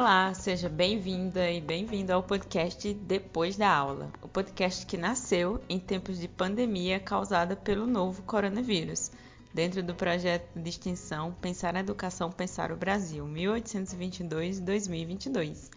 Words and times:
Olá, 0.00 0.32
seja 0.32 0.68
bem-vinda 0.68 1.50
e 1.50 1.60
bem-vindo 1.60 2.12
ao 2.12 2.22
podcast 2.22 2.94
Depois 2.94 3.56
da 3.56 3.68
Aula, 3.68 4.12
o 4.22 4.28
podcast 4.28 4.86
que 4.86 4.96
nasceu 4.96 5.60
em 5.68 5.80
tempos 5.80 6.20
de 6.20 6.28
pandemia 6.28 7.00
causada 7.00 7.56
pelo 7.56 7.84
novo 7.84 8.22
coronavírus, 8.22 9.10
dentro 9.52 9.82
do 9.82 9.96
projeto 9.96 10.56
de 10.56 10.70
extensão 10.70 11.34
Pensar 11.40 11.74
a 11.74 11.80
Educação, 11.80 12.30
Pensar 12.30 12.70
o 12.70 12.76
Brasil, 12.76 13.26
1822-2022. 13.26 15.68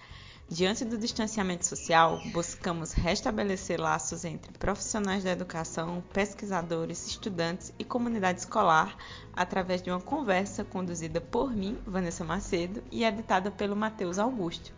Diante 0.51 0.83
do 0.83 0.97
distanciamento 0.97 1.65
social, 1.65 2.21
buscamos 2.33 2.91
restabelecer 2.91 3.79
laços 3.79 4.25
entre 4.25 4.51
profissionais 4.51 5.23
da 5.23 5.31
educação, 5.31 6.03
pesquisadores, 6.11 7.07
estudantes 7.07 7.73
e 7.79 7.85
comunidade 7.85 8.39
escolar 8.39 8.97
através 9.33 9.81
de 9.81 9.89
uma 9.89 10.01
conversa 10.01 10.65
conduzida 10.65 11.21
por 11.21 11.55
mim, 11.55 11.77
Vanessa 11.87 12.25
Macedo, 12.25 12.83
e 12.91 13.05
editada 13.05 13.49
pelo 13.49 13.77
Matheus 13.77 14.19
Augusto. 14.19 14.73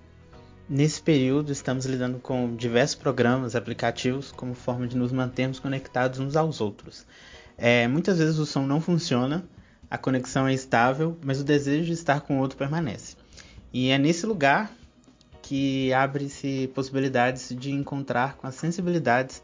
Nesse 0.70 1.02
período, 1.02 1.52
estamos 1.52 1.88
lidando 1.88 2.20
com 2.20 2.56
diversos 2.56 2.96
programas, 2.96 3.56
aplicativos, 3.56 4.32
como 4.32 4.54
forma 4.54 4.88
de 4.88 4.96
nos 4.96 5.12
mantermos 5.12 5.58
conectados 5.58 6.20
uns 6.20 6.36
aos 6.36 6.62
outros. 6.62 7.04
É, 7.58 7.88
muitas 7.88 8.20
vezes 8.20 8.38
o 8.38 8.46
som 8.46 8.62
não 8.62 8.80
funciona, 8.80 9.44
a 9.90 9.98
conexão 9.98 10.48
é 10.48 10.54
estável, 10.54 11.18
mas 11.26 11.42
o 11.42 11.44
desejo 11.44 11.86
de 11.86 11.94
estar 11.94 12.22
com 12.22 12.38
o 12.38 12.42
outro 12.42 12.60
permanece. 12.60 13.18
E 13.74 13.90
é 13.90 13.98
nesse 13.98 14.28
lugar 14.28 14.72
que 15.44 15.94
abre-se 15.94 16.72
possibilidades 16.74 17.54
de 17.56 17.72
encontrar 17.72 18.38
com 18.38 18.48
as 18.48 18.56
sensibilidades 18.56 19.44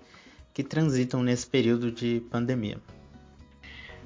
que 0.53 0.63
transitam 0.63 1.21
nesse 1.21 1.45
período 1.45 1.91
de 1.91 2.23
pandemia. 2.31 2.77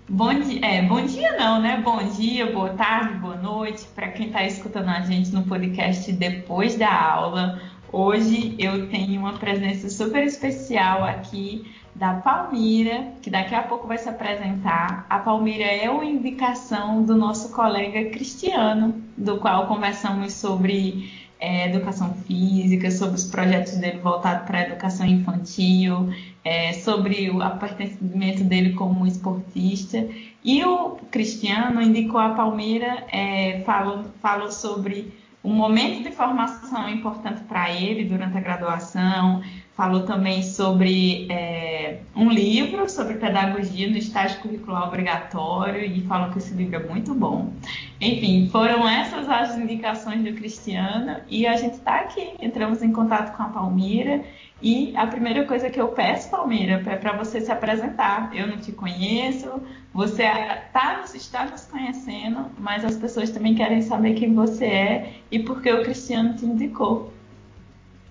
Bom 0.10 0.38
dia, 0.38 0.66
é, 0.66 0.82
bom 0.82 1.06
dia 1.06 1.38
não, 1.38 1.62
né? 1.62 1.82
Bom 1.82 2.04
dia, 2.10 2.52
boa 2.52 2.72
tarde, 2.72 3.14
boa 3.20 3.38
noite 3.38 3.86
para 3.96 4.10
quem 4.10 4.28
está 4.28 4.44
escutando 4.44 4.90
a 4.90 5.02
gente 5.02 5.32
no 5.32 5.44
podcast 5.44 6.12
depois 6.12 6.76
da 6.76 6.94
aula. 6.94 7.62
Hoje 7.90 8.56
eu 8.60 8.90
tenho 8.90 9.22
uma 9.22 9.34
presença 9.34 9.90
super 9.90 10.24
especial 10.26 11.06
aqui 11.06 11.72
da 11.96 12.16
Palmira, 12.16 13.14
que 13.22 13.30
daqui 13.30 13.54
a 13.54 13.62
pouco 13.62 13.88
vai 13.88 13.98
se 13.98 14.10
apresentar. 14.10 15.06
A 15.10 15.20
Palmira 15.20 15.64
é 15.64 15.90
uma 15.90 16.04
indicação 16.04 17.04
do 17.04 17.16
nosso 17.16 17.54
colega 17.54 18.10
Cristiano, 18.10 19.02
do 19.16 19.38
qual 19.38 19.68
conversamos 19.68 20.34
sobre 20.34 21.23
é, 21.44 21.68
educação 21.68 22.14
física, 22.26 22.90
sobre 22.90 23.16
os 23.16 23.26
projetos 23.26 23.74
dele 23.74 24.00
voltados 24.00 24.48
para 24.48 24.60
a 24.60 24.62
educação 24.62 25.06
infantil, 25.06 26.10
é, 26.42 26.72
sobre 26.72 27.30
o 27.30 27.40
pertencimento 27.60 28.46
dele 28.46 28.72
como 28.72 29.06
esportista. 29.06 30.08
E 30.42 30.64
o 30.64 30.92
Cristiano 31.12 31.82
indicou 31.82 32.22
a 32.22 32.30
Palmeira, 32.30 33.06
é, 33.12 33.62
falou, 33.66 34.06
falou 34.22 34.50
sobre 34.50 35.12
um 35.44 35.54
momento 35.54 36.04
de 36.04 36.12
formação 36.12 36.90
importante 36.90 37.42
para 37.44 37.70
ele 37.70 38.06
durante 38.06 38.38
a 38.38 38.42
graduação, 38.42 39.42
falou 39.76 40.04
também 40.04 40.42
sobre 40.42 41.28
é, 41.30 42.00
um 42.16 42.30
livro 42.30 42.88
sobre 42.90 43.16
pedagogia 43.16 43.90
no 43.90 43.98
estágio 43.98 44.40
curricular 44.40 44.88
obrigatório 44.88 45.84
e 45.84 46.02
falou 46.02 46.32
que 46.32 46.38
esse 46.38 46.54
livro 46.54 46.78
é 46.78 46.88
muito 46.88 47.14
bom. 47.14 47.52
Enfim, 48.00 48.48
foram 48.52 48.88
essas 48.88 49.28
as 49.28 49.58
indicações 49.58 50.24
do 50.24 50.34
Cristiano 50.34 51.18
e 51.28 51.46
a 51.46 51.58
gente 51.58 51.74
está 51.74 51.96
aqui. 51.96 52.34
Entramos 52.40 52.82
em 52.82 52.94
contato 52.94 53.36
com 53.36 53.44
a 53.44 53.50
Palmira 53.50 54.24
e 54.64 54.96
a 54.96 55.06
primeira 55.06 55.44
coisa 55.44 55.70
que 55.70 55.80
eu 55.80 55.90
peço, 55.90 56.30
Palmira, 56.30 56.82
é 56.86 56.96
para 56.96 57.18
você 57.18 57.42
se 57.42 57.52
apresentar. 57.52 58.34
Eu 58.34 58.48
não 58.48 58.58
te 58.58 58.72
conheço, 58.72 59.62
você 59.94 60.24
tá, 60.72 61.04
está 61.14 61.46
nos 61.46 61.66
conhecendo, 61.66 62.46
mas 62.58 62.86
as 62.86 62.96
pessoas 62.96 63.30
também 63.30 63.56
querem 63.56 63.82
saber 63.82 64.14
quem 64.14 64.34
você 64.34 64.66
é 64.66 65.14
e 65.30 65.40
por 65.40 65.62
que 65.62 65.70
o 65.70 65.84
Cristiano 65.84 66.36
te 66.36 66.46
indicou. 66.46 67.12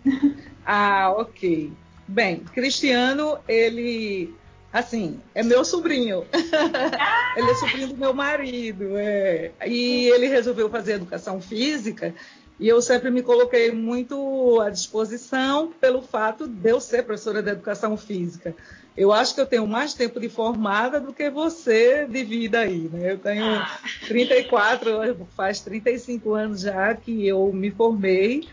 Ah, 0.65 1.13
ok. 1.17 1.73
Bem, 2.07 2.39
Cristiano, 2.55 3.37
ele, 3.49 4.33
assim, 4.73 5.19
é 5.35 5.43
meu 5.43 5.65
sobrinho. 5.65 6.25
Ah! 6.33 7.35
ele 7.37 7.51
é 7.51 7.55
sobrinho 7.57 7.89
do 7.89 7.97
meu 7.97 8.15
marido, 8.15 8.97
é. 8.97 9.51
E 9.67 10.07
ele 10.07 10.29
resolveu 10.29 10.71
fazer 10.71 10.93
educação 10.93 11.41
física 11.41 12.15
e 12.63 12.69
eu 12.69 12.81
sempre 12.81 13.11
me 13.11 13.25
coloquei 13.25 13.73
muito 13.73 14.61
à 14.61 14.71
disposição 14.71 15.73
pelo 15.81 16.01
fato 16.01 16.47
de 16.47 16.71
eu 16.71 16.81
ser 16.81 17.03
professora 17.03 17.43
de 17.43 17.51
educação 17.51 17.97
física. 17.97 18.55
Eu 18.97 19.13
acho 19.13 19.35
que 19.35 19.41
eu 19.41 19.47
tenho 19.47 19.67
mais 19.67 19.95
tempo 19.95 20.21
de 20.21 20.29
formada 20.29 21.01
do 21.01 21.13
que 21.13 21.29
você 21.29 22.07
de 22.07 22.23
vida 22.23 22.61
aí, 22.61 22.89
né? 22.93 23.15
Eu 23.15 23.19
tenho 23.19 23.45
ah. 23.45 23.81
34, 24.07 25.27
faz 25.37 25.59
35 25.59 26.35
anos 26.35 26.61
já 26.61 26.95
que 26.95 27.27
eu 27.27 27.53
me 27.53 27.73
formei 27.73 28.47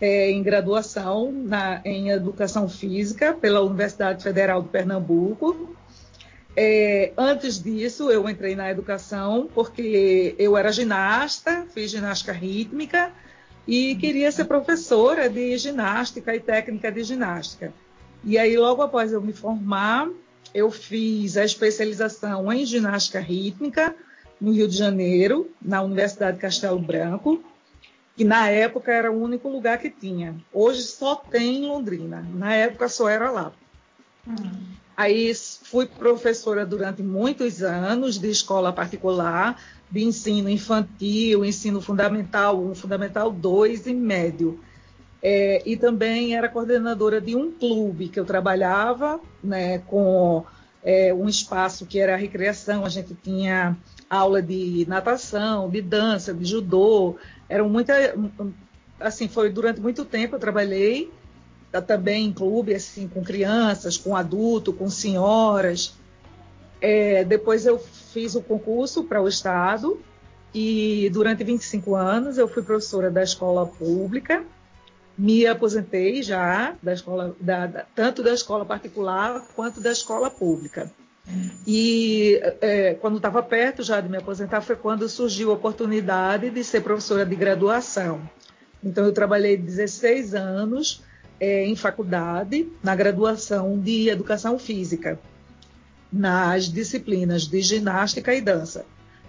é, 0.00 0.30
em 0.30 0.44
graduação 0.44 1.32
na, 1.32 1.80
em 1.84 2.10
Educação 2.10 2.68
Física 2.68 3.34
pela 3.34 3.62
Universidade 3.62 4.22
Federal 4.22 4.62
de 4.62 4.68
Pernambuco. 4.68 5.74
É, 6.54 7.12
antes 7.18 7.60
disso, 7.60 8.12
eu 8.12 8.30
entrei 8.30 8.54
na 8.54 8.70
educação 8.70 9.48
porque 9.52 10.36
eu 10.38 10.56
era 10.56 10.70
ginasta, 10.70 11.66
fiz 11.74 11.90
ginástica 11.90 12.30
rítmica 12.30 13.12
e 13.66 13.96
queria 13.96 14.30
ser 14.30 14.44
professora 14.44 15.28
de 15.28 15.56
ginástica 15.58 16.34
e 16.34 16.40
técnica 16.40 16.90
de 16.90 17.02
ginástica. 17.02 17.72
E 18.24 18.38
aí, 18.38 18.56
logo 18.56 18.82
após 18.82 19.12
eu 19.12 19.20
me 19.20 19.32
formar, 19.32 20.08
eu 20.54 20.70
fiz 20.70 21.36
a 21.36 21.44
especialização 21.44 22.52
em 22.52 22.64
ginástica 22.64 23.20
rítmica 23.20 23.94
no 24.40 24.52
Rio 24.52 24.68
de 24.68 24.76
Janeiro, 24.76 25.50
na 25.60 25.82
Universidade 25.82 26.38
Castelo 26.38 26.78
Branco 26.78 27.42
que 28.16 28.24
na 28.24 28.48
época 28.48 28.90
era 28.90 29.12
o 29.12 29.22
único 29.22 29.48
lugar 29.48 29.78
que 29.78 29.90
tinha. 29.90 30.34
Hoje 30.52 30.82
só 30.82 31.14
tem 31.14 31.58
em 31.58 31.66
Londrina. 31.68 32.26
Na 32.34 32.54
época 32.54 32.88
só 32.88 33.08
era 33.08 33.30
lá. 33.30 33.52
Uhum. 34.26 34.52
Aí 34.96 35.32
fui 35.34 35.84
professora 35.84 36.64
durante 36.64 37.02
muitos 37.02 37.62
anos 37.62 38.18
de 38.18 38.30
escola 38.30 38.72
particular, 38.72 39.60
de 39.90 40.04
ensino 40.04 40.48
infantil, 40.48 41.44
ensino 41.44 41.80
fundamental 41.80 42.60
1, 42.60 42.74
fundamental 42.74 43.30
2 43.30 43.86
e 43.86 43.94
médio. 43.94 44.60
É, 45.22 45.62
e 45.64 45.76
também 45.76 46.36
era 46.36 46.48
coordenadora 46.48 47.20
de 47.20 47.34
um 47.34 47.50
clube 47.50 48.08
que 48.08 48.20
eu 48.20 48.24
trabalhava 48.24 49.18
né, 49.42 49.78
com 49.78 50.44
é, 50.84 51.12
um 51.12 51.28
espaço 51.28 51.86
que 51.86 51.98
era 51.98 52.14
a 52.14 52.18
recreação, 52.18 52.84
a 52.84 52.88
gente 52.88 53.14
tinha 53.14 53.76
aula 54.08 54.40
de 54.40 54.84
natação, 54.86 55.68
de 55.68 55.82
dança, 55.82 56.32
de 56.32 56.44
judô, 56.44 57.16
eram 57.48 57.68
muita, 57.68 57.92
assim, 59.00 59.26
foi 59.26 59.50
durante 59.50 59.80
muito 59.80 60.04
tempo 60.04 60.36
eu 60.36 60.40
trabalhei 60.40 61.10
também 61.82 62.26
em 62.26 62.32
clube, 62.32 62.74
assim, 62.74 63.08
com 63.08 63.22
crianças, 63.22 63.96
com 63.98 64.16
adulto, 64.16 64.72
com 64.72 64.88
senhoras. 64.88 65.94
É, 66.80 67.24
depois 67.24 67.66
eu 67.66 67.78
fiz 68.16 68.34
o 68.34 68.40
concurso 68.40 69.04
para 69.04 69.20
o 69.20 69.28
Estado 69.28 70.00
e 70.54 71.10
durante 71.12 71.44
25 71.44 71.94
anos 71.94 72.38
eu 72.38 72.48
fui 72.48 72.62
professora 72.62 73.10
da 73.10 73.22
escola 73.22 73.66
pública. 73.66 74.42
Me 75.18 75.46
aposentei 75.46 76.22
já 76.22 76.74
da 76.82 76.94
escola, 76.94 77.36
da, 77.38 77.66
da, 77.66 77.84
tanto 77.94 78.22
da 78.22 78.32
escola 78.32 78.64
particular 78.64 79.46
quanto 79.54 79.82
da 79.82 79.92
escola 79.92 80.30
pública. 80.30 80.90
E 81.66 82.40
é, 82.62 82.94
quando 82.94 83.18
estava 83.18 83.42
perto 83.42 83.82
já 83.82 84.00
de 84.00 84.08
me 84.08 84.16
aposentar 84.16 84.62
foi 84.62 84.76
quando 84.76 85.06
surgiu 85.10 85.50
a 85.50 85.54
oportunidade 85.54 86.48
de 86.48 86.64
ser 86.64 86.80
professora 86.80 87.26
de 87.26 87.36
graduação. 87.36 88.22
Então 88.82 89.04
eu 89.04 89.12
trabalhei 89.12 89.58
16 89.58 90.34
anos 90.34 91.02
é, 91.38 91.66
em 91.66 91.76
faculdade 91.76 92.66
na 92.82 92.96
graduação 92.96 93.78
de 93.78 94.08
educação 94.08 94.58
física, 94.58 95.18
nas 96.12 96.70
disciplinas 96.70 97.46
de 97.46 97.60
ginástica 97.60 98.34
e 98.34 98.40
dança. 98.40 98.84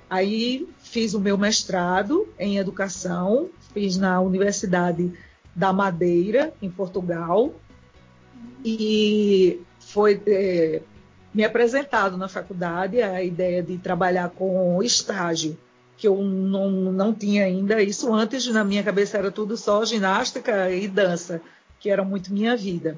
Aí 0.09 0.67
fiz 0.79 1.13
o 1.13 1.19
meu 1.19 1.37
mestrado 1.37 2.27
em 2.39 2.57
educação, 2.57 3.49
fiz 3.73 3.97
na 3.97 4.21
Universidade 4.21 5.11
da 5.55 5.73
Madeira, 5.73 6.53
em 6.61 6.69
Portugal, 6.69 7.53
e 8.63 9.59
foi 9.79 10.21
é, 10.27 10.81
me 11.33 11.43
apresentado 11.43 12.17
na 12.17 12.27
faculdade 12.27 13.01
a 13.01 13.23
ideia 13.23 13.61
de 13.61 13.77
trabalhar 13.77 14.29
com 14.29 14.81
estágio, 14.81 15.57
que 15.97 16.07
eu 16.07 16.23
não, 16.23 16.69
não 16.69 17.13
tinha 17.13 17.45
ainda. 17.45 17.81
Isso 17.81 18.13
antes, 18.13 18.47
na 18.47 18.63
minha 18.63 18.83
cabeça, 18.83 19.17
era 19.17 19.31
tudo 19.31 19.57
só 19.57 19.83
ginástica 19.83 20.71
e 20.71 20.87
dança, 20.87 21.41
que 21.79 21.89
era 21.89 22.03
muito 22.03 22.33
minha 22.33 22.55
vida. 22.55 22.97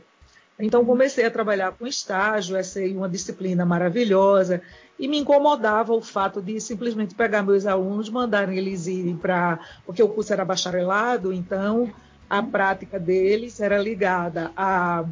Então, 0.60 0.84
comecei 0.84 1.26
a 1.26 1.32
trabalhar 1.32 1.72
com 1.72 1.88
estágio, 1.88 2.58
essa 2.58 2.84
é 2.84 2.88
uma 2.90 3.08
disciplina 3.08 3.66
maravilhosa, 3.66 4.62
e 5.00 5.08
me 5.08 5.18
incomodava 5.18 5.94
o 5.94 6.02
fato 6.02 6.42
de 6.42 6.60
simplesmente 6.60 7.16
pegar 7.16 7.42
meus 7.44 7.66
alunos, 7.66 8.10
mandarem 8.10 8.58
eles 8.58 8.86
irem 8.86 9.16
para. 9.16 9.60
Porque 9.86 10.04
o 10.04 10.10
curso 10.10 10.34
era 10.34 10.44
bacharelado, 10.44 11.32
então 11.32 11.90
a 12.30 12.44
prática 12.44 13.00
deles 13.00 13.60
era 13.62 13.78
ligada 13.78 14.52
a 14.56 15.06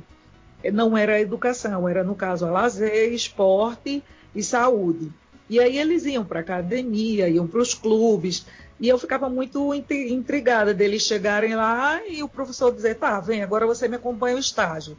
não 0.73 0.97
era 0.97 1.21
educação, 1.21 1.87
era 1.87 2.03
no 2.03 2.15
caso 2.15 2.45
a 2.45 2.51
lazer, 2.51 3.13
esporte 3.13 4.03
e 4.35 4.43
saúde. 4.43 5.11
E 5.49 5.59
aí 5.59 5.77
eles 5.77 6.05
iam 6.05 6.25
para 6.25 6.41
academia, 6.41 7.29
iam 7.29 7.47
para 7.47 7.61
os 7.61 7.73
clubes, 7.73 8.45
E 8.79 8.87
eu 8.89 8.97
ficava 8.99 9.27
muito 9.29 9.73
intrigada 9.73 10.73
deles 10.73 11.01
chegarem 11.01 11.55
lá 11.55 12.05
e 12.07 12.21
o 12.21 12.29
professor 12.29 12.73
dizer: 12.73 12.95
tá, 12.95 13.19
vem, 13.19 13.41
agora 13.41 13.65
você 13.65 13.87
me 13.87 13.95
acompanha 13.95 14.35
o 14.35 14.39
estágio. 14.39 14.97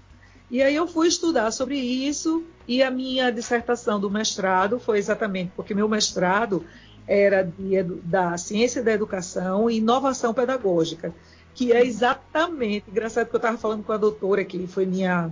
E 0.51 0.63
aí 0.63 0.75
eu 0.75 0.87
fui 0.87 1.09
estudar 1.09 1.51
sobre 1.51 1.77
isso 1.77 2.43
e 2.67 2.83
a 2.83 2.91
minha 2.91 3.31
dissertação 3.31 4.01
do 4.01 4.11
mestrado 4.11 4.79
foi 4.79 4.99
exatamente 4.99 5.53
porque 5.55 5.75
meu 5.75 5.89
mestrado 5.89 6.65
era 7.07 7.43
de, 7.43 7.83
da 8.05 8.37
ciência 8.37 8.83
da 8.83 8.93
educação 8.93 9.71
e 9.71 9.79
inovação 9.79 10.33
pedagógica, 10.33 11.15
que 11.55 11.73
é 11.73 11.85
exatamente, 11.85 12.91
engraçado 12.91 13.29
que 13.29 13.35
eu 13.35 13.39
estava 13.39 13.59
falando 13.59 13.83
com 13.83 13.93
a 13.93 13.97
doutora 13.97 14.45
que 14.45 14.67
foi 14.67 14.87
minha 14.87 15.31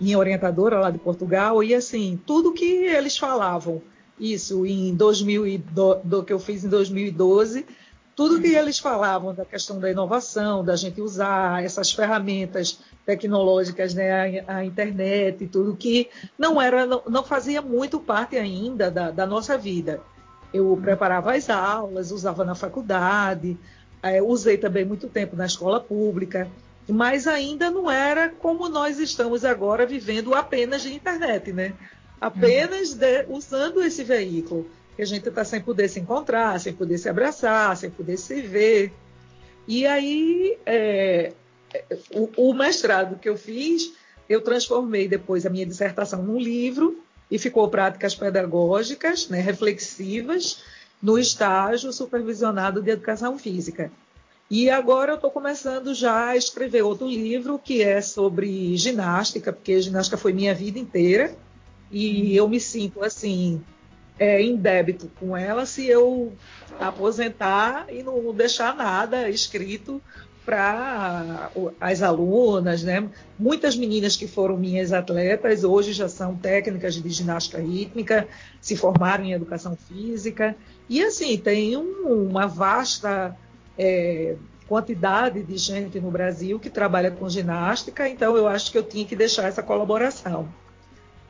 minha 0.00 0.18
orientadora 0.18 0.80
lá 0.80 0.90
de 0.90 0.98
Portugal 0.98 1.62
e 1.62 1.74
assim 1.74 2.18
tudo 2.24 2.52
que 2.52 2.64
eles 2.64 3.18
falavam 3.18 3.82
isso 4.18 4.64
em 4.64 4.94
2000 4.94 5.58
do, 5.70 5.94
do 5.96 6.22
que 6.22 6.32
eu 6.32 6.38
fiz 6.38 6.64
em 6.64 6.68
2012 6.68 7.66
tudo 8.20 8.38
que 8.38 8.54
eles 8.54 8.78
falavam 8.78 9.34
da 9.34 9.46
questão 9.46 9.80
da 9.80 9.90
inovação, 9.90 10.62
da 10.62 10.76
gente 10.76 11.00
usar 11.00 11.64
essas 11.64 11.90
ferramentas 11.90 12.78
tecnológicas, 13.06 13.94
né, 13.94 14.42
a, 14.46 14.56
a 14.58 14.64
internet 14.66 15.42
e 15.42 15.46
tudo 15.46 15.74
que 15.74 16.06
não 16.38 16.60
era, 16.60 16.84
não, 16.84 17.02
não 17.08 17.24
fazia 17.24 17.62
muito 17.62 17.98
parte 17.98 18.36
ainda 18.36 18.90
da, 18.90 19.10
da, 19.10 19.24
nossa 19.26 19.56
vida. 19.56 20.02
Eu 20.52 20.78
preparava 20.82 21.34
as 21.34 21.48
aulas, 21.48 22.12
usava 22.12 22.44
na 22.44 22.54
faculdade, 22.54 23.56
é, 24.02 24.20
usei 24.20 24.58
também 24.58 24.84
muito 24.84 25.08
tempo 25.08 25.34
na 25.34 25.46
escola 25.46 25.80
pública, 25.80 26.46
mas 26.86 27.26
ainda 27.26 27.70
não 27.70 27.90
era 27.90 28.28
como 28.28 28.68
nós 28.68 28.98
estamos 28.98 29.46
agora 29.46 29.86
vivendo 29.86 30.34
apenas 30.34 30.82
de 30.82 30.92
internet, 30.92 31.54
né? 31.54 31.72
Apenas 32.20 32.92
de, 32.92 33.24
usando 33.30 33.82
esse 33.82 34.04
veículo 34.04 34.68
que 35.00 35.04
a 35.04 35.06
gente 35.06 35.26
está 35.30 35.42
sem 35.46 35.62
poder 35.62 35.88
se 35.88 35.98
encontrar, 35.98 36.60
sem 36.60 36.74
poder 36.74 36.98
se 36.98 37.08
abraçar, 37.08 37.74
sem 37.74 37.88
poder 37.88 38.18
se 38.18 38.42
ver. 38.42 38.92
E 39.66 39.86
aí, 39.86 40.58
é, 40.66 41.32
o, 42.12 42.28
o, 42.36 42.52
mestrado 42.52 43.18
que 43.18 43.26
eu 43.26 43.34
fiz, 43.34 43.94
eu 44.28 44.42
transformei 44.42 45.08
depois 45.08 45.46
a 45.46 45.50
minha 45.50 45.64
dissertação 45.64 46.22
num 46.22 46.38
livro 46.38 47.02
e 47.30 47.38
ficou 47.38 47.66
práticas 47.70 48.14
pedagógicas, 48.14 49.26
né, 49.30 49.40
reflexivas, 49.40 50.62
no 51.00 51.18
estágio 51.18 51.94
supervisionado 51.94 52.82
de 52.82 52.90
educação 52.90 53.38
física. 53.38 53.90
E 54.50 54.68
agora 54.68 55.12
eu 55.12 55.16
estou 55.16 55.30
começando 55.30 55.94
já 55.94 56.28
a 56.28 56.36
escrever 56.36 56.82
outro 56.82 57.08
livro 57.08 57.58
que 57.58 57.80
é 57.80 58.02
sobre 58.02 58.76
ginástica, 58.76 59.50
porque 59.50 59.80
ginástica 59.80 60.18
foi 60.18 60.34
minha 60.34 60.54
vida 60.54 60.78
inteira 60.78 61.34
e 61.90 62.36
eu 62.36 62.46
me 62.46 62.60
sinto 62.60 63.02
assim 63.02 63.62
é, 64.20 64.42
em 64.42 64.54
débito 64.54 65.10
com 65.18 65.34
ela 65.34 65.64
se 65.64 65.86
eu 65.86 66.34
aposentar 66.78 67.86
e 67.88 68.02
não 68.02 68.34
deixar 68.34 68.76
nada 68.76 69.30
escrito 69.30 70.00
para 70.44 71.50
as 71.80 72.02
alunas, 72.02 72.82
né? 72.82 73.08
Muitas 73.38 73.76
meninas 73.76 74.16
que 74.16 74.26
foram 74.26 74.58
minhas 74.58 74.92
atletas 74.92 75.64
hoje 75.64 75.92
já 75.92 76.08
são 76.08 76.36
técnicas 76.36 76.94
de 76.94 77.08
ginástica 77.08 77.58
rítmica, 77.58 78.28
se 78.60 78.76
formaram 78.76 79.24
em 79.24 79.32
educação 79.32 79.74
física 79.74 80.54
e 80.88 81.02
assim 81.02 81.38
tem 81.38 81.76
um, 81.76 82.28
uma 82.28 82.46
vasta 82.46 83.34
é, 83.78 84.36
quantidade 84.68 85.42
de 85.42 85.56
gente 85.56 85.98
no 85.98 86.10
Brasil 86.10 86.60
que 86.60 86.68
trabalha 86.68 87.10
com 87.10 87.28
ginástica, 87.28 88.06
então 88.08 88.36
eu 88.36 88.46
acho 88.46 88.70
que 88.70 88.76
eu 88.76 88.82
tinha 88.82 89.06
que 89.06 89.16
deixar 89.16 89.48
essa 89.48 89.62
colaboração. 89.62 90.48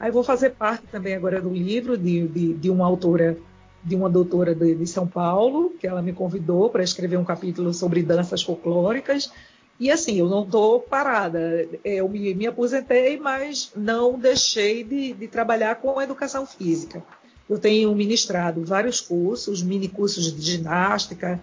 Aí 0.01 0.11
vou 0.11 0.25
fazer 0.25 0.51
parte 0.51 0.87
também 0.91 1.15
agora 1.15 1.43
do 1.43 1.51
livro 1.51 1.97
de, 1.99 2.27
de, 2.27 2.55
de 2.55 2.71
uma 2.71 2.87
autora 2.87 3.37
de 3.83 3.97
uma 3.97 4.11
doutora 4.11 4.55
de, 4.55 4.75
de 4.75 4.87
São 4.87 5.07
Paulo, 5.07 5.73
que 5.81 5.87
ela 5.87 6.03
me 6.03 6.13
convidou 6.13 6.69
para 6.69 6.83
escrever 6.83 7.17
um 7.17 7.25
capítulo 7.25 7.73
sobre 7.73 8.03
danças 8.03 8.43
folclóricas. 8.43 9.31
E 9.79 9.91
assim, 9.91 10.19
eu 10.19 10.29
não 10.29 10.45
estou 10.45 10.81
parada. 10.81 11.67
Eu 11.83 12.07
me, 12.07 12.35
me, 12.35 12.47
aposentei, 12.47 13.19
mas 13.19 13.73
não 13.75 14.19
deixei 14.19 14.85
de, 14.85 15.15
de, 15.15 15.27
trabalhar 15.27 15.77
com 15.77 15.99
a 15.99 16.05
educação 16.05 16.45
física. 16.45 17.03
Eu 17.49 17.59
tenho 17.59 17.95
ministrado 17.95 18.63
vários 18.63 19.01
cursos, 19.01 19.63
mini 19.63 19.89
cursos 19.89 20.37
de 20.37 20.43
ginástica. 20.43 21.43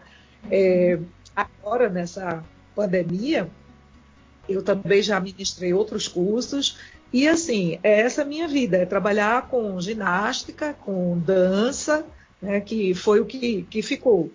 É, 0.51 0.99
agora, 1.35 1.89
nessa 1.89 2.43
pandemia, 2.75 3.49
eu 4.47 4.61
também 4.61 5.01
já 5.01 5.19
ministrei 5.19 5.73
outros 5.73 6.07
cursos. 6.07 6.77
E 7.11 7.27
assim, 7.27 7.79
é 7.83 8.01
essa 8.01 8.25
minha 8.25 8.47
vida, 8.47 8.77
é 8.77 8.85
trabalhar 8.85 9.47
com 9.49 9.79
ginástica, 9.79 10.73
com 10.73 11.17
dança, 11.17 12.05
né, 12.41 12.59
que 12.59 12.93
foi 12.93 13.19
o 13.19 13.25
que, 13.25 13.63
que 13.63 13.81
ficou. 13.81 14.31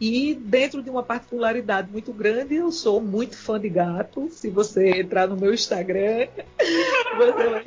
E 0.00 0.34
dentro 0.34 0.82
de 0.82 0.88
uma 0.88 1.02
particularidade 1.02 1.90
muito 1.92 2.12
grande, 2.12 2.54
eu 2.56 2.72
sou 2.72 3.00
muito 3.00 3.36
fã 3.36 3.60
de 3.60 3.68
gato. 3.68 4.28
Se 4.30 4.48
você 4.48 5.00
entrar 5.00 5.28
no 5.28 5.36
meu 5.36 5.52
Instagram, 5.52 6.26
você 7.16 7.48
vai 7.48 7.64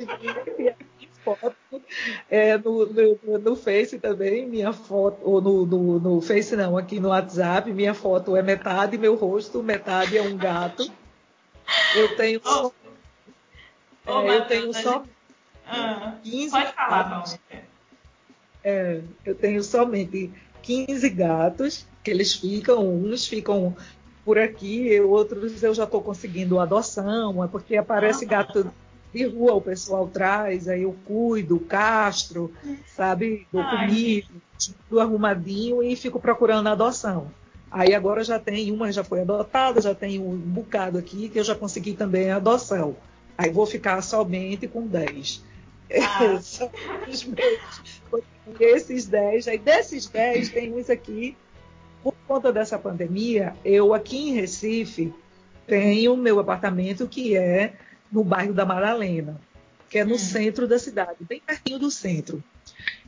ver 0.58 0.76
foto. 1.24 1.56
É, 2.30 2.58
no, 2.58 2.86
no, 2.86 3.38
no, 3.38 3.56
Face 3.56 3.98
também, 3.98 4.46
minha 4.46 4.72
foto, 4.72 5.18
ou 5.22 5.40
no, 5.40 5.64
no, 5.64 5.98
no, 5.98 6.20
Face 6.20 6.54
não, 6.54 6.76
aqui 6.76 7.00
no 7.00 7.08
WhatsApp, 7.08 7.72
minha 7.72 7.94
foto 7.94 8.36
é 8.36 8.42
metade 8.42 8.98
meu 8.98 9.14
rosto, 9.14 9.62
metade 9.62 10.18
é 10.18 10.22
um 10.22 10.36
gato. 10.36 10.86
Eu 11.96 12.14
tenho 12.16 12.40
oh. 12.44 12.70
É, 14.06 14.36
eu 14.36 14.44
tenho 14.46 14.74
só. 14.74 15.04
Ah, 15.66 16.14
15 16.22 16.50
pode 16.50 16.72
falar, 16.72 17.02
gatos. 17.10 17.38
É, 18.62 19.00
eu 19.24 19.34
tenho 19.34 19.62
somente 19.62 20.32
15 20.62 21.08
gatos, 21.10 21.86
que 22.02 22.10
eles 22.10 22.34
ficam, 22.34 22.86
uns 22.86 23.26
ficam 23.26 23.76
por 24.24 24.38
aqui, 24.38 24.98
outros 25.00 25.62
eu 25.62 25.74
já 25.74 25.84
estou 25.84 26.02
conseguindo 26.02 26.58
adoção, 26.58 27.44
é 27.44 27.46
porque 27.46 27.76
aparece 27.76 28.24
ah. 28.24 28.28
gato 28.28 28.72
de 29.12 29.26
rua, 29.26 29.54
o 29.54 29.60
pessoal 29.60 30.08
traz, 30.08 30.66
aí 30.66 30.82
eu 30.82 30.96
cuido, 31.04 31.60
castro, 31.60 32.52
sabe, 32.86 33.46
dou 33.52 33.62
comida, 33.62 34.26
tudo 34.88 35.00
arrumadinho 35.00 35.82
e 35.82 35.94
fico 35.94 36.18
procurando 36.18 36.68
adoção. 36.68 37.30
Aí 37.70 37.94
agora 37.94 38.24
já 38.24 38.38
tem 38.38 38.72
uma, 38.72 38.90
já 38.90 39.04
foi 39.04 39.20
adotada, 39.20 39.80
já 39.80 39.94
tem 39.94 40.18
um 40.18 40.36
bocado 40.36 40.98
aqui 40.98 41.28
que 41.28 41.38
eu 41.38 41.44
já 41.44 41.54
consegui 41.54 41.94
também 41.94 42.30
a 42.30 42.36
adoção. 42.36 42.96
Aí 43.36 43.50
vou 43.50 43.66
ficar 43.66 44.00
somente 44.02 44.68
com 44.68 44.86
10. 44.86 45.42
Ah. 46.00 46.40
esses 48.60 49.06
10, 49.06 49.48
aí 49.48 49.58
desses 49.58 50.06
10 50.06 50.50
tem 50.50 50.72
uns 50.72 50.90
aqui, 50.90 51.36
por 52.02 52.14
conta 52.26 52.52
dessa 52.52 52.78
pandemia, 52.78 53.54
eu 53.64 53.94
aqui 53.94 54.28
em 54.28 54.34
Recife 54.34 55.12
tenho 55.66 56.16
meu 56.16 56.38
apartamento 56.38 57.08
que 57.08 57.36
é 57.36 57.72
no 58.12 58.22
bairro 58.22 58.52
da 58.52 58.66
Madalena, 58.66 59.40
que 59.88 59.98
é 59.98 60.04
no 60.04 60.14
hum. 60.14 60.18
centro 60.18 60.68
da 60.68 60.78
cidade, 60.78 61.16
bem 61.20 61.40
pertinho 61.40 61.78
do 61.78 61.90
centro. 61.90 62.42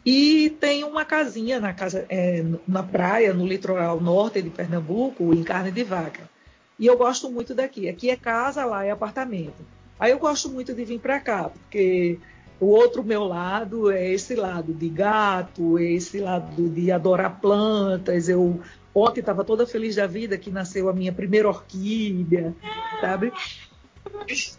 E 0.05 0.51
tem 0.61 0.85
uma 0.85 1.05
casinha 1.05 1.59
na, 1.59 1.73
casa, 1.73 2.07
é, 2.09 2.45
na 2.67 2.83
praia, 2.83 3.35
no 3.35 3.47
litoral 3.47 4.01
norte 4.01 4.41
de 4.41 4.51
Pernambuco, 4.51 5.35
em 5.35 5.43
carne 5.43 5.73
de 5.73 5.83
vaca. 5.83 6.31
E 6.79 6.87
eu 6.87 6.97
gosto 6.97 7.31
muito 7.31 7.55
daqui. 7.55 7.89
Aqui 7.89 8.09
é 8.09 8.17
casa, 8.17 8.65
lá 8.65 8.85
é 8.85 8.91
apartamento. 8.91 9.67
Aí 9.99 10.13
eu 10.13 10.19
gosto 10.19 10.51
muito 10.51 10.75
de 10.75 10.85
vir 10.85 11.01
para 11.01 11.21
cá, 11.21 11.49
porque 11.49 12.19
o 12.61 12.67
outro 12.67 13.05
meu 13.05 13.25
lado 13.25 13.91
é 13.91 14.11
esse 14.11 14.35
lado 14.35 14.73
de 14.73 14.89
gato, 14.89 15.79
é 15.79 15.85
esse 15.85 16.19
lado 16.19 16.69
de 16.69 16.91
adorar 16.91 17.41
plantas. 17.41 18.29
Eu 18.29 18.61
ontem 18.95 19.21
estava 19.21 19.45
toda 19.45 19.67
feliz 19.67 19.97
da 19.97 20.07
vida 20.07 20.39
que 20.39 20.51
nasceu 20.51 20.89
a 20.89 20.93
minha 20.93 21.13
primeira 21.13 21.49
orquídea, 21.49 22.55
sabe? 23.01 23.33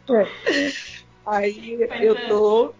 É. 0.09 0.27
Aí 1.25 1.77
eu 2.01 2.15
tô, 2.27 2.73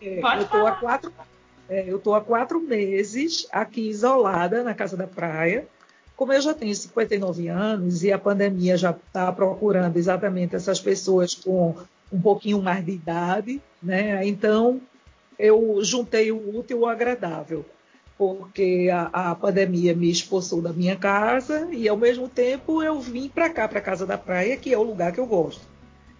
é, 0.00 0.20
eu 0.38 0.46
tô 0.48 0.66
há 0.66 0.72
quatro, 0.72 1.12
é, 1.68 1.84
eu 1.88 1.98
tô 1.98 2.14
há 2.14 2.20
quatro 2.20 2.60
meses 2.60 3.46
aqui 3.50 3.88
isolada 3.88 4.62
na 4.62 4.74
casa 4.74 4.96
da 4.96 5.06
praia. 5.06 5.66
Como 6.16 6.32
eu 6.32 6.40
já 6.40 6.54
tenho 6.54 6.74
59 6.74 7.48
anos 7.48 8.04
e 8.04 8.12
a 8.12 8.18
pandemia 8.18 8.76
já 8.76 8.90
está 8.90 9.32
procurando 9.32 9.96
exatamente 9.96 10.54
essas 10.54 10.80
pessoas 10.80 11.34
com 11.34 11.74
um 12.12 12.20
pouquinho 12.20 12.60
mais 12.60 12.84
de 12.84 12.92
idade, 12.92 13.62
né? 13.82 14.24
Então 14.26 14.80
eu 15.38 15.78
juntei 15.82 16.30
o 16.30 16.56
útil 16.56 16.84
ao 16.84 16.90
agradável, 16.90 17.64
porque 18.18 18.90
a, 18.92 19.30
a, 19.30 19.34
pandemia 19.34 19.94
me 19.94 20.10
expulsou 20.10 20.60
da 20.60 20.72
minha 20.72 20.94
casa 20.94 21.68
e 21.72 21.88
ao 21.88 21.96
mesmo 21.96 22.28
tempo 22.28 22.82
eu 22.82 23.00
vim 23.00 23.28
para 23.28 23.50
cá, 23.50 23.66
para 23.66 23.80
casa 23.80 24.06
da 24.06 24.18
praia, 24.18 24.56
que 24.56 24.72
é 24.72 24.78
o 24.78 24.82
lugar 24.82 25.12
que 25.12 25.18
eu 25.18 25.26
gosto. 25.26 25.71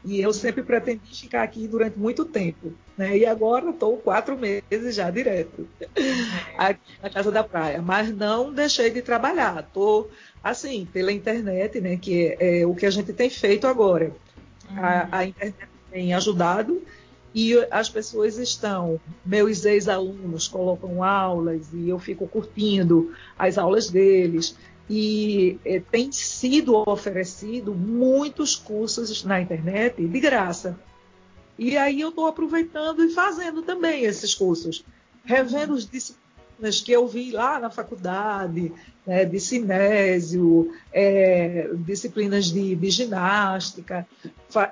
E 0.05 0.21
eu 0.21 0.33
sempre 0.33 0.63
pretendi 0.63 1.15
ficar 1.15 1.45
aqui 1.45 1.69
durante 1.69 1.97
muito 1.97 2.25
tempo, 2.25 2.73
né? 2.97 3.17
E 3.17 3.25
agora 3.25 3.71
estou 3.71 3.97
quatro 3.97 4.37
meses 4.37 4.95
já 4.97 5.09
direto 5.11 5.69
aqui 6.59 6.81
na 7.01 7.09
casa 7.09 7.31
da 7.31 7.45
praia, 7.45 7.81
mas 7.81 8.15
não 8.15 8.53
deixei 8.53 8.91
de 8.91 9.01
trabalhar. 9.01 9.61
Estou 9.61 10.11
assim 10.43 10.85
pela 10.93 11.13
internet, 11.13 11.81
né? 11.81 11.97
Que 11.97 12.37
é, 12.41 12.61
é, 12.61 12.67
o 12.67 12.75
que 12.75 12.85
a 12.85 12.91
gente 12.91 13.13
tem 13.13 13.31
feito 13.31 13.67
agora. 13.67 14.13
A, 14.77 15.19
a 15.19 15.25
internet 15.25 15.69
tem 15.91 16.15
ajudado 16.15 16.83
e 17.35 17.55
as 17.71 17.89
pessoas 17.89 18.37
estão, 18.39 19.01
meus 19.25 19.65
ex-alunos 19.65 20.49
colocam 20.49 21.03
aulas 21.03 21.73
e 21.73 21.89
eu 21.89 21.99
fico 21.99 22.27
curtindo 22.27 23.13
as 23.39 23.57
aulas 23.57 23.89
deles. 23.89 24.57
E 24.89 25.59
é, 25.65 25.81
tem 25.81 26.11
sido 26.11 26.77
oferecido 26.89 27.75
muitos 27.75 28.57
cursos 28.57 29.25
na 29.25 29.41
internet 29.41 30.07
de 30.07 30.21
graça. 30.21 30.79
E 31.59 31.77
aí 31.77 32.01
eu 32.01 32.09
estou 32.09 32.27
aproveitando 32.27 33.05
e 33.05 33.11
fazendo 33.11 33.63
também 33.63 34.05
esses 34.05 34.35
cursos, 34.35 34.85
revendo 35.25 35.75
os 35.75 35.89
disciplinas 35.89 36.81
que 36.85 36.93
eu 36.93 37.07
vi 37.07 37.31
lá 37.31 37.59
na 37.59 37.71
faculdade, 37.71 38.73
né, 39.07 39.25
de 39.25 39.41
cinésio, 39.41 40.73
é, 40.93 41.69
disciplinas 41.75 42.47
de, 42.47 42.75
de 42.77 42.91
ginástica, 42.91 44.07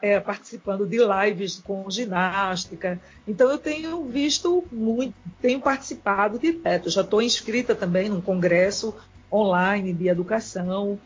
é, 0.01 0.21
participando 0.21 0.87
de 0.87 0.99
lives 0.99 1.61
com 1.65 1.91
ginástica. 1.91 3.01
Então 3.27 3.51
eu 3.51 3.59
tenho 3.59 4.05
visto 4.05 4.65
muito, 4.71 5.15
tenho 5.41 5.61
participado 5.61 6.39
direto. 6.39 6.91
Já 6.91 7.03
estou 7.03 7.21
inscrita 7.21 7.75
também 7.75 8.09
num 8.09 8.21
congresso 8.21 8.95
online 9.33 9.93
de 9.93 10.09
educação, 10.09 10.99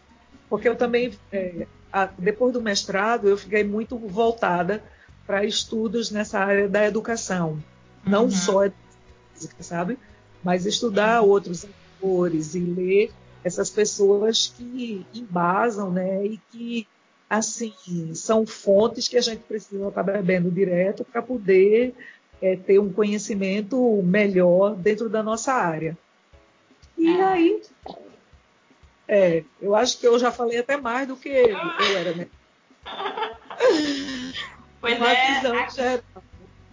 porque 0.48 0.68
eu 0.68 0.76
também, 0.76 1.12
é, 1.32 1.66
a, 1.92 2.06
depois 2.06 2.52
do 2.52 2.62
mestrado, 2.62 3.28
eu 3.28 3.36
fiquei 3.36 3.64
muito 3.64 3.98
voltada 3.98 4.82
para 5.26 5.44
estudos 5.44 6.10
nessa 6.10 6.38
área 6.38 6.68
da 6.68 6.86
educação. 6.86 7.62
Não 8.06 8.24
uhum. 8.24 8.30
só 8.30 8.70
física, 9.32 9.62
sabe? 9.62 9.98
Mas 10.42 10.66
estudar 10.66 11.22
outros 11.22 11.64
autores 11.64 12.54
e 12.54 12.60
ler 12.60 13.10
essas 13.42 13.70
pessoas 13.70 14.52
que 14.56 15.06
embasam, 15.14 15.90
né? 15.90 16.26
E 16.26 16.40
que, 16.50 16.86
assim, 17.28 17.74
são 18.14 18.46
fontes 18.46 19.08
que 19.08 19.16
a 19.16 19.20
gente 19.20 19.40
precisa 19.40 19.88
estar 19.88 20.02
bebendo 20.02 20.50
direto 20.50 21.04
para 21.04 21.22
poder 21.22 21.94
é, 22.40 22.56
ter 22.56 22.78
um 22.78 22.92
conhecimento 22.92 24.02
melhor 24.02 24.74
dentro 24.76 25.08
da 25.08 25.22
nossa 25.22 25.52
área. 25.52 25.96
E 26.96 27.08
é. 27.08 27.24
aí, 27.24 27.62
é, 29.08 29.44
eu 29.60 29.74
acho 29.74 29.98
que 29.98 30.06
eu 30.06 30.18
já 30.18 30.30
falei 30.30 30.58
até 30.58 30.76
mais 30.76 31.06
do 31.08 31.16
que 31.16 31.28
eu, 31.28 31.56
eu 31.56 31.98
era, 31.98 32.12
né? 32.14 32.26
Pois 34.80 34.98
Uma 34.98 35.10
é. 35.10 36.02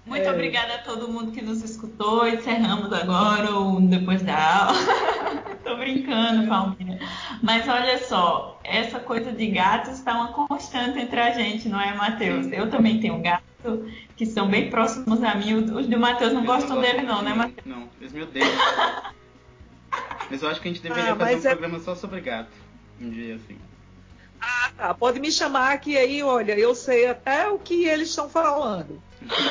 Muito 0.05 0.27
é. 0.27 0.31
obrigada 0.31 0.75
a 0.75 0.77
todo 0.79 1.07
mundo 1.07 1.31
que 1.31 1.41
nos 1.41 1.63
escutou. 1.63 2.27
Encerramos 2.27 2.91
agora 2.91 3.51
ou 3.51 3.79
depois 3.79 4.21
da 4.21 4.65
aula. 4.65 4.77
Tô 5.63 5.77
brincando, 5.77 6.45
Palmira. 6.45 6.99
Mas 7.41 7.69
olha 7.69 7.97
só, 7.99 8.59
essa 8.65 8.99
coisa 8.99 9.31
de 9.31 9.47
gatos 9.47 9.93
está 9.93 10.13
uma 10.13 10.33
constante 10.33 10.99
entre 10.99 11.21
a 11.21 11.31
gente, 11.31 11.69
não 11.69 11.79
é, 11.79 11.93
Matheus? 11.93 12.47
Eu 12.51 12.69
também 12.69 12.99
tenho 12.99 13.21
gato 13.21 13.85
que 14.17 14.25
são 14.25 14.49
bem 14.49 14.69
próximos 14.69 15.23
a 15.23 15.35
mim. 15.35 15.53
Os 15.53 15.87
do 15.87 15.97
Matheus 15.97 16.33
não 16.33 16.43
gostam 16.43 16.75
não 16.75 16.81
dele, 16.81 17.03
não, 17.03 17.21
né, 17.21 17.33
Matheus? 17.33 17.65
Não, 17.65 17.87
eles 18.01 18.11
me 18.11 18.23
odeiam. 18.23 18.49
mas 20.29 20.41
eu 20.41 20.49
acho 20.49 20.61
que 20.61 20.67
a 20.67 20.71
gente 20.71 20.83
deveria 20.83 21.13
ah, 21.13 21.15
fazer 21.15 21.35
um 21.35 21.51
é... 21.51 21.55
programa 21.55 21.79
só 21.79 21.95
sobre 21.95 22.21
gato. 22.21 22.51
Um 22.99 23.09
dia 23.09 23.35
assim. 23.35 23.57
Ah, 24.39 24.71
tá. 24.75 24.93
Pode 24.93 25.19
me 25.19 25.31
chamar 25.31 25.79
que 25.79 25.97
aí, 25.97 26.23
olha, 26.23 26.57
eu 26.57 26.73
sei 26.73 27.07
até 27.07 27.47
o 27.47 27.59
que 27.59 27.85
eles 27.85 28.09
estão 28.09 28.29
falando. 28.29 29.01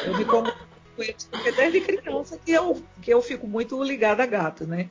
Eu 0.04 0.18
me 0.18 0.24
comunico 0.24 0.58
com 0.96 1.02
eles, 1.02 1.28
porque 1.30 1.52
desde 1.52 1.80
criança 1.80 2.38
que 2.44 2.50
eu, 2.50 2.82
que 3.00 3.12
eu 3.12 3.22
fico 3.22 3.46
muito 3.46 3.82
ligada 3.82 4.22
a 4.22 4.26
gato, 4.26 4.66
né? 4.66 4.88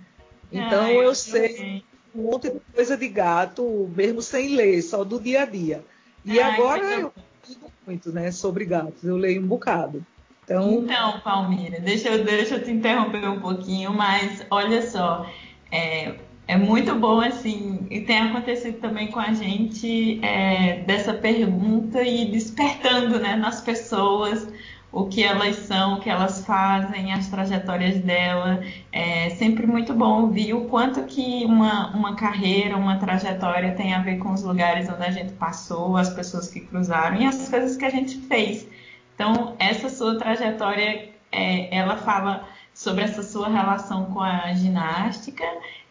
Então 0.52 0.86
ah, 0.86 0.92
eu, 0.92 1.04
eu 1.04 1.16
sei 1.16 1.84
um 2.16 2.24
monte 2.24 2.50
de 2.50 2.60
coisa 2.74 2.98
de 2.98 3.08
gato, 3.08 3.92
mesmo 3.96 4.22
sem 4.22 4.56
ler, 4.56 4.82
só 4.82 5.04
do 5.04 5.20
dia 5.20 5.44
a 5.44 5.46
dia. 5.46 5.84
E 6.26 6.40
ah, 6.40 6.54
agora 6.54 6.84
eu 6.84 7.14
estudo 7.44 7.72
muito, 7.86 8.12
né, 8.12 8.32
sobre 8.32 8.66
gatos. 8.66 9.04
Eu 9.04 9.18
leio 9.18 9.42
um 9.42 9.48
bocado. 9.48 10.06
Então, 10.44 10.84
então 10.84 11.20
Palmira, 11.20 11.80
deixa 11.80 12.10
eu, 12.10 12.24
deixa 12.24 12.56
eu 12.56 12.64
te 12.64 12.72
interromper 12.72 13.24
um 13.30 13.40
pouquinho, 13.40 13.94
mas 13.94 14.44
olha 14.50 14.82
só, 14.82 15.30
é, 15.72 16.16
é 16.48 16.58
muito 16.58 16.96
bom, 16.96 17.22
assim, 17.22 17.86
e 17.90 18.02
tem 18.02 18.18
acontecido 18.18 18.80
também 18.80 19.12
com 19.12 19.20
a 19.20 19.34
gente 19.34 20.20
é, 20.26 20.80
dessa 20.82 21.14
pergunta 21.14 22.02
e 22.02 22.26
despertando 22.26 23.20
né, 23.20 23.36
nas 23.36 23.62
pessoas 23.62 24.48
o 24.92 25.06
que 25.06 25.24
elas 25.24 25.56
são, 25.58 25.96
o 25.96 26.00
que 26.00 26.10
elas 26.10 26.46
fazem, 26.46 27.14
as 27.14 27.28
trajetórias 27.28 28.00
dela. 28.00 28.64
É 28.92 29.30
sempre 29.32 29.68
muito 29.68 29.94
bom 29.94 30.24
ouvir 30.24 30.54
o 30.54 30.66
quanto 30.66 31.04
que 31.04 31.46
uma, 31.46 31.96
uma 31.96 32.16
carreira, 32.16 32.76
uma 32.76 32.98
trajetória 32.98 33.76
tem 33.76 33.94
a 33.94 34.02
ver 34.02 34.18
com 34.18 34.34
os 34.34 34.44
lugares 34.44 34.90
onde 34.90 35.04
a 35.04 35.12
gente 35.12 35.34
passou, 35.34 35.96
as 35.96 36.10
pessoas 36.10 36.48
que 36.48 36.62
cruzaram 36.62 37.22
e 37.22 37.26
as 37.26 37.48
coisas 37.48 37.78
que 37.78 37.86
a 37.86 37.90
gente 37.90 38.18
fez. 38.22 38.68
Então, 39.14 39.56
essa 39.60 39.90
sua 39.90 40.18
trajetória, 40.18 41.10
é, 41.32 41.78
ela 41.78 41.98
fala 41.98 42.48
sobre 42.80 43.04
essa 43.04 43.22
sua 43.22 43.50
relação 43.50 44.06
com 44.06 44.22
a 44.22 44.54
ginástica, 44.54 45.44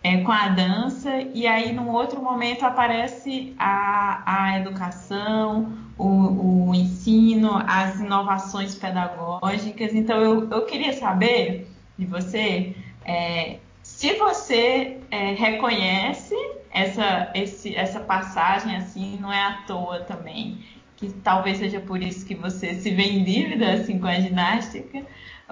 é, 0.03 0.23
com 0.23 0.33
a 0.33 0.49
dança, 0.49 1.21
e 1.35 1.47
aí 1.47 1.71
num 1.71 1.91
outro 1.91 2.23
momento 2.23 2.65
aparece 2.65 3.55
a, 3.59 4.23
a 4.25 4.59
educação, 4.59 5.71
o, 5.99 6.71
o 6.71 6.75
ensino, 6.75 7.63
as 7.67 8.01
inovações 8.01 8.75
pedagógicas. 8.75 9.93
Então 9.93 10.19
eu, 10.19 10.49
eu 10.51 10.65
queria 10.65 10.95
saber 10.95 11.71
de 11.99 12.07
você 12.07 12.75
é, 13.05 13.59
se 13.83 14.15
você 14.15 14.97
é, 15.11 15.35
reconhece 15.35 16.35
essa, 16.71 17.31
esse, 17.35 17.77
essa 17.77 18.01
passagem 18.01 18.77
assim, 18.77 19.19
não 19.21 19.31
é 19.31 19.43
à 19.43 19.59
toa 19.67 20.01
também, 20.01 20.65
que 20.97 21.13
talvez 21.13 21.59
seja 21.59 21.81
por 21.81 22.03
isso 22.03 22.25
que 22.25 22.35
você 22.35 22.77
se 22.77 22.91
vê 22.95 23.03
em 23.03 23.25
dívida 23.25 23.75
assim 23.75 23.99
com 23.99 24.07
a 24.07 24.19
ginástica, 24.19 25.05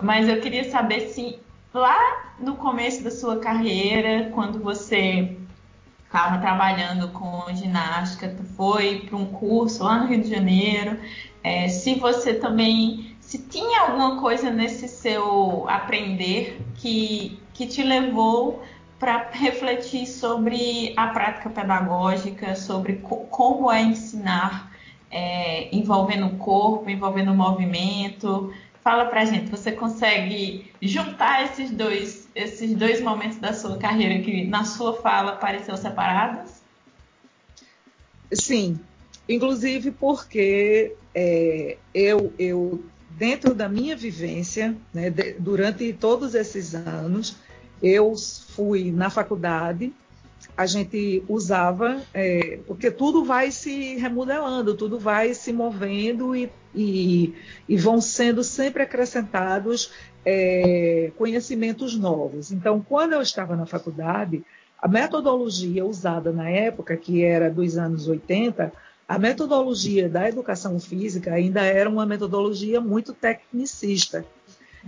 mas 0.02 0.28
eu 0.28 0.40
queria 0.40 0.70
saber 0.70 1.08
se 1.08 1.38
lá 1.72 1.96
no 2.38 2.56
começo 2.56 3.02
da 3.02 3.10
sua 3.10 3.38
carreira, 3.38 4.30
quando 4.34 4.58
você 4.58 5.36
estava 6.04 6.38
trabalhando 6.38 7.08
com 7.08 7.42
ginástica, 7.54 8.34
foi 8.56 9.00
para 9.00 9.16
um 9.16 9.26
curso 9.26 9.84
lá 9.84 9.98
no 9.98 10.06
Rio 10.06 10.22
de 10.22 10.30
Janeiro, 10.30 10.98
é, 11.42 11.68
se 11.68 11.94
você 11.94 12.34
também, 12.34 13.14
se 13.20 13.38
tinha 13.38 13.82
alguma 13.82 14.20
coisa 14.20 14.50
nesse 14.50 14.88
seu 14.88 15.68
aprender 15.68 16.60
que, 16.76 17.38
que 17.52 17.66
te 17.66 17.82
levou 17.82 18.62
para 18.98 19.28
refletir 19.32 20.06
sobre 20.06 20.94
a 20.96 21.08
prática 21.08 21.50
pedagógica, 21.50 22.56
sobre 22.56 22.94
co 22.94 23.16
como 23.26 23.70
é 23.70 23.82
ensinar 23.82 24.72
é, 25.10 25.74
envolvendo 25.74 26.26
o 26.26 26.36
corpo, 26.36 26.90
envolvendo 26.90 27.32
o 27.32 27.34
movimento, 27.34 28.52
Fala 28.86 29.06
pra 29.06 29.24
gente, 29.24 29.50
você 29.50 29.72
consegue 29.72 30.70
juntar 30.80 31.42
esses 31.42 31.72
dois, 31.72 32.28
esses 32.36 32.72
dois 32.72 33.00
momentos 33.00 33.36
da 33.38 33.52
sua 33.52 33.76
carreira 33.78 34.22
que 34.22 34.46
na 34.46 34.64
sua 34.64 34.94
fala 35.02 35.32
pareceram 35.32 35.76
separados? 35.76 36.52
Sim, 38.32 38.78
inclusive 39.28 39.90
porque 39.90 40.94
é, 41.12 41.78
eu, 41.92 42.32
eu, 42.38 42.84
dentro 43.10 43.54
da 43.54 43.68
minha 43.68 43.96
vivência, 43.96 44.76
né, 44.94 45.10
de, 45.10 45.32
durante 45.32 45.92
todos 45.92 46.36
esses 46.36 46.72
anos, 46.72 47.38
eu 47.82 48.14
fui 48.54 48.92
na 48.92 49.10
faculdade 49.10 49.92
a 50.56 50.64
gente 50.64 51.22
usava, 51.28 52.00
é, 52.14 52.58
porque 52.66 52.90
tudo 52.90 53.24
vai 53.24 53.50
se 53.50 53.96
remodelando, 53.96 54.74
tudo 54.74 54.98
vai 54.98 55.34
se 55.34 55.52
movendo 55.52 56.34
e, 56.34 56.50
e, 56.74 57.34
e 57.68 57.76
vão 57.76 58.00
sendo 58.00 58.42
sempre 58.42 58.82
acrescentados 58.82 59.92
é, 60.24 61.12
conhecimentos 61.16 61.96
novos. 61.96 62.50
Então, 62.50 62.80
quando 62.80 63.12
eu 63.12 63.20
estava 63.20 63.54
na 63.54 63.66
faculdade, 63.66 64.42
a 64.80 64.88
metodologia 64.88 65.84
usada 65.84 66.32
na 66.32 66.48
época, 66.48 66.96
que 66.96 67.22
era 67.22 67.50
dos 67.50 67.76
anos 67.76 68.08
80, 68.08 68.72
a 69.08 69.18
metodologia 69.18 70.08
da 70.08 70.28
educação 70.28 70.80
física 70.80 71.32
ainda 71.32 71.62
era 71.62 71.88
uma 71.88 72.06
metodologia 72.06 72.80
muito 72.80 73.12
tecnicista. 73.12 74.24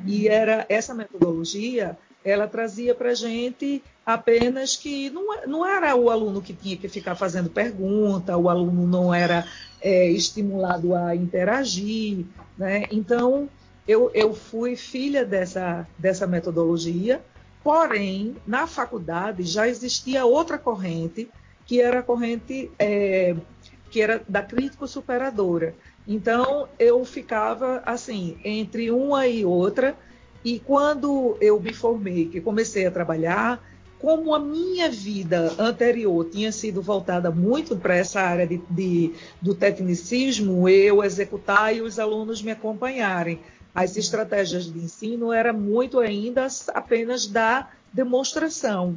E 0.06 0.28
era 0.28 0.64
essa 0.68 0.94
metodologia 0.94 1.96
ela 2.24 2.46
trazia 2.46 2.94
para 2.94 3.10
a 3.10 3.14
gente 3.14 3.82
apenas 4.04 4.76
que 4.76 5.10
não, 5.10 5.46
não, 5.46 5.66
era 5.66 5.94
o 5.94 6.10
aluno 6.10 6.40
que 6.40 6.52
tinha 6.52 6.76
que 6.76 6.88
ficar 6.88 7.14
fazendo 7.14 7.50
pergunta, 7.50 8.36
o 8.36 8.48
aluno 8.48 8.86
não 8.86 9.12
era 9.12 9.46
é, 9.80 10.08
estimulado 10.10 10.94
a 10.94 11.14
interagir. 11.14 12.24
Né? 12.56 12.84
Então, 12.90 13.48
eu, 13.86 14.10
eu 14.14 14.34
fui 14.34 14.76
filha 14.76 15.24
dessa, 15.24 15.86
dessa 15.98 16.26
metodologia, 16.26 17.22
porém, 17.62 18.36
na 18.46 18.66
faculdade 18.66 19.42
já 19.42 19.68
existia 19.68 20.24
outra 20.24 20.58
corrente, 20.58 21.28
que 21.66 21.80
era 21.80 22.00
a 22.00 22.02
corrente 22.02 22.70
é, 22.78 23.36
que 23.90 24.00
era 24.00 24.22
da 24.28 24.42
crítico-superadora. 24.42 25.74
Então, 26.06 26.68
eu 26.78 27.04
ficava 27.04 27.82
assim, 27.84 28.38
entre 28.42 28.90
uma 28.90 29.26
e 29.26 29.44
outra, 29.44 29.94
e 30.44 30.58
quando 30.58 31.36
eu 31.40 31.60
me 31.60 31.72
formei, 31.72 32.26
que 32.26 32.40
comecei 32.40 32.86
a 32.86 32.90
trabalhar, 32.90 33.62
como 33.98 34.34
a 34.34 34.38
minha 34.38 34.88
vida 34.88 35.52
anterior 35.58 36.24
tinha 36.30 36.52
sido 36.52 36.80
voltada 36.80 37.30
muito 37.30 37.76
para 37.76 37.96
essa 37.96 38.20
área 38.20 38.46
de, 38.46 38.60
de, 38.70 39.12
do 39.42 39.54
tecnicismo, 39.54 40.68
eu 40.68 41.02
executar 41.02 41.74
e 41.74 41.82
os 41.82 41.98
alunos 41.98 42.40
me 42.40 42.52
acompanharem. 42.52 43.40
as 43.74 43.96
estratégias 43.96 44.72
de 44.72 44.78
ensino 44.78 45.32
era 45.32 45.52
muito 45.52 45.98
ainda 45.98 46.46
apenas 46.74 47.26
da 47.26 47.68
demonstração. 47.92 48.96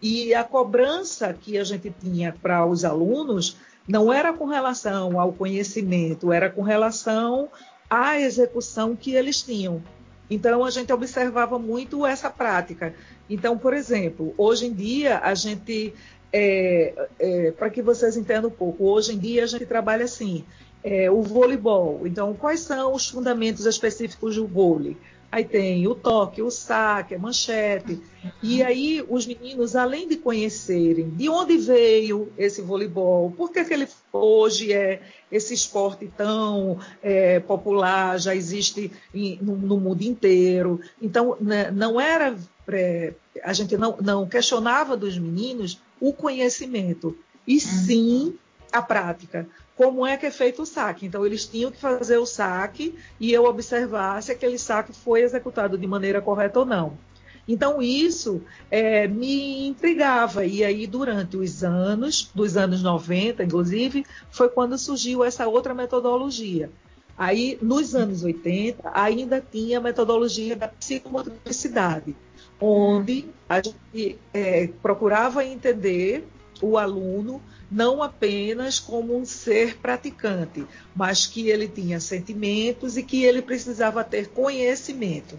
E 0.00 0.32
a 0.32 0.44
cobrança 0.44 1.32
que 1.34 1.58
a 1.58 1.64
gente 1.64 1.92
tinha 2.00 2.34
para 2.40 2.64
os 2.64 2.84
alunos 2.84 3.56
não 3.86 4.12
era 4.12 4.32
com 4.32 4.46
relação 4.46 5.18
ao 5.18 5.32
conhecimento, 5.32 6.32
era 6.32 6.48
com 6.48 6.62
relação 6.62 7.48
à 7.88 8.18
execução 8.20 8.94
que 8.94 9.14
eles 9.14 9.42
tinham. 9.42 9.82
Então 10.30 10.64
a 10.64 10.70
gente 10.70 10.92
observava 10.92 11.58
muito 11.58 12.06
essa 12.06 12.30
prática. 12.30 12.94
Então, 13.28 13.56
por 13.56 13.72
exemplo, 13.72 14.34
hoje 14.36 14.66
em 14.66 14.72
dia 14.72 15.18
a 15.18 15.34
gente, 15.34 15.94
é, 16.32 17.08
é, 17.18 17.50
para 17.52 17.70
que 17.70 17.82
vocês 17.82 18.16
entendam 18.16 18.50
um 18.50 18.52
pouco, 18.52 18.84
hoje 18.84 19.14
em 19.14 19.18
dia 19.18 19.44
a 19.44 19.46
gente 19.46 19.66
trabalha 19.66 20.04
assim, 20.04 20.44
é, 20.84 21.10
o 21.10 21.22
voleibol. 21.22 22.06
Então, 22.06 22.34
quais 22.34 22.60
são 22.60 22.92
os 22.92 23.08
fundamentos 23.08 23.66
específicos 23.66 24.36
do 24.36 24.46
vôlei? 24.46 24.96
Aí 25.30 25.44
tem 25.44 25.86
o 25.86 25.94
toque, 25.94 26.40
o 26.40 26.50
saque, 26.50 27.14
a 27.14 27.18
manchete. 27.18 28.00
E 28.42 28.62
aí 28.62 29.04
os 29.06 29.26
meninos, 29.26 29.76
além 29.76 30.08
de 30.08 30.16
conhecerem 30.16 31.10
de 31.10 31.28
onde 31.28 31.58
veio 31.58 32.32
esse 32.38 32.62
voleibol, 32.62 33.30
por 33.30 33.52
que, 33.52 33.62
que 33.62 33.74
ele 33.74 33.86
hoje 34.10 34.72
é 34.72 35.02
esse 35.30 35.52
esporte 35.52 36.10
tão 36.16 36.78
é, 37.02 37.40
popular, 37.40 38.18
já 38.18 38.34
existe 38.34 38.90
em, 39.14 39.38
no, 39.42 39.54
no, 39.54 39.78
mundo 39.78 40.02
inteiro. 40.02 40.80
Então, 41.00 41.36
né, 41.40 41.70
não 41.70 42.00
era. 42.00 42.34
É, 42.70 43.12
a 43.42 43.52
gente 43.52 43.76
não, 43.76 43.96
não 44.00 44.26
questionava 44.26 44.96
dos 44.96 45.18
meninos 45.18 45.80
o 46.00 46.12
conhecimento, 46.12 47.16
e 47.46 47.54
uhum. 47.54 47.60
sim 47.60 48.38
a 48.72 48.82
prática 48.82 49.48
como 49.78 50.04
é 50.04 50.16
que 50.16 50.26
é 50.26 50.30
feito 50.32 50.62
o 50.62 50.66
saque. 50.66 51.06
Então, 51.06 51.24
eles 51.24 51.46
tinham 51.46 51.70
que 51.70 51.78
fazer 51.78 52.18
o 52.18 52.26
saque 52.26 52.98
e 53.20 53.32
eu 53.32 53.44
observar 53.44 54.20
se 54.20 54.32
aquele 54.32 54.58
saque 54.58 54.92
foi 54.92 55.20
executado 55.20 55.78
de 55.78 55.86
maneira 55.86 56.20
correta 56.20 56.58
ou 56.58 56.66
não. 56.66 56.98
Então, 57.46 57.80
isso 57.80 58.42
é, 58.72 59.06
me 59.06 59.68
intrigava. 59.68 60.44
E 60.44 60.64
aí, 60.64 60.84
durante 60.84 61.36
os 61.36 61.62
anos, 61.62 62.28
dos 62.34 62.56
anos 62.56 62.82
90, 62.82 63.44
inclusive, 63.44 64.04
foi 64.32 64.48
quando 64.48 64.76
surgiu 64.76 65.22
essa 65.22 65.46
outra 65.46 65.72
metodologia. 65.72 66.68
Aí, 67.16 67.56
nos 67.62 67.94
anos 67.94 68.24
80, 68.24 68.90
ainda 68.92 69.40
tinha 69.40 69.78
a 69.78 69.80
metodologia 69.80 70.56
da 70.56 70.66
psicomotricidade, 70.66 72.16
onde 72.60 73.26
a 73.48 73.62
gente 73.62 74.18
é, 74.34 74.68
procurava 74.82 75.44
entender 75.44 76.26
o 76.60 76.76
aluno 76.76 77.40
não 77.70 78.02
apenas 78.02 78.80
como 78.80 79.16
um 79.16 79.24
ser 79.24 79.76
praticante, 79.76 80.64
mas 80.94 81.26
que 81.26 81.50
ele 81.50 81.68
tinha 81.68 82.00
sentimentos 82.00 82.96
e 82.96 83.02
que 83.02 83.24
ele 83.24 83.42
precisava 83.42 84.02
ter 84.02 84.28
conhecimento. 84.28 85.38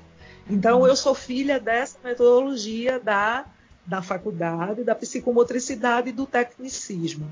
Então, 0.49 0.85
eu 0.85 0.95
sou 0.95 1.13
filha 1.13 1.59
dessa 1.59 1.97
metodologia 2.03 2.99
da, 2.99 3.45
da 3.85 4.01
faculdade, 4.01 4.83
da 4.83 4.95
psicomotricidade 4.95 6.09
e 6.09 6.13
do 6.13 6.25
tecnicismo. 6.25 7.31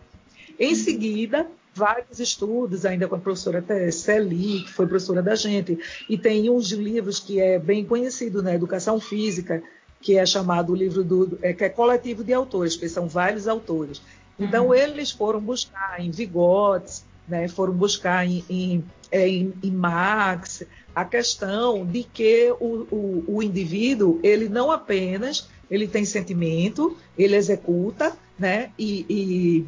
Em 0.59 0.73
seguida, 0.75 1.47
vários 1.73 2.19
estudos, 2.19 2.85
ainda 2.85 3.07
com 3.07 3.15
a 3.15 3.19
professora 3.19 3.63
Celi, 3.91 4.63
que 4.63 4.73
foi 4.73 4.87
professora 4.87 5.21
da 5.21 5.35
gente, 5.35 5.77
e 6.09 6.17
tem 6.17 6.49
uns 6.49 6.71
livros 6.71 7.19
que 7.19 7.39
é 7.39 7.59
bem 7.59 7.85
conhecido 7.85 8.41
na 8.41 8.53
educação 8.53 8.99
física, 8.99 9.61
que 10.01 10.17
é 10.17 10.25
chamado 10.25 10.73
o 10.73 10.75
livro 10.75 11.03
do 11.03 11.37
é, 11.41 11.53
que 11.53 11.63
é 11.63 11.69
coletivo 11.69 12.23
de 12.23 12.33
autores, 12.33 12.75
que 12.75 12.89
são 12.89 13.07
vários 13.07 13.47
autores. 13.47 14.01
Então, 14.39 14.67
uhum. 14.67 14.73
eles 14.73 15.11
foram 15.11 15.39
buscar 15.39 15.99
em 15.99 16.11
Vigotes, 16.11 17.03
né, 17.27 17.47
foram 17.47 17.73
buscar 17.73 18.25
em, 18.25 18.43
em, 18.49 18.83
é, 19.11 19.27
em, 19.27 19.53
em, 19.61 19.71
Marx 19.71 20.63
a 20.95 21.03
questão 21.03 21.85
de 21.85 22.03
que 22.03 22.51
o, 22.59 22.87
o, 22.89 23.23
o, 23.27 23.43
indivíduo, 23.43 24.19
ele 24.23 24.47
não 24.47 24.71
apenas 24.71 25.49
ele 25.69 25.87
tem 25.87 26.05
sentimento, 26.05 26.97
ele 27.17 27.35
executa, 27.35 28.15
né, 28.39 28.71
e, 28.79 29.05
e, 29.09 29.65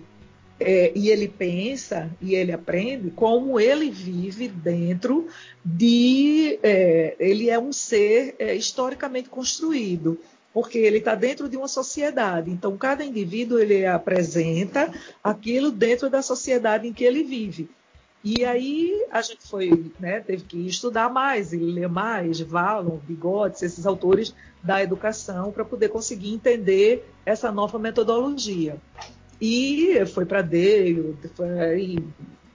é, 0.60 0.91
e 0.96 1.10
ele 1.10 1.28
pensa 1.28 2.10
e 2.22 2.36
ele 2.36 2.52
aprende 2.52 3.12
como 3.12 3.60
ele 3.60 3.89
vive 3.89 4.48
dentro 4.48 5.28
de. 5.63 6.60
É, 6.62 7.15
ele 7.20 7.50
é 7.50 7.60
um 7.60 7.74
ser 7.74 8.36
é, 8.39 8.56
historicamente 8.56 9.30
construído 9.30 10.20
porque 10.54 10.78
ele 10.78 10.98
está 10.98 11.16
dentro 11.16 11.48
de 11.48 11.58
uma 11.58 11.68
sociedade. 11.68 12.50
Então, 12.50 12.78
cada 12.78 13.04
indivíduo 13.04 13.60
ele 13.60 13.86
apresenta 13.86 14.92
aquilo 15.24 15.72
dentro 15.72 16.10
da 16.10 16.22
sociedade 16.22 16.88
em 16.88 16.94
que 16.94 17.04
ele 17.04 17.24
vive. 17.24 17.70
E 18.24 18.44
aí 18.44 19.06
a 19.12 19.22
gente 19.22 19.48
foi, 19.48 19.92
né, 20.00 20.20
teve 20.20 20.44
que 20.44 20.68
estudar 20.68 21.10
mais 21.10 21.54
e 21.54 21.58
ler 21.58 21.88
mais, 21.88 22.42
Valon, 22.42 22.98
Bigotes, 22.98 23.62
esses 23.62 23.86
autores 23.86 24.36
da 24.62 24.84
educação, 24.84 25.52
para 25.52 25.64
poder 25.64 25.88
conseguir 25.90 26.34
entender 26.34 27.10
essa 27.26 27.50
nova 27.52 27.80
metodologia. 27.80 28.76
E 29.40 30.06
foi 30.08 30.26
para 30.26 30.42
Dale, 30.42 31.18
foi 31.34 32.04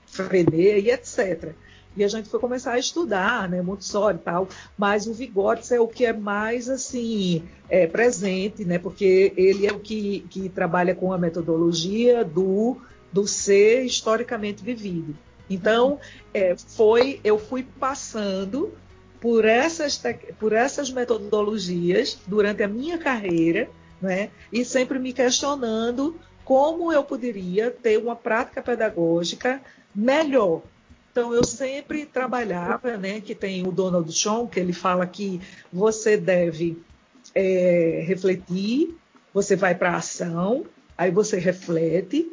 Frenet 0.07 0.85
e 0.85 0.91
etc. 0.91 1.55
E 1.97 2.03
a 2.03 2.09
gente 2.09 2.29
foi 2.29 2.41
começar 2.41 2.73
a 2.73 2.79
estudar, 2.79 3.49
né, 3.49 3.63
Montessori 3.63 4.17
e 4.17 4.21
tal, 4.21 4.49
mas 4.77 5.07
o 5.07 5.13
Vigotes 5.13 5.71
é 5.71 5.79
o 5.79 5.87
que 5.87 6.05
é 6.05 6.13
mais, 6.13 6.69
assim, 6.69 7.45
é, 7.69 7.87
presente, 7.87 8.65
né, 8.65 8.79
porque 8.79 9.33
ele 9.37 9.67
é 9.67 9.73
o 9.73 9.79
que, 9.79 10.27
que 10.29 10.49
trabalha 10.49 10.95
com 10.95 11.13
a 11.13 11.19
metodologia 11.19 12.25
do, 12.25 12.79
do 13.13 13.27
ser 13.27 13.85
historicamente 13.85 14.65
vivido. 14.65 15.17
Então, 15.49 16.01
é, 16.33 16.57
foi, 16.57 17.21
eu 17.23 17.39
fui 17.39 17.63
passando 17.63 18.73
por 19.21 19.45
essas, 19.45 20.01
por 20.39 20.53
essas 20.53 20.91
metodologias 20.91 22.19
durante 22.27 22.63
a 22.63 22.69
minha 22.69 22.99
carreira, 22.99 23.69
né, 24.03 24.31
e 24.53 24.65
sempre 24.65 24.99
me 24.99 25.13
questionando 25.13 26.17
como 26.45 26.93
eu 26.93 27.03
poderia 27.03 27.71
ter 27.71 27.99
uma 27.99 28.15
prática 28.15 28.61
pedagógica 28.61 29.63
melhor, 29.95 30.63
então, 31.15 31.33
eu 31.33 31.45
sempre 31.45 32.05
trabalhava, 32.05 32.97
né, 32.97 33.21
que 33.21 33.37
tem 33.37 33.65
o 33.65 33.71
Donald 33.71 34.13
Trump, 34.21 34.51
que 34.51 34.59
ele 34.59 34.73
fala 34.73 35.07
que 35.07 35.41
você 35.73 36.17
deve 36.17 36.83
é, 37.33 38.03
refletir, 38.05 38.97
você 39.33 39.55
vai 39.55 39.77
para 39.77 39.93
a 39.93 39.99
ação, 39.99 40.67
aí 40.99 41.13
você 41.13 41.39
reflete 41.39 42.33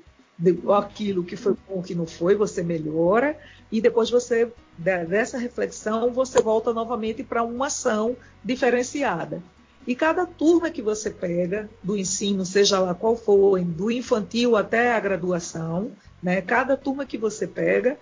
aquilo 0.75 1.23
que 1.23 1.35
foi 1.35 1.55
bom, 1.69 1.83
que 1.83 1.93
não 1.93 2.07
foi, 2.07 2.33
você 2.33 2.63
melhora, 2.63 3.37
e 3.71 3.79
depois 3.79 4.09
você, 4.09 4.51
dessa 4.79 5.37
reflexão, 5.37 6.11
você 6.11 6.41
volta 6.41 6.73
novamente 6.73 7.21
para 7.21 7.43
uma 7.43 7.67
ação 7.67 8.17
diferenciada. 8.43 9.43
E 9.85 9.93
cada 9.93 10.25
turma 10.25 10.71
que 10.71 10.81
você 10.81 11.11
pega 11.11 11.69
do 11.83 11.95
ensino, 11.95 12.43
seja 12.43 12.79
lá 12.79 12.95
qual 12.95 13.15
for, 13.15 13.61
do 13.61 13.91
infantil 13.91 14.55
até 14.55 14.91
a 14.91 14.99
graduação, 14.99 15.91
né? 16.21 16.41
Cada 16.41 16.77
turma 16.77 17.05
que 17.05 17.17
você 17.17 17.47
pega, 17.47 17.97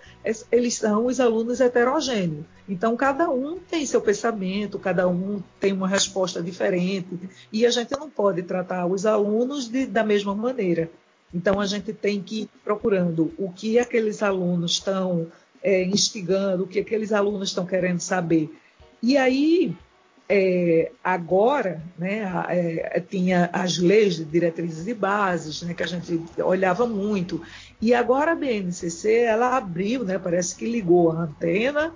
eles 0.52 0.74
são 0.74 1.06
os 1.06 1.20
alunos 1.20 1.60
heterogêneos. 1.60 2.44
Então, 2.68 2.96
cada 2.96 3.30
um 3.30 3.58
tem 3.58 3.86
seu 3.86 4.00
pensamento, 4.00 4.78
cada 4.78 5.08
um 5.08 5.42
tem 5.58 5.72
uma 5.72 5.88
resposta 5.88 6.42
diferente, 6.42 7.08
e 7.52 7.64
a 7.64 7.70
gente 7.70 7.92
não 7.92 8.10
pode 8.10 8.42
tratar 8.42 8.86
os 8.86 9.06
alunos 9.06 9.68
de, 9.68 9.86
da 9.86 10.04
mesma 10.04 10.34
maneira. 10.34 10.90
Então, 11.32 11.60
a 11.60 11.66
gente 11.66 11.92
tem 11.92 12.20
que 12.20 12.42
ir 12.42 12.50
procurando 12.62 13.32
o 13.38 13.50
que 13.50 13.78
aqueles 13.78 14.22
alunos 14.22 14.72
estão 14.72 15.28
é, 15.62 15.84
instigando, 15.84 16.64
o 16.64 16.66
que 16.66 16.80
aqueles 16.80 17.12
alunos 17.12 17.48
estão 17.48 17.64
querendo 17.64 18.00
saber. 18.00 18.54
E 19.02 19.16
aí, 19.16 19.74
é, 20.32 20.92
agora, 21.02 21.82
né, 21.98 22.22
é, 22.48 23.00
tinha 23.00 23.50
as 23.52 23.78
leis 23.78 24.14
de 24.14 24.24
diretrizes 24.24 24.86
e 24.86 24.94
bases, 24.94 25.60
né, 25.62 25.74
que 25.74 25.82
a 25.82 25.86
gente 25.86 26.22
olhava 26.38 26.86
muito, 26.86 27.42
e 27.82 27.92
agora 27.92 28.30
a 28.30 28.36
BNCC 28.36 29.12
ela 29.12 29.56
abriu, 29.56 30.04
né, 30.04 30.20
parece 30.20 30.54
que 30.54 30.70
ligou 30.70 31.10
a 31.10 31.22
antena 31.22 31.92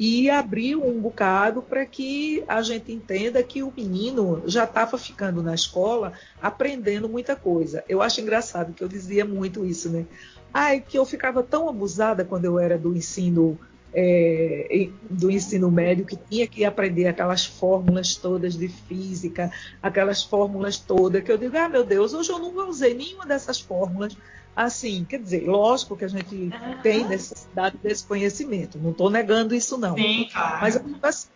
e 0.00 0.28
abriu 0.28 0.84
um 0.84 1.00
bocado 1.00 1.62
para 1.62 1.86
que 1.86 2.42
a 2.48 2.60
gente 2.60 2.90
entenda 2.90 3.40
que 3.40 3.62
o 3.62 3.72
menino 3.74 4.42
já 4.46 4.64
estava 4.64 4.98
ficando 4.98 5.40
na 5.40 5.54
escola 5.54 6.12
aprendendo 6.42 7.08
muita 7.08 7.36
coisa. 7.36 7.84
Eu 7.88 8.02
acho 8.02 8.20
engraçado 8.20 8.74
que 8.74 8.82
eu 8.82 8.88
dizia 8.88 9.24
muito 9.24 9.64
isso, 9.64 9.88
né? 9.88 10.04
Ai, 10.52 10.80
que 10.86 10.98
eu 10.98 11.06
ficava 11.06 11.42
tão 11.42 11.68
abusada 11.68 12.24
quando 12.24 12.44
eu 12.46 12.58
era 12.58 12.76
do 12.76 12.94
ensino 12.94 13.58
é, 13.98 14.90
do 15.08 15.30
ensino 15.30 15.70
médio 15.70 16.04
que 16.04 16.16
tinha 16.16 16.46
que 16.46 16.66
aprender 16.66 17.06
aquelas 17.06 17.46
fórmulas 17.46 18.14
todas 18.14 18.54
de 18.54 18.68
física, 18.68 19.50
aquelas 19.82 20.22
fórmulas 20.22 20.76
todas, 20.76 21.24
que 21.24 21.32
eu 21.32 21.38
digo, 21.38 21.56
ah, 21.56 21.66
meu 21.66 21.82
Deus, 21.82 22.12
hoje 22.12 22.30
eu 22.30 22.38
não 22.38 22.68
usei 22.68 22.92
nenhuma 22.92 23.24
dessas 23.24 23.58
fórmulas. 23.58 24.14
Assim, 24.54 25.04
quer 25.08 25.18
dizer, 25.18 25.46
lógico 25.46 25.96
que 25.96 26.04
a 26.04 26.08
gente 26.08 26.34
uhum. 26.34 26.78
tem 26.82 27.08
necessidade 27.08 27.78
desse 27.82 28.04
conhecimento, 28.04 28.78
não 28.78 28.90
estou 28.90 29.08
negando 29.08 29.54
isso, 29.54 29.78
não. 29.78 29.94
Sim, 29.94 30.28
claro. 30.30 30.58
Mas 30.60 30.76
assim, 31.02 31.28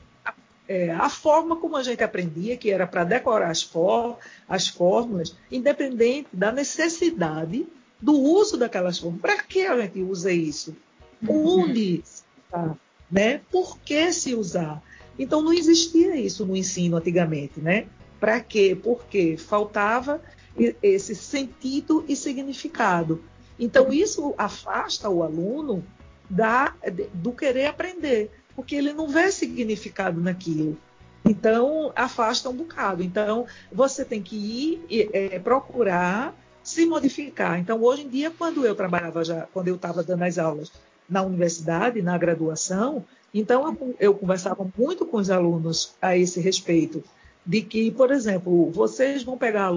é, 0.69 0.91
a 0.91 1.09
forma 1.09 1.57
como 1.57 1.77
a 1.79 1.83
gente 1.83 2.03
aprendia, 2.05 2.59
que 2.59 2.71
era 2.71 2.87
para 2.87 3.05
decorar 3.05 3.51
as, 3.51 3.63
for, 3.63 4.19
as 4.47 4.69
fórmulas, 4.69 5.35
independente 5.51 6.29
da 6.31 6.53
necessidade 6.53 7.67
do 8.01 8.13
uso 8.13 8.59
daquelas 8.59 8.99
fórmulas. 8.99 9.23
Para 9.23 9.43
que 9.43 9.67
a 9.67 9.81
gente 9.81 10.03
usa 10.03 10.31
isso? 10.31 10.77
Uhum. 11.27 11.63
Onde 11.63 12.03
usar, 12.51 12.77
né? 13.11 13.41
Por 13.51 13.79
que 13.79 14.13
se 14.13 14.35
usar? 14.35 14.83
Então 15.19 15.43
não 15.43 15.53
existia 15.53 16.17
isso 16.17 16.47
no 16.47 16.57
ensino 16.57 16.97
antigamente, 16.97 17.61
né? 17.61 17.87
Para 18.19 18.41
quê? 18.41 18.79
Porque 18.81 19.37
faltava 19.37 20.21
esse 20.83 21.15
sentido 21.15 22.05
e 22.09 22.17
significado. 22.17 23.23
Então 23.59 23.93
isso 23.93 24.35
afasta 24.37 25.09
o 25.09 25.23
aluno 25.23 25.85
da, 26.29 26.75
do 27.15 27.33
querer 27.33 27.67
aprender, 27.67 28.31
porque 28.55 28.75
ele 28.75 28.93
não 28.93 29.09
vê 29.09 29.31
significado 29.31 30.21
naquilo. 30.21 30.77
Então 31.25 31.93
afasta 31.95 32.49
um 32.49 32.55
bocado. 32.55 33.03
Então 33.03 33.47
você 33.71 34.05
tem 34.05 34.23
que 34.23 34.37
ir 34.37 35.11
é, 35.13 35.39
procurar 35.39 36.35
se 36.63 36.87
modificar. 36.87 37.59
Então 37.59 37.83
hoje 37.83 38.03
em 38.03 38.09
dia, 38.09 38.31
quando 38.31 38.65
eu 38.65 38.75
trabalhava 38.75 39.25
já, 39.25 39.47
quando 39.53 39.69
eu 39.69 39.77
estava 39.77 40.03
dando 40.03 40.23
as 40.23 40.39
aulas 40.39 40.71
na 41.11 41.23
universidade, 41.23 42.01
na 42.01 42.17
graduação, 42.17 43.05
então 43.33 43.77
eu, 43.99 44.15
conversava 44.15 44.67
muito 44.77 45.07
com 45.07 45.17
os 45.17 45.31
alunos 45.31 45.95
a 46.01 46.17
esse 46.17 46.41
respeito 46.41 47.03
de 47.47 47.63
que, 47.63 47.91
por 47.91 48.11
exemplo, 48.11 48.71
vocês 48.71 49.23
vão 49.23 49.39
pegar 49.39 49.71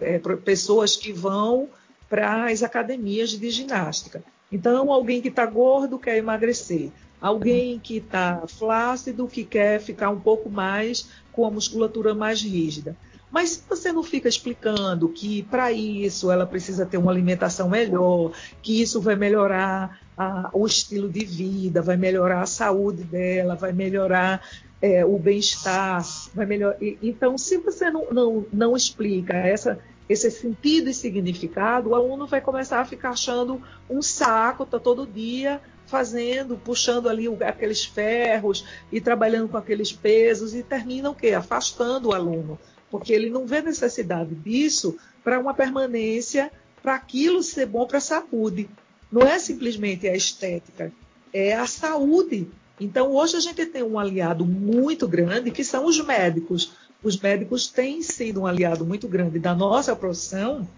é, 0.00 0.18
pessoas 0.36 0.96
que 0.96 1.12
vão 1.12 1.68
para 2.08 2.46
as 2.46 2.62
academias 2.62 3.30
de 3.30 3.50
ginástica. 3.50 4.22
Então, 4.50 4.90
alguém 4.92 5.20
que 5.20 5.28
está 5.28 5.44
gordo 5.44 5.98
quer 5.98 6.16
emagrecer, 6.16 6.90
alguém 7.20 7.78
que 7.78 7.98
está 7.98 8.44
flácido 8.46 9.26
que 9.26 9.44
quer 9.44 9.80
ficar 9.80 10.10
um 10.10 10.20
pouco 10.20 10.48
mais 10.48 11.08
com 11.32 11.44
a 11.44 11.50
musculatura 11.50 12.14
mais 12.14 12.40
rígida. 12.40 12.96
Mas 13.30 13.50
se 13.50 13.62
você 13.68 13.92
não 13.92 14.02
fica 14.02 14.28
explicando 14.28 15.08
que 15.08 15.42
para 15.44 15.70
isso 15.70 16.30
ela 16.30 16.46
precisa 16.46 16.86
ter 16.86 16.96
uma 16.96 17.12
alimentação 17.12 17.68
melhor, 17.68 18.32
que 18.62 18.80
isso 18.80 19.02
vai 19.02 19.16
melhorar 19.16 20.00
a, 20.18 20.50
o 20.52 20.66
estilo 20.66 21.08
de 21.08 21.24
vida, 21.24 21.80
vai 21.80 21.96
melhorar 21.96 22.42
a 22.42 22.46
saúde 22.46 23.04
dela, 23.04 23.54
vai 23.54 23.72
melhorar 23.72 24.42
é, 24.82 25.04
o 25.04 25.16
bem-estar, 25.16 26.02
vai 26.34 26.44
melhorar. 26.44 26.76
Então, 27.00 27.38
se 27.38 27.56
você 27.58 27.88
não, 27.88 28.10
não, 28.10 28.46
não 28.52 28.76
explica 28.76 29.34
essa, 29.34 29.78
esse 30.08 30.28
sentido 30.30 30.90
e 30.90 30.94
significado, 30.94 31.90
o 31.90 31.94
aluno 31.94 32.26
vai 32.26 32.40
começar 32.40 32.80
a 32.80 32.84
ficar 32.84 33.10
achando 33.10 33.62
um 33.88 34.02
saco, 34.02 34.66
tá 34.66 34.80
todo 34.80 35.06
dia 35.06 35.60
fazendo, 35.86 36.58
puxando 36.58 37.08
ali 37.08 37.26
aqueles 37.42 37.84
ferros 37.84 38.64
e 38.92 39.00
trabalhando 39.00 39.48
com 39.48 39.56
aqueles 39.56 39.90
pesos 39.90 40.54
e 40.54 40.62
termina 40.62 41.10
o 41.10 41.14
quê? 41.14 41.30
Afastando 41.32 42.08
o 42.08 42.12
aluno, 42.12 42.58
porque 42.90 43.12
ele 43.12 43.30
não 43.30 43.46
vê 43.46 43.62
necessidade 43.62 44.34
disso 44.34 44.98
para 45.24 45.38
uma 45.38 45.54
permanência, 45.54 46.52
para 46.82 46.94
aquilo 46.94 47.42
ser 47.42 47.66
bom 47.66 47.86
para 47.86 47.98
a 47.98 48.02
saúde. 48.02 48.68
Não 49.10 49.22
é 49.22 49.38
simplesmente 49.38 50.06
a 50.06 50.14
estética, 50.14 50.92
é 51.32 51.54
a 51.54 51.66
saúde. 51.66 52.48
Então, 52.80 53.12
hoje 53.12 53.36
a 53.36 53.40
gente 53.40 53.64
tem 53.66 53.82
um 53.82 53.98
aliado 53.98 54.44
muito 54.44 55.08
grande, 55.08 55.50
que 55.50 55.64
são 55.64 55.86
os 55.86 55.98
médicos. 56.04 56.72
Os 57.02 57.18
médicos 57.18 57.68
têm 57.68 58.02
sido 58.02 58.42
um 58.42 58.46
aliado 58.46 58.84
muito 58.84 59.08
grande 59.08 59.38
da 59.38 59.54
nossa 59.54 59.96
profissão, 59.96 60.68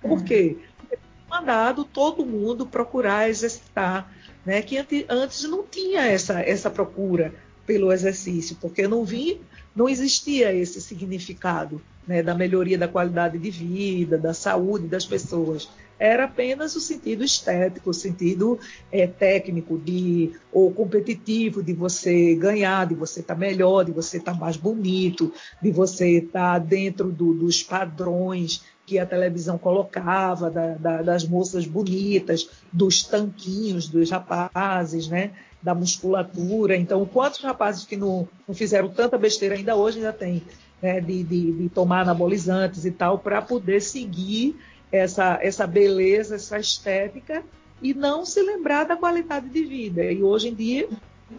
porque 0.00 0.56
é 0.90 0.98
mandado 1.28 1.84
todo 1.84 2.24
mundo 2.24 2.66
procurar 2.66 3.28
exercitar, 3.28 4.10
né? 4.44 4.62
que 4.62 4.78
antes 5.08 5.44
não 5.44 5.62
tinha 5.62 6.06
essa, 6.06 6.40
essa 6.40 6.70
procura 6.70 7.34
pelo 7.66 7.92
exercício, 7.92 8.56
porque 8.60 8.86
não 8.86 9.04
vi, 9.04 9.40
não 9.74 9.88
existia 9.88 10.52
esse 10.52 10.80
significado 10.80 11.80
né, 12.06 12.22
da 12.22 12.34
melhoria 12.34 12.78
da 12.78 12.88
qualidade 12.88 13.38
de 13.38 13.50
vida, 13.50 14.18
da 14.18 14.34
saúde 14.34 14.86
das 14.86 15.04
pessoas 15.04 15.68
era 15.98 16.24
apenas 16.24 16.74
o 16.74 16.80
sentido 16.80 17.22
estético, 17.24 17.90
o 17.90 17.94
sentido 17.94 18.58
é, 18.90 19.06
técnico 19.06 19.78
de 19.78 20.32
ou 20.52 20.70
competitivo 20.72 21.62
de 21.62 21.72
você 21.72 22.34
ganhar, 22.34 22.86
de 22.86 22.94
você 22.94 23.20
estar 23.20 23.34
tá 23.34 23.40
melhor, 23.40 23.84
de 23.84 23.92
você 23.92 24.18
estar 24.18 24.32
tá 24.32 24.38
mais 24.38 24.56
bonito, 24.56 25.32
de 25.62 25.70
você 25.70 26.18
estar 26.18 26.54
tá 26.54 26.58
dentro 26.58 27.10
do, 27.10 27.34
dos 27.34 27.62
padrões 27.62 28.62
que 28.86 28.98
a 28.98 29.06
televisão 29.06 29.56
colocava, 29.56 30.50
da, 30.50 30.74
da, 30.74 31.02
das 31.02 31.26
moças 31.26 31.66
bonitas, 31.66 32.50
dos 32.72 33.02
tanquinhos 33.02 33.88
dos 33.88 34.10
rapazes, 34.10 35.08
né? 35.08 35.32
da 35.62 35.74
musculatura. 35.74 36.76
Então, 36.76 37.06
quantos 37.06 37.40
rapazes 37.40 37.86
que 37.86 37.96
não, 37.96 38.28
não 38.46 38.54
fizeram 38.54 38.90
tanta 38.90 39.16
besteira 39.16 39.54
ainda 39.54 39.74
hoje 39.74 39.96
ainda 39.96 40.12
tem, 40.12 40.42
né? 40.82 41.00
de, 41.00 41.22
de, 41.22 41.52
de 41.52 41.68
tomar 41.70 42.02
anabolizantes 42.02 42.84
e 42.84 42.90
tal, 42.90 43.18
para 43.18 43.40
poder 43.40 43.80
seguir 43.80 44.54
essa, 44.94 45.38
essa 45.42 45.66
beleza, 45.66 46.36
essa 46.36 46.58
estética 46.58 47.42
e 47.82 47.92
não 47.92 48.24
se 48.24 48.40
lembrar 48.40 48.84
da 48.84 48.96
qualidade 48.96 49.48
de 49.48 49.64
vida. 49.64 50.04
E 50.04 50.22
hoje 50.22 50.48
em 50.48 50.54
dia 50.54 50.88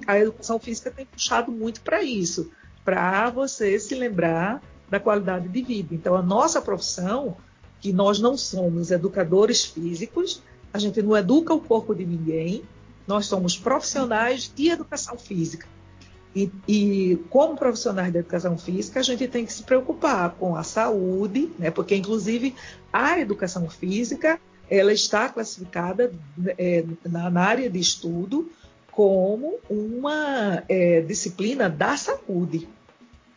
a 0.05 0.19
educação 0.19 0.59
física 0.59 0.91
tem 0.91 1.05
puxado 1.05 1.51
muito 1.51 1.79
para 1.81 2.03
isso, 2.03 2.51
para 2.83 3.29
você 3.29 3.79
se 3.79 3.95
lembrar 3.95 4.61
da 4.89 4.99
qualidade 4.99 5.47
de 5.47 5.61
vida. 5.61 5.95
Então 5.95 6.15
a 6.15 6.21
nossa 6.21 6.61
profissão, 6.61 7.37
que 7.79 7.93
nós 7.93 8.19
não 8.19 8.37
somos 8.37 8.91
educadores 8.91 9.63
físicos, 9.63 10.43
a 10.73 10.77
gente 10.77 11.01
não 11.01 11.15
educa 11.15 11.53
o 11.53 11.61
corpo 11.61 11.95
de 11.95 12.05
ninguém, 12.05 12.63
nós 13.07 13.25
somos 13.25 13.57
profissionais 13.57 14.51
de 14.53 14.69
educação 14.69 15.17
física. 15.17 15.65
E, 16.35 16.51
e, 16.67 17.15
como 17.29 17.55
profissionais 17.55 18.11
da 18.11 18.19
educação 18.19 18.57
física, 18.57 18.99
a 18.99 19.03
gente 19.03 19.25
tem 19.27 19.45
que 19.45 19.53
se 19.53 19.63
preocupar 19.63 20.31
com 20.31 20.55
a 20.55 20.63
saúde, 20.63 21.49
né? 21.57 21.71
porque 21.71 21.95
inclusive 21.95 22.53
a 22.91 23.17
educação 23.19 23.69
física 23.69 24.39
ela 24.69 24.91
está 24.91 25.29
classificada 25.29 26.11
é, 26.57 26.83
na, 27.05 27.29
na, 27.29 27.41
área 27.41 27.69
de 27.69 27.79
estudo 27.79 28.49
como 28.91 29.59
uma 29.69 30.63
é, 30.67 31.01
disciplina 31.01 31.69
da 31.69 31.95
saúde. 31.95 32.67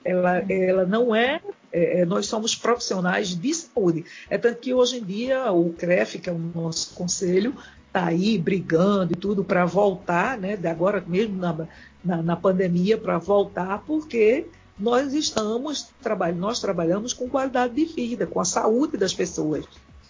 Ela, 0.05 0.39
ela 0.51 0.87
não 0.87 1.15
é, 1.15 1.41
é, 1.71 2.05
Nós 2.05 2.27
somos 2.27 2.55
profissionais 2.55 3.29
de 3.35 3.55
saúde. 3.55 4.05
É 4.31 4.39
tanto 4.39 4.59
que 4.59 4.73
hoje 4.73 4.99
em 4.99 5.05
dia 5.05 5.53
o 5.53 5.73
CREF, 5.75 6.19
que 6.19 6.31
é 6.31 6.33
o 6.33 6.39
nosso 6.39 6.95
conselho, 6.95 7.55
está 7.89 8.07
aí 8.07 8.39
brigando 8.39 9.13
e 9.13 9.17
tudo 9.17 9.43
para 9.43 9.65
voltar, 9.65 10.39
né? 10.39 10.59
Agora 10.65 11.03
mesmo 11.07 11.37
na, 11.37 11.67
na, 12.05 12.23
na 12.23 12.37
pandemia 12.37 12.97
para 12.97 13.19
voltar, 13.19 13.83
porque 13.87 14.47
nós 14.79 15.13
estamos 15.13 15.89
trabalhando, 16.01 16.39
nós 16.39 16.61
trabalhamos 16.61 17.13
com 17.13 17.29
qualidade 17.29 17.75
de 17.75 17.85
vida, 17.85 18.27
com 18.27 18.41
a 18.41 18.45
saúde 18.45 18.97
das 18.97 19.13
pessoas. 19.13 19.65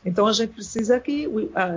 Então 0.05 0.27
a 0.27 0.33
gente 0.33 0.53
precisa 0.53 1.01
que 1.01 1.29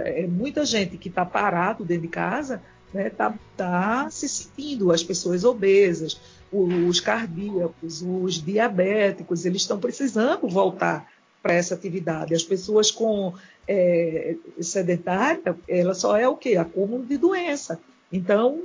é 0.04 0.28
muita 0.28 0.66
gente 0.66 0.98
que 0.98 1.10
está 1.10 1.26
parado 1.26 1.86
dentro 1.86 2.04
de 2.04 2.08
casa 2.10 2.62
está 2.92 2.94
né, 2.94 3.10
tá, 3.10 3.34
tá 3.56 4.10
se 4.10 4.28
sentindo, 4.28 4.92
as 4.92 5.04
pessoas 5.04 5.44
obesas, 5.44 6.20
os 6.52 7.00
cardíacos, 7.00 8.02
os 8.02 8.44
diabéticos, 8.44 9.46
eles 9.46 9.62
estão 9.62 9.80
precisando 9.80 10.48
voltar 10.48 11.08
para 11.42 11.54
essa 11.54 11.74
atividade. 11.74 12.36
As 12.36 12.44
pessoas 12.44 12.92
com 12.92 13.34
é, 13.68 14.36
sedentária, 14.60 15.56
ela 15.68 15.94
só 15.94 16.18
é 16.18 16.28
o 16.28 16.36
quê? 16.36 16.56
Acúmulo 16.56 17.06
de 17.06 17.18
doença. 17.18 17.80
Então, 18.12 18.64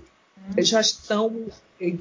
já 0.58 0.80
estão. 0.80 1.46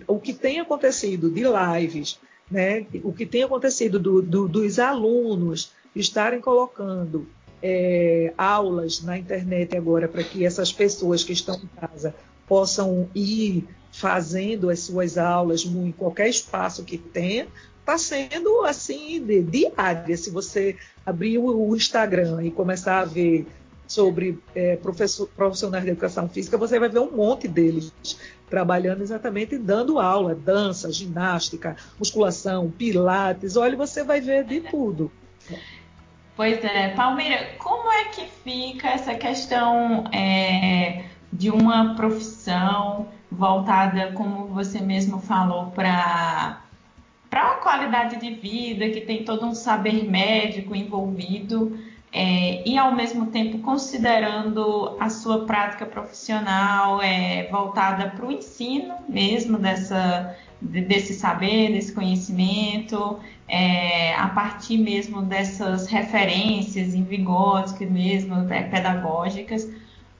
O 0.07 0.19
que 0.19 0.33
tem 0.33 0.59
acontecido 0.59 1.29
de 1.29 1.43
lives, 1.43 2.19
né? 2.49 2.85
o 3.03 3.11
que 3.11 3.25
tem 3.25 3.43
acontecido 3.43 3.99
do, 3.99 4.21
do, 4.21 4.47
dos 4.47 4.79
alunos 4.79 5.71
estarem 5.95 6.39
colocando 6.39 7.27
é, 7.61 8.33
aulas 8.37 9.01
na 9.01 9.17
internet 9.17 9.75
agora 9.75 10.07
para 10.07 10.23
que 10.23 10.45
essas 10.45 10.71
pessoas 10.71 11.23
que 11.23 11.33
estão 11.33 11.55
em 11.55 11.79
casa 11.79 12.13
possam 12.47 13.09
ir 13.15 13.67
fazendo 13.91 14.69
as 14.69 14.81
suas 14.81 15.17
aulas 15.17 15.65
em 15.65 15.91
qualquer 15.91 16.29
espaço 16.29 16.83
que 16.83 16.97
tenha, 16.97 17.47
está 17.85 17.99
sendo 17.99 18.65
assim 18.65 19.23
de, 19.23 19.43
diária. 19.43 20.17
Se 20.17 20.31
você 20.31 20.75
abrir 21.05 21.37
o, 21.37 21.69
o 21.69 21.75
Instagram 21.75 22.43
e 22.43 22.49
começar 22.49 22.99
a 23.01 23.05
ver 23.05 23.47
sobre 23.87 24.39
é, 24.55 24.75
profissionais 25.35 25.85
de 25.85 25.91
educação 25.91 26.27
física, 26.27 26.57
você 26.57 26.79
vai 26.79 26.89
ver 26.89 26.99
um 26.99 27.11
monte 27.11 27.47
deles 27.47 27.93
trabalhando 28.49 29.01
exatamente 29.01 29.57
dando 29.57 29.99
aula, 29.99 30.33
dança, 30.33 30.91
ginástica, 30.91 31.75
musculação, 31.99 32.71
pilates. 32.71 33.55
Olha, 33.55 33.77
você 33.77 34.03
vai 34.03 34.19
ver 34.19 34.43
de 34.43 34.61
tudo. 34.61 35.11
Pois 36.35 36.63
é, 36.63 36.89
Palmeira, 36.89 37.51
como 37.59 37.91
é 37.91 38.05
que 38.05 38.25
fica 38.43 38.89
essa 38.89 39.13
questão 39.13 40.05
é, 40.11 41.05
de 41.31 41.51
uma 41.51 41.95
profissão 41.95 43.07
voltada, 43.31 44.11
como 44.13 44.47
você 44.47 44.79
mesmo 44.81 45.19
falou, 45.19 45.67
para 45.67 46.64
para 47.35 47.47
uma 47.47 47.55
qualidade 47.55 48.15
de 48.15 48.33
vida, 48.33 48.87
que 48.87 49.01
tem 49.01 49.25
todo 49.25 49.45
um 49.45 49.53
saber 49.53 50.09
médico 50.09 50.73
envolvido, 50.73 51.77
é, 52.09 52.65
e 52.65 52.77
ao 52.77 52.95
mesmo 52.95 53.25
tempo 53.25 53.57
considerando 53.57 54.95
a 55.01 55.09
sua 55.09 55.45
prática 55.45 55.85
profissional 55.85 57.01
é, 57.01 57.49
voltada 57.51 58.09
para 58.11 58.25
o 58.25 58.31
ensino 58.31 58.95
mesmo 59.09 59.57
dessa, 59.57 60.33
desse 60.61 61.13
saber, 61.13 61.73
desse 61.73 61.91
conhecimento, 61.91 63.19
é, 63.49 64.15
a 64.15 64.29
partir 64.29 64.77
mesmo 64.77 65.21
dessas 65.21 65.87
referências 65.87 66.95
em 66.95 67.03
Vygotsky 67.03 67.85
mesmo, 67.85 68.49
é, 68.49 68.63
pedagógicas. 68.63 69.69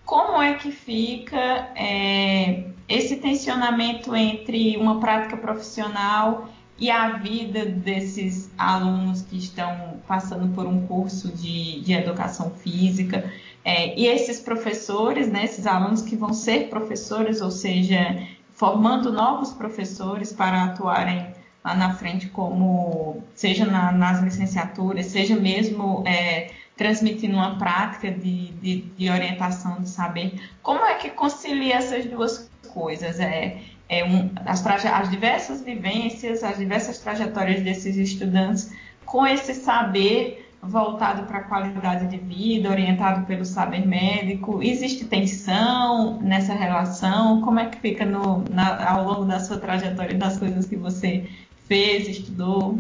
como 0.04 0.42
é 0.42 0.56
que 0.56 0.70
fica 0.70 1.70
é, 1.78 2.66
esse 2.90 3.16
tensionamento 3.16 4.14
entre 4.14 4.76
uma 4.76 5.00
prática 5.00 5.38
profissional 5.38 6.50
e 6.78 6.92
a 6.92 7.18
vida 7.18 7.66
desses 7.66 8.52
alunos 8.58 9.22
que 9.22 9.38
estão 9.38 10.02
passando 10.08 10.54
por 10.54 10.66
um 10.66 10.86
curso 10.88 11.30
de, 11.30 11.80
de 11.82 11.94
educação 11.94 12.52
física 12.52 13.32
é, 13.66 14.00
e 14.00 14.06
esses 14.06 14.40
professores, 14.40 15.28
né, 15.28 15.44
esses 15.44 15.66
alunos 15.66 16.04
que 16.04 16.16
vão 16.16 16.32
ser 16.32 16.70
professores, 16.70 17.42
ou 17.42 17.50
seja, 17.50 18.28
formando 18.52 19.12
novos 19.12 19.52
professores 19.54 20.32
para 20.32 20.66
atuarem 20.66 21.34
lá 21.64 21.74
na 21.74 21.96
frente, 21.96 22.28
como 22.28 23.24
seja 23.34 23.66
na, 23.66 23.92
nas 23.92 24.22
licenciaturas, 24.22 25.08
seja 25.08 25.36
mesmo 25.36 26.04
é, 26.06 26.52
transmitindo 26.78 27.36
uma 27.36 27.58
prática 27.58 28.12
de, 28.12 28.52
de, 28.52 28.82
de, 28.82 29.10
orientação 29.10 29.82
de 29.82 29.90
saber. 29.90 30.40
Como 30.62 30.86
é 30.86 30.94
que 30.96 31.10
concilia 31.10 31.78
essas 31.78 32.06
duas 32.06 32.48
coisas? 32.72 33.20
É, 33.20 33.58
é 33.88 34.04
um, 34.04 34.32
as, 34.46 34.66
as 34.66 35.10
diversas 35.10 35.62
vivências, 35.62 36.44
as 36.44 36.58
diversas 36.58 37.00
trajetórias 37.00 37.62
desses 37.62 37.96
estudantes 37.98 38.72
com 39.06 39.26
esse 39.26 39.54
saber 39.54 40.46
voltado 40.62 41.28
para 41.28 41.40
a 41.40 41.44
qualidade 41.44 42.08
de 42.08 42.18
vida, 42.18 42.70
orientado 42.70 43.26
pelo 43.26 43.46
saber 43.46 43.86
médico? 43.86 44.62
Existe 44.64 45.06
tensão 45.06 46.20
nessa 46.22 46.54
relação? 46.54 47.42
Como 47.42 47.60
é 47.60 47.70
que 47.70 47.80
fica 47.80 48.06
no, 48.06 48.44
na, 48.50 48.90
ao 48.90 49.06
longo 49.06 49.26
da 49.26 49.40
sua 49.40 49.58
trajetória 49.58 50.16
das 50.16 50.38
coisas 50.40 50.66
que 50.66 50.76
você 50.76 51.30
fez, 51.68 52.08
estudou? 52.08 52.80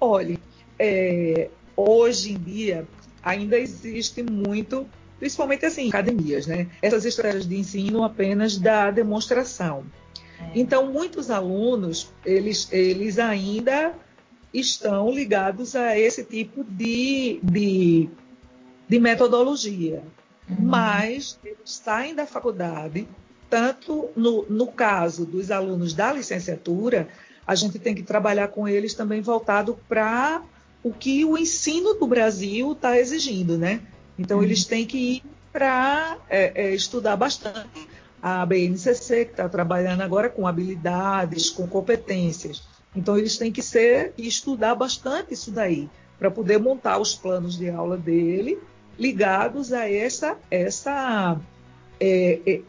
Olhe, 0.00 0.38
é, 0.78 1.48
hoje 1.76 2.32
em 2.32 2.38
dia 2.38 2.86
ainda 3.22 3.58
existe 3.58 4.22
muito, 4.22 4.86
principalmente 5.18 5.64
assim, 5.64 5.88
academias, 5.88 6.46
né? 6.46 6.66
Essas 6.82 7.04
estratégias 7.04 7.48
de 7.48 7.56
ensino 7.56 8.04
apenas 8.04 8.58
da 8.58 8.90
demonstração. 8.90 9.84
É. 10.38 10.50
Então, 10.54 10.92
muitos 10.92 11.30
alunos, 11.30 12.12
eles, 12.24 12.68
eles 12.72 13.18
ainda 13.18 13.94
estão 14.52 15.10
ligados 15.10 15.74
a 15.74 15.98
esse 15.98 16.24
tipo 16.24 16.64
de, 16.64 17.40
de, 17.42 18.08
de 18.88 18.98
metodologia. 18.98 20.02
Uhum. 20.48 20.56
Mas 20.60 21.38
eles 21.44 21.58
saem 21.64 22.14
da 22.14 22.26
faculdade, 22.26 23.08
tanto 23.50 24.10
no, 24.16 24.44
no 24.48 24.66
caso 24.68 25.24
dos 25.24 25.50
alunos 25.50 25.92
da 25.94 26.12
licenciatura, 26.12 27.08
a 27.46 27.54
gente 27.54 27.78
tem 27.78 27.94
que 27.94 28.02
trabalhar 28.02 28.48
com 28.48 28.66
eles 28.66 28.94
também 28.94 29.20
voltado 29.20 29.78
para 29.88 30.42
o 30.82 30.92
que 30.92 31.24
o 31.24 31.36
ensino 31.36 31.94
do 31.94 32.06
Brasil 32.06 32.72
está 32.72 32.98
exigindo, 32.98 33.56
né? 33.58 33.80
Então, 34.18 34.38
uhum. 34.38 34.44
eles 34.44 34.64
têm 34.64 34.86
que 34.86 34.96
ir 34.96 35.22
para 35.52 36.18
é, 36.28 36.66
é, 36.66 36.74
estudar 36.74 37.16
bastante 37.16 37.88
a 38.22 38.44
BNCC, 38.44 39.26
que 39.26 39.30
está 39.32 39.48
trabalhando 39.48 40.00
agora 40.00 40.28
com 40.28 40.46
habilidades, 40.46 41.50
com 41.50 41.66
competências. 41.66 42.62
Então, 42.94 43.16
eles 43.16 43.36
têm 43.36 43.52
que 43.52 43.62
ser 43.62 44.12
e 44.16 44.26
estudar 44.26 44.74
bastante 44.74 45.34
isso 45.34 45.50
daí, 45.50 45.88
para 46.18 46.30
poder 46.30 46.58
montar 46.58 46.98
os 46.98 47.14
planos 47.14 47.56
de 47.58 47.68
aula 47.68 47.96
dele 47.96 48.58
ligados 48.98 49.72
a 49.72 49.90
essa, 49.90 50.36
essa, 50.50 51.38
é, 52.00 52.40
é, 52.46 52.60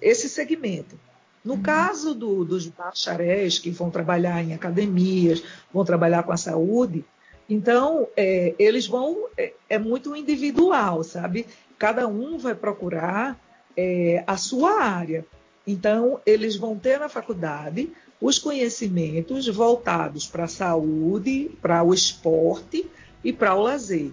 esse 0.00 0.28
segmento. 0.28 0.98
No 1.44 1.54
uhum. 1.54 1.62
caso 1.62 2.14
do, 2.14 2.44
dos 2.44 2.68
bacharéis 2.68 3.58
que 3.58 3.70
vão 3.70 3.90
trabalhar 3.90 4.42
em 4.42 4.54
academias, 4.54 5.42
vão 5.72 5.84
trabalhar 5.84 6.22
com 6.22 6.32
a 6.32 6.36
saúde, 6.36 7.04
então, 7.48 8.08
é, 8.16 8.54
eles 8.58 8.86
vão. 8.86 9.26
É, 9.36 9.52
é, 9.68 9.78
muito 9.78 10.14
individual, 10.14 11.02
sabe? 11.02 11.46
Cada 11.78 12.06
um 12.06 12.38
vai 12.38 12.54
procurar 12.54 13.38
é, 13.76 14.22
a 14.26 14.36
sua 14.36 14.82
área. 14.82 15.24
Então, 15.66 16.20
eles 16.26 16.56
vão 16.56 16.76
ter 16.76 16.98
na 16.98 17.08
faculdade 17.08 17.90
os 18.20 18.38
conhecimentos 18.38 19.48
voltados 19.48 20.26
para 20.26 20.44
a 20.44 20.48
saúde, 20.48 21.50
para 21.60 21.82
o 21.82 21.92
esporte 21.92 22.88
e 23.24 23.32
para 23.32 23.54
o 23.54 23.62
lazer. 23.62 24.10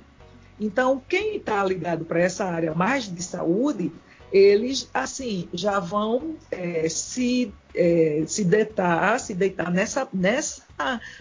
Então, 0.60 1.02
quem 1.08 1.38
está 1.38 1.63
ligado 1.63 2.06
para 2.06 2.20
essa 2.20 2.46
área 2.46 2.74
mais 2.74 3.13
de 3.13 3.22
saúde, 3.24 3.92
eles 4.32 4.89
assim 4.94 5.48
já 5.54 5.80
vão 5.80 6.36
é, 6.52 6.88
se, 6.89 7.54
é, 7.74 8.24
se 8.28 8.44
deitar, 8.44 9.20
se 9.20 9.34
deitar 9.34 9.72
nessa, 9.72 10.08
nessa 10.13 10.63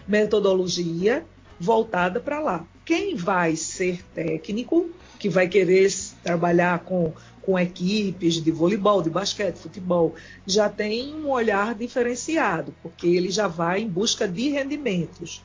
metodologia 0.07 1.25
voltada 1.59 2.19
para 2.19 2.39
lá. 2.39 2.65
Quem 2.85 3.15
vai 3.15 3.55
ser 3.55 4.03
técnico, 4.13 4.89
que 5.19 5.29
vai 5.29 5.47
querer 5.47 5.91
trabalhar 6.23 6.79
com, 6.79 7.13
com 7.41 7.59
equipes 7.59 8.35
de 8.35 8.51
voleibol, 8.51 9.01
de 9.01 9.09
basquete, 9.09 9.57
futebol, 9.57 10.15
já 10.45 10.69
tem 10.69 11.13
um 11.13 11.29
olhar 11.29 11.75
diferenciado, 11.75 12.73
porque 12.81 13.07
ele 13.07 13.29
já 13.29 13.47
vai 13.47 13.81
em 13.81 13.87
busca 13.87 14.27
de 14.27 14.49
rendimentos. 14.49 15.43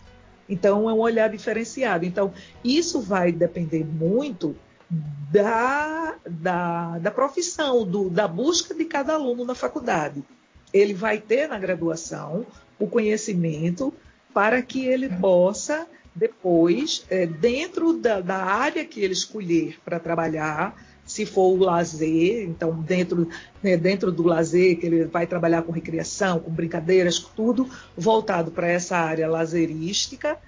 Então, 0.49 0.89
é 0.89 0.93
um 0.93 1.01
olhar 1.01 1.29
diferenciado. 1.29 2.05
Então, 2.05 2.33
isso 2.63 3.01
vai 3.01 3.33
depender 3.33 3.85
muito 3.85 4.55
da, 4.91 6.17
da, 6.29 6.99
da 6.99 7.11
profissão, 7.11 7.85
do, 7.85 8.09
da 8.09 8.29
busca 8.29 8.75
de 8.75 8.85
cada 8.85 9.15
aluno 9.15 9.45
na 9.45 9.55
faculdade. 9.55 10.23
Ele 10.73 10.95
vai 10.95 11.19
ter 11.19 11.49
na 11.49 11.59
graduação 11.59 12.47
o 12.79 12.87
conhecimento 12.87 13.93
para 14.33 14.61
que 14.63 14.85
ele 14.85 15.09
possa 15.09 15.87
depois, 16.15 17.05
é, 17.11 17.27
dentro 17.27 17.95
da, 17.95 18.21
da, 18.21 18.37
área 18.37 18.85
que 18.85 19.01
ele 19.01 19.13
escolher 19.13 19.77
para 19.85 19.99
trabalhar, 19.99 20.77
se 21.05 21.27
for 21.27 21.53
o 21.53 21.57
lazer, 21.57 22.45
então 22.49 22.81
dentro, 22.81 23.29
né, 23.63 23.77
dentro 23.77 24.13
do 24.13 24.23
lazer, 24.23 24.79
que 24.79 24.87
ele 24.87 25.05
vai 25.05 25.27
trabalhar 25.27 25.63
com 25.63 25.73
recreação, 25.73 26.39
com 26.39 26.51
brincadeiras, 26.51 27.19
tudo 27.19 27.69
voltado 27.97 28.51
para 28.51 28.69
essa 28.69 28.97
área 28.97 29.29
lazerística, 29.29 30.39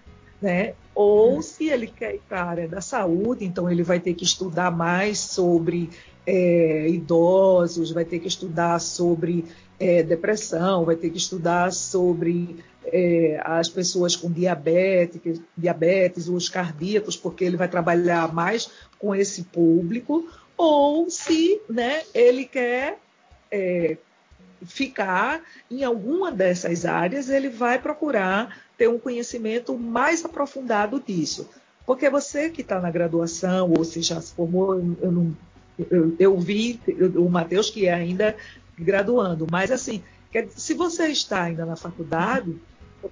né? 0.41 0.75
Ou 0.95 1.43
se 1.43 1.69
ele 1.69 1.87
quer 1.87 2.15
ir 2.15 2.23
para 2.29 2.43
a 2.43 2.47
área 2.47 2.69
da 2.69 2.81
saúde, 2.81 3.45
então 3.45 3.71
ele 3.71 3.83
vai 3.83 4.01
ter 4.01 4.15
que 4.15 4.25
estudar 4.25 4.71
mais 4.71 5.19
sobre 5.19 5.91
é, 6.27 6.89
idosos, 6.89 7.93
vai 7.93 8.05
ter 8.05 8.19
que 8.19 8.29
estudar 8.29 8.81
sobre 8.81 9.45
é, 9.79 10.03
depressão, 10.03 10.85
vai 10.85 10.97
ter 10.97 11.11
que 11.11 11.19
estudar 11.19 11.73
sobre 11.73 12.57
é, 12.85 13.41
as 13.45 13.69
pessoas 13.69 14.17
com 14.17 14.31
diabetes, 14.31 15.41
diabetes, 15.57 16.29
os 16.29 16.49
cardíacos, 16.49 17.17
porque 17.17 17.45
ele 17.45 17.57
vai 17.57 17.69
trabalhar 17.69 18.33
mais 18.35 18.71
com 18.99 19.15
esse 19.15 19.45
público, 19.45 20.27
ou 20.57 21.09
se 21.11 21.61
né, 21.69 22.03
ele 22.15 22.45
quer 22.45 22.99
é, 23.51 23.97
ficar 24.65 25.43
em 25.71 25.85
alguma 25.85 26.33
dessas 26.33 26.85
áreas, 26.85 27.29
ele 27.29 27.49
vai 27.49 27.79
procurar 27.79 28.65
ter 28.77 28.89
um 28.89 28.99
conhecimento 28.99 29.77
mais 29.77 30.25
aprofundado 30.25 31.03
disso. 31.05 31.49
Porque 31.85 32.11
você 32.11 32.51
que 32.51 32.63
está 32.63 32.81
na 32.81 32.91
graduação, 32.91 33.73
ou 33.77 33.85
se 33.85 34.03
já 34.03 34.21
se 34.21 34.35
formou, 34.35 34.75
eu, 34.75 35.13
não, 35.13 35.37
eu, 35.79 36.17
eu 36.19 36.39
vi 36.39 36.81
o 37.17 37.29
Matheus 37.29 37.71
que 37.71 37.87
é 37.87 37.95
ainda 37.95 38.37
graduando, 38.79 39.47
mas 39.51 39.71
assim, 39.71 40.03
se 40.51 40.75
você 40.75 41.09
está 41.09 41.45
ainda 41.45 41.65
na 41.65 41.77
faculdade, 41.77 42.57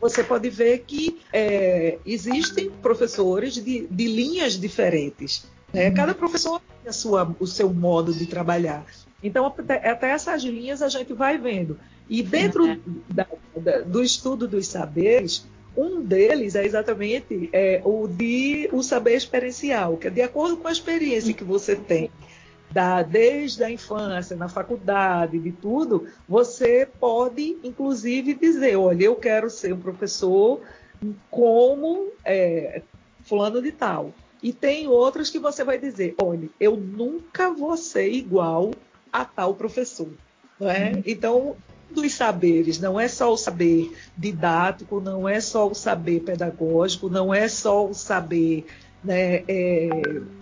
você 0.00 0.24
pode 0.24 0.48
ver 0.50 0.84
que 0.86 1.20
é, 1.32 1.98
existem 2.04 2.70
professores 2.82 3.54
de, 3.54 3.86
de 3.86 4.06
linhas 4.06 4.58
diferentes. 4.58 5.46
Né? 5.72 5.88
Uhum. 5.88 5.94
Cada 5.94 6.14
professor 6.14 6.60
tem 6.60 6.90
a 6.90 6.92
sua, 6.92 7.34
o 7.38 7.46
seu 7.46 7.72
modo 7.72 8.12
de 8.12 8.26
trabalhar. 8.26 8.84
Então, 9.22 9.46
até 9.46 10.10
essas 10.10 10.42
linhas 10.42 10.82
a 10.82 10.88
gente 10.88 11.12
vai 11.12 11.38
vendo. 11.38 11.78
E 12.08 12.22
dentro 12.22 12.64
uhum. 12.64 12.80
da, 13.08 13.26
da, 13.56 13.80
do 13.80 14.02
estudo 14.02 14.46
dos 14.46 14.66
saberes, 14.66 15.46
um 15.76 16.02
deles 16.02 16.54
é 16.54 16.64
exatamente 16.64 17.48
é, 17.52 17.80
o 17.84 18.06
de 18.06 18.68
o 18.72 18.82
saber 18.82 19.16
experiencial, 19.16 19.96
que 19.96 20.08
é 20.08 20.10
de 20.10 20.22
acordo 20.22 20.56
com 20.56 20.68
a 20.68 20.72
experiência 20.72 21.32
que 21.32 21.44
você 21.44 21.74
tem 21.74 22.10
da, 22.74 23.02
desde 23.02 23.62
a 23.62 23.70
infância, 23.70 24.34
na 24.34 24.48
faculdade, 24.48 25.38
de 25.38 25.52
tudo, 25.52 26.08
você 26.28 26.88
pode, 26.98 27.56
inclusive, 27.62 28.34
dizer: 28.34 28.74
olha, 28.74 29.04
eu 29.04 29.14
quero 29.14 29.48
ser 29.48 29.72
um 29.72 29.78
professor 29.78 30.60
como 31.30 32.08
é, 32.24 32.82
fulano 33.22 33.62
de 33.62 33.70
tal. 33.70 34.12
E 34.42 34.52
tem 34.52 34.88
outros 34.88 35.30
que 35.30 35.38
você 35.38 35.62
vai 35.62 35.78
dizer: 35.78 36.16
olha, 36.20 36.48
eu 36.58 36.76
nunca 36.76 37.52
vou 37.52 37.76
ser 37.76 38.10
igual 38.10 38.72
a 39.12 39.24
tal 39.24 39.54
professor. 39.54 40.08
Não 40.58 40.68
é? 40.68 40.94
Uhum. 40.94 41.02
Então, 41.06 41.56
dos 41.92 42.12
saberes, 42.12 42.80
não 42.80 42.98
é 42.98 43.06
só 43.06 43.32
o 43.32 43.36
saber 43.36 43.96
didático, 44.18 45.00
não 45.00 45.28
é 45.28 45.40
só 45.40 45.68
o 45.68 45.74
saber 45.74 46.22
pedagógico, 46.22 47.08
não 47.08 47.32
é 47.32 47.46
só 47.46 47.86
o 47.86 47.94
saber 47.94 48.66
né, 49.04 49.44
é, 49.46 49.88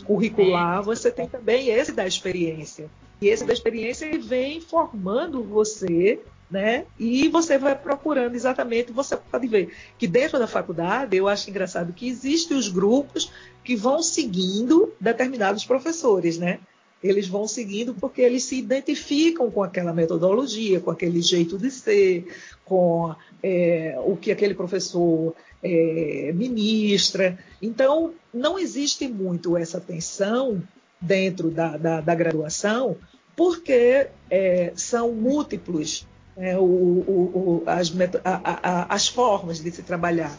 curricular, 0.05 0.83
você 0.83 1.11
tem 1.11 1.29
também 1.29 1.68
esse 1.68 1.92
da 1.92 2.07
experiência. 2.07 2.88
E 3.20 3.29
esse 3.29 3.44
da 3.44 3.53
experiência 3.53 4.07
ele 4.07 4.18
vem 4.18 4.61
formando 4.61 5.42
você, 5.42 6.20
né? 6.51 6.85
E 6.98 7.29
você 7.29 7.57
vai 7.57 7.75
procurando 7.77 8.35
exatamente, 8.35 8.92
você 8.92 9.16
pode 9.16 9.46
ver 9.46 9.72
que 9.96 10.07
dentro 10.07 10.38
da 10.38 10.46
faculdade, 10.46 11.16
eu 11.16 11.29
acho 11.29 11.48
engraçado 11.48 11.92
que 11.92 12.09
existem 12.09 12.57
os 12.57 12.68
grupos 12.68 13.33
que 13.64 13.77
vão 13.77 14.03
seguindo 14.03 14.92
determinados 15.01 15.64
professores, 15.64 16.37
né? 16.38 16.59
Eles 17.03 17.27
vão 17.27 17.48
seguindo 17.48 17.94
porque 17.94 18.22
eles 18.22 18.44
se 18.44 18.59
identificam 18.59 19.51
com 19.51 19.62
aquela 19.62 19.92
metodologia, 19.92 20.79
com 20.79 20.90
aquele 20.90 21.20
jeito 21.20 21.59
de 21.59 21.70
ser, 21.70 22.27
com 22.64 23.14
é, 23.42 23.96
o 24.05 24.16
que 24.16 24.31
aquele 24.31 24.55
professor 24.55 25.35
é, 25.62 26.33
ministra. 26.35 27.38
Então, 27.61 28.14
não 28.33 28.59
existe 28.59 29.07
muito 29.09 29.57
essa 29.57 29.81
tensão 29.81 30.62
dentro 31.01 31.51
da, 31.51 31.77
da, 31.77 32.01
da 32.01 32.14
graduação, 32.14 32.96
porque 33.37 34.09
é, 34.31 34.72
são 34.75 35.12
múltiplos 35.12 36.07
é, 36.37 36.57
o, 36.57 36.62
o, 36.62 37.62
o, 37.62 37.62
as, 37.66 37.92
a, 38.25 38.40
a, 38.44 38.94
as, 38.94 39.09
formas 39.09 39.61
de 39.61 39.70
se 39.70 39.83
trabalhar 39.83 40.37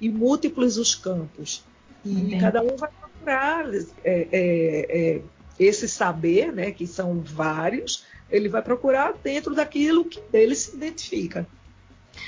e 0.00 0.08
múltiplos 0.08 0.76
os 0.76 0.94
campos. 0.94 1.64
E 2.04 2.12
Entendi. 2.12 2.40
cada 2.40 2.62
um 2.62 2.76
vai 2.76 2.90
procurar 2.90 3.66
é, 3.74 3.82
é, 4.04 4.28
é, 4.32 5.20
esse 5.58 5.88
saber, 5.88 6.52
né, 6.52 6.70
que 6.70 6.86
são 6.86 7.20
vários, 7.20 8.04
ele 8.30 8.48
vai 8.48 8.62
procurar 8.62 9.14
dentro 9.22 9.54
daquilo 9.54 10.04
que 10.04 10.20
ele 10.32 10.54
se 10.54 10.74
identifica. 10.76 11.46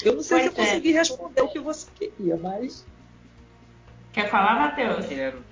Eu 0.04 0.14
não 0.14 0.22
sei 0.22 0.40
pois 0.40 0.54
se 0.54 0.60
eu 0.60 0.64
consegui 0.64 0.92
responder 0.92 1.42
o 1.42 1.48
que 1.48 1.58
você 1.58 1.86
queria, 1.98 2.36
mas. 2.36 2.86
Quer 4.12 4.28
falar, 4.30 4.58
Matheus? 4.58 5.06
Quero. 5.06 5.42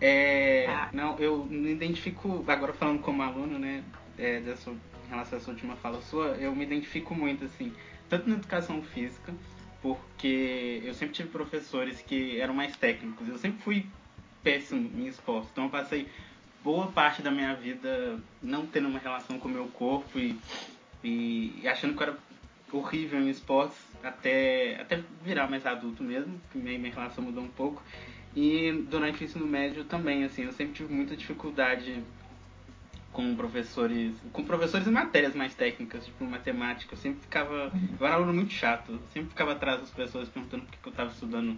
É, 0.00 0.66
ah. 0.68 0.90
Não, 0.92 1.18
eu 1.18 1.44
me 1.44 1.72
identifico, 1.72 2.44
agora 2.46 2.72
falando 2.72 3.00
como 3.00 3.22
aluno, 3.22 3.58
né, 3.58 3.82
é, 4.18 4.40
dessa, 4.40 4.70
em 4.70 5.08
relação 5.08 5.38
a 5.38 5.40
essa 5.40 5.50
última 5.50 5.76
fala 5.76 6.00
sua, 6.02 6.36
eu 6.36 6.54
me 6.54 6.64
identifico 6.64 7.14
muito, 7.14 7.44
assim, 7.44 7.72
tanto 8.08 8.28
na 8.28 8.36
educação 8.36 8.82
física, 8.82 9.32
porque 9.80 10.82
eu 10.84 10.94
sempre 10.94 11.14
tive 11.14 11.28
professores 11.28 12.02
que 12.02 12.40
eram 12.40 12.54
mais 12.54 12.76
técnicos, 12.76 13.28
eu 13.28 13.38
sempre 13.38 13.62
fui 13.62 13.86
péssimo 14.42 14.90
em 14.98 15.06
esporte, 15.06 15.48
então 15.52 15.64
eu 15.64 15.70
passei 15.70 16.08
boa 16.62 16.86
parte 16.88 17.22
da 17.22 17.30
minha 17.30 17.54
vida 17.54 18.18
não 18.42 18.66
tendo 18.66 18.88
uma 18.88 18.98
relação 18.98 19.38
com 19.38 19.48
o 19.48 19.50
meu 19.50 19.68
corpo 19.68 20.18
e, 20.18 20.38
e, 21.02 21.60
e 21.62 21.68
achando 21.68 21.94
que 21.94 22.02
eu 22.02 22.08
era 22.08 22.18
horrível 22.76 23.20
em 23.20 23.30
esportes 23.30 23.78
até, 24.02 24.80
até 24.80 25.02
virar 25.22 25.48
mais 25.48 25.64
adulto 25.66 26.02
mesmo, 26.02 26.40
que 26.50 26.58
minha, 26.58 26.78
minha 26.78 26.92
relação 26.92 27.24
mudou 27.24 27.42
um 27.42 27.48
pouco. 27.48 27.82
E 28.36 28.72
durante 28.90 29.22
o 29.22 29.24
ensino 29.24 29.46
médio 29.46 29.84
também, 29.84 30.24
assim, 30.24 30.42
eu 30.42 30.52
sempre 30.52 30.74
tive 30.74 30.92
muita 30.92 31.16
dificuldade 31.16 32.02
com 33.12 33.34
professores, 33.36 34.12
com 34.32 34.44
professores 34.44 34.88
em 34.88 34.90
matérias 34.90 35.36
mais 35.36 35.54
técnicas, 35.54 36.04
tipo 36.04 36.24
matemática. 36.24 36.94
Eu 36.94 36.98
sempre 36.98 37.20
ficava, 37.20 37.72
eu 37.98 38.06
era 38.06 38.16
aluno 38.16 38.34
muito 38.34 38.52
chato, 38.52 38.92
eu 38.92 39.00
sempre 39.12 39.30
ficava 39.30 39.52
atrás 39.52 39.80
das 39.80 39.90
pessoas 39.90 40.28
perguntando 40.28 40.64
por 40.64 40.72
que 40.72 40.86
eu 40.86 40.90
estava 40.90 41.10
estudando 41.12 41.56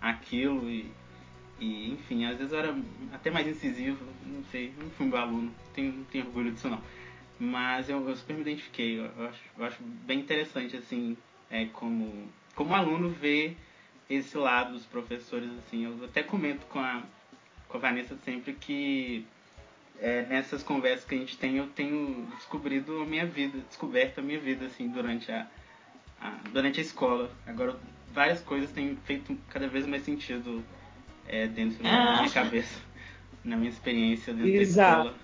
aquilo 0.00 0.68
e, 0.68 0.90
e, 1.60 1.92
enfim, 1.92 2.24
às 2.24 2.38
vezes 2.38 2.52
eu 2.52 2.58
era 2.58 2.74
até 3.12 3.30
mais 3.30 3.46
incisivo, 3.46 4.02
não 4.24 4.42
sei, 4.50 4.72
não 4.78 4.88
fui 4.90 5.06
meu 5.06 5.18
aluno, 5.18 5.54
tenho, 5.74 5.92
tenho 6.10 6.24
orgulho 6.26 6.52
disso 6.52 6.70
não. 6.70 6.80
Mas 7.38 7.88
eu, 7.88 8.08
eu 8.08 8.16
super 8.16 8.34
me 8.34 8.42
identifiquei, 8.42 8.98
eu, 8.98 9.10
eu, 9.16 9.26
acho, 9.26 9.40
eu 9.58 9.64
acho 9.64 9.82
bem 9.82 10.20
interessante, 10.20 10.76
assim, 10.76 11.16
é, 11.50 11.66
como, 11.66 12.28
como 12.54 12.74
aluno 12.74 13.08
ver 13.10 13.56
esse 14.08 14.36
lado 14.36 14.72
dos 14.72 14.86
professores, 14.86 15.50
assim. 15.58 15.84
Eu 15.84 16.04
até 16.04 16.22
comento 16.22 16.64
com 16.66 16.78
a, 16.78 17.02
com 17.68 17.76
a 17.76 17.80
Vanessa 17.80 18.16
sempre 18.24 18.52
que 18.52 19.26
é, 20.00 20.22
nessas 20.26 20.62
conversas 20.62 21.04
que 21.04 21.14
a 21.14 21.18
gente 21.18 21.36
tem, 21.36 21.56
eu 21.56 21.66
tenho 21.68 22.26
descobrido 22.36 23.02
a 23.02 23.06
minha 23.06 23.26
vida, 23.26 23.58
descoberto 23.68 24.18
a 24.18 24.22
minha 24.22 24.38
vida, 24.38 24.66
assim, 24.66 24.88
durante 24.88 25.30
a, 25.30 25.46
a 26.20 26.30
durante 26.52 26.80
a 26.80 26.82
escola. 26.82 27.30
Agora, 27.46 27.76
várias 28.12 28.40
coisas 28.40 28.70
têm 28.70 28.96
feito 29.04 29.36
cada 29.48 29.68
vez 29.68 29.86
mais 29.86 30.02
sentido 30.02 30.62
é, 31.26 31.46
dentro 31.46 31.82
da 31.82 31.88
minha 31.88 32.26
ah. 32.26 32.30
cabeça, 32.30 32.80
na 33.44 33.56
minha 33.56 33.70
experiência 33.70 34.32
dentro 34.32 34.50
Exato. 34.50 35.04
da 35.04 35.10
escola. 35.10 35.23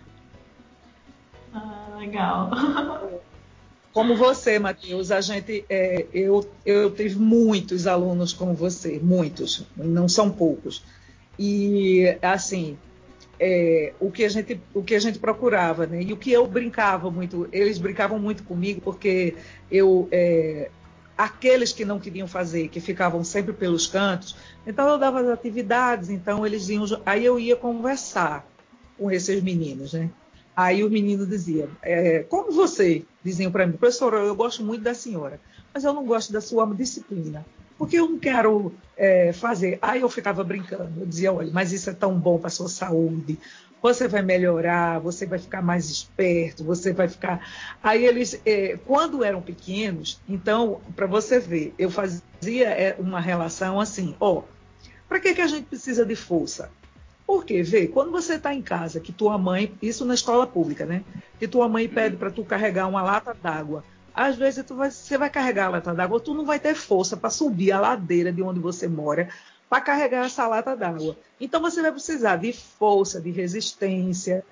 Ah, 1.52 1.96
legal. 1.98 2.50
Como 3.92 4.16
você, 4.16 4.58
Matheus, 4.58 5.10
a 5.10 5.20
gente, 5.20 5.64
é, 5.68 6.06
eu, 6.12 6.48
eu 6.64 6.92
tive 6.92 7.18
muitos 7.18 7.88
alunos 7.88 8.32
como 8.32 8.54
você, 8.54 9.00
muitos, 9.02 9.66
não 9.76 10.08
são 10.08 10.30
poucos. 10.30 10.84
E 11.36 12.16
assim, 12.22 12.78
é, 13.38 13.92
o 13.98 14.10
que 14.10 14.24
a 14.24 14.28
gente, 14.28 14.60
o 14.72 14.82
que 14.82 14.94
a 14.94 14.98
gente 15.00 15.18
procurava, 15.18 15.86
né? 15.86 16.02
E 16.02 16.12
o 16.12 16.16
que 16.16 16.30
eu 16.30 16.46
brincava 16.46 17.10
muito, 17.10 17.48
eles 17.50 17.78
brincavam 17.78 18.18
muito 18.18 18.44
comigo 18.44 18.80
porque 18.80 19.34
eu, 19.68 20.06
é, 20.12 20.70
aqueles 21.18 21.72
que 21.72 21.84
não 21.84 21.98
queriam 21.98 22.28
fazer, 22.28 22.68
que 22.68 22.78
ficavam 22.80 23.24
sempre 23.24 23.52
pelos 23.52 23.88
cantos, 23.88 24.36
então 24.64 24.86
eu 24.88 24.98
dava 24.98 25.20
as 25.20 25.28
atividades, 25.28 26.10
então 26.10 26.46
eles 26.46 26.68
iam, 26.68 26.84
aí 27.04 27.24
eu 27.24 27.40
ia 27.40 27.56
conversar 27.56 28.46
com 28.96 29.10
esses 29.10 29.42
meninos, 29.42 29.94
né? 29.94 30.10
Aí 30.56 30.84
o 30.84 30.90
menino 30.90 31.26
dizia: 31.26 31.68
é, 31.82 32.24
Como 32.24 32.52
você? 32.52 33.04
Diziam 33.22 33.52
para 33.52 33.66
mim, 33.66 33.76
professora, 33.76 34.18
eu 34.18 34.34
gosto 34.34 34.62
muito 34.62 34.82
da 34.82 34.94
senhora, 34.94 35.40
mas 35.72 35.84
eu 35.84 35.92
não 35.92 36.04
gosto 36.04 36.32
da 36.32 36.40
sua 36.40 36.66
disciplina, 36.74 37.44
porque 37.78 37.98
eu 37.98 38.08
não 38.08 38.18
quero 38.18 38.72
é, 38.96 39.32
fazer. 39.32 39.78
Aí 39.80 40.00
eu 40.00 40.08
ficava 40.08 40.42
brincando, 40.44 41.00
eu 41.00 41.06
dizia: 41.06 41.32
Olha, 41.32 41.50
mas 41.52 41.72
isso 41.72 41.90
é 41.90 41.94
tão 41.94 42.18
bom 42.18 42.38
para 42.38 42.50
sua 42.50 42.68
saúde, 42.68 43.38
você 43.82 44.06
vai 44.06 44.22
melhorar, 44.22 44.98
você 44.98 45.24
vai 45.24 45.38
ficar 45.38 45.62
mais 45.62 45.88
esperto, 45.88 46.64
você 46.64 46.92
vai 46.92 47.08
ficar. 47.08 47.46
Aí 47.82 48.04
eles, 48.04 48.40
é, 48.44 48.78
quando 48.84 49.24
eram 49.24 49.40
pequenos, 49.40 50.20
então, 50.28 50.80
para 50.94 51.06
você 51.06 51.38
ver, 51.38 51.74
eu 51.78 51.90
fazia 51.90 52.68
é, 52.68 52.96
uma 52.98 53.20
relação 53.20 53.80
assim: 53.80 54.14
Ó, 54.20 54.42
para 55.08 55.20
que, 55.20 55.34
que 55.34 55.40
a 55.40 55.46
gente 55.46 55.66
precisa 55.66 56.04
de 56.04 56.14
força? 56.14 56.70
Porque, 57.30 57.62
vê, 57.62 57.86
quando 57.86 58.10
você 58.10 58.34
está 58.34 58.52
em 58.52 58.60
casa, 58.60 58.98
que 58.98 59.12
tua 59.12 59.38
mãe, 59.38 59.72
isso 59.80 60.04
na 60.04 60.14
escola 60.14 60.48
pública, 60.48 60.84
né? 60.84 61.04
Que 61.38 61.46
tua 61.46 61.68
mãe 61.68 61.88
pede 61.88 62.16
para 62.16 62.28
tu 62.28 62.44
carregar 62.44 62.88
uma 62.88 63.02
lata 63.02 63.32
d'água. 63.40 63.84
Às 64.12 64.34
vezes 64.34 64.64
tu 64.64 64.74
vai, 64.74 64.90
você 64.90 65.16
vai 65.16 65.30
carregar 65.30 65.66
a 65.66 65.68
lata 65.68 65.94
d'água, 65.94 66.18
tu 66.18 66.34
não 66.34 66.44
vai 66.44 66.58
ter 66.58 66.74
força 66.74 67.16
para 67.16 67.30
subir 67.30 67.70
a 67.70 67.78
ladeira 67.78 68.32
de 68.32 68.42
onde 68.42 68.58
você 68.58 68.88
mora 68.88 69.28
para 69.68 69.80
carregar 69.80 70.26
essa 70.26 70.44
lata 70.48 70.76
d'água. 70.76 71.16
Então 71.40 71.60
você 71.60 71.80
vai 71.80 71.92
precisar 71.92 72.34
de 72.34 72.52
força, 72.52 73.20
de 73.20 73.30
resistência. 73.30 74.44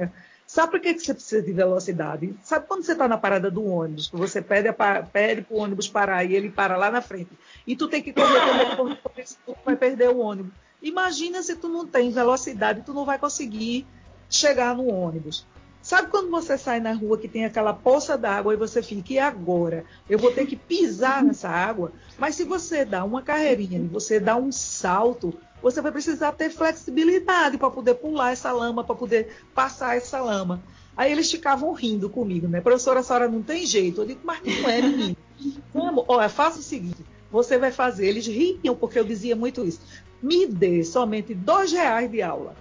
Sabe 0.47 0.71
por 0.71 0.81
que, 0.81 0.95
que 0.95 1.01
você 1.01 1.15
precisa 1.15 1.43
de 1.43 1.53
velocidade? 1.53 2.33
Sabe 2.45 2.69
quando 2.69 2.85
você 2.85 2.93
está 2.93 3.09
na 3.09 3.19
parada 3.19 3.51
do 3.51 3.67
ônibus, 3.67 4.07
que 4.07 4.17
você 4.17 4.41
pede, 4.41 4.73
para 4.73 5.05
o 5.51 5.59
ônibus 5.59 5.89
parar 5.89 6.23
e 6.23 6.33
ele 6.33 6.49
para 6.49 6.77
lá 6.77 6.93
na 6.93 7.03
frente, 7.03 7.31
e 7.67 7.75
tu 7.75 7.89
tem 7.89 8.01
que 8.01 8.13
correr, 8.13 8.39
correr, 8.39 8.77
correr, 8.77 8.99
correr, 9.03 9.25
tu 9.45 9.57
vai 9.65 9.75
perder 9.75 10.11
o 10.11 10.19
ônibus. 10.19 10.53
Imagina 10.83 11.43
se 11.43 11.57
tu 11.57 11.69
não 11.69 11.87
tem 11.87 12.11
velocidade, 12.11 12.83
tu 12.85 12.95
não 12.95 13.05
vai 13.05 13.19
conseguir 13.19 13.87
chegar 14.31 14.77
no 14.77 14.87
ônibus. 14.87 15.47
Sabe 15.81 16.09
quando 16.09 16.31
você 16.31 16.59
sai 16.59 16.81
na 16.81 16.93
rua 16.93 17.17
que 17.17 17.29
tem 17.29 17.45
aquela 17.45 17.73
poça 17.73 18.19
d'água 18.19 18.53
e 18.53 18.57
você 18.57 18.83
fica, 18.83 19.13
e 19.13 19.19
agora? 19.19 19.85
Eu 20.09 20.19
vou 20.19 20.31
ter 20.31 20.47
que 20.47 20.57
pisar 20.57 21.23
nessa 21.23 21.49
água? 21.49 21.93
Mas 22.19 22.35
se 22.35 22.45
você 22.45 22.85
dá 22.85 23.05
uma 23.05 23.23
carreirinha 23.23 23.89
você 23.91 24.21
dá 24.21 24.37
um 24.37 24.53
salto, 24.53 25.33
você 25.63 25.81
vai 25.81 25.91
precisar 25.91 26.33
ter 26.33 26.51
flexibilidade 26.51 27.57
para 27.57 27.71
poder 27.71 27.95
pular 27.95 28.33
essa 28.33 28.53
lama, 28.53 28.85
para 28.85 28.95
poder 28.95 29.37
passar 29.55 29.97
essa 29.97 30.21
lama. 30.21 30.63
Aí 30.97 31.13
eles 31.13 31.31
ficavam 31.31 31.73
rindo 31.73 32.11
comigo, 32.11 32.49
né? 32.49 32.61
Professora, 32.61 33.01
a 33.01 33.03
senhora 33.03 33.29
não 33.29 33.43
tem 33.43 33.65
jeito. 33.65 34.03
Eu 34.03 34.07
digo, 34.07 34.21
mas 34.25 34.41
não 34.45 34.69
é, 34.69 34.83
menino. 34.83 35.17
Como? 35.73 36.05
Olha, 36.09 36.29
faça 36.29 36.59
o 36.59 36.63
seguinte: 36.63 37.05
você 37.31 37.57
vai 37.57 37.71
fazer. 37.71 38.09
Eles 38.09 38.27
riam 38.27 38.75
porque 38.75 38.99
eu 38.99 39.05
dizia 39.05 39.37
muito 39.37 39.65
isso 39.65 39.81
me 40.23 40.47
dê 40.47 40.83
somente 40.85 41.35
dois 41.35 41.73
reais 41.73 42.11
de 42.11 42.23
aula. 42.23 42.55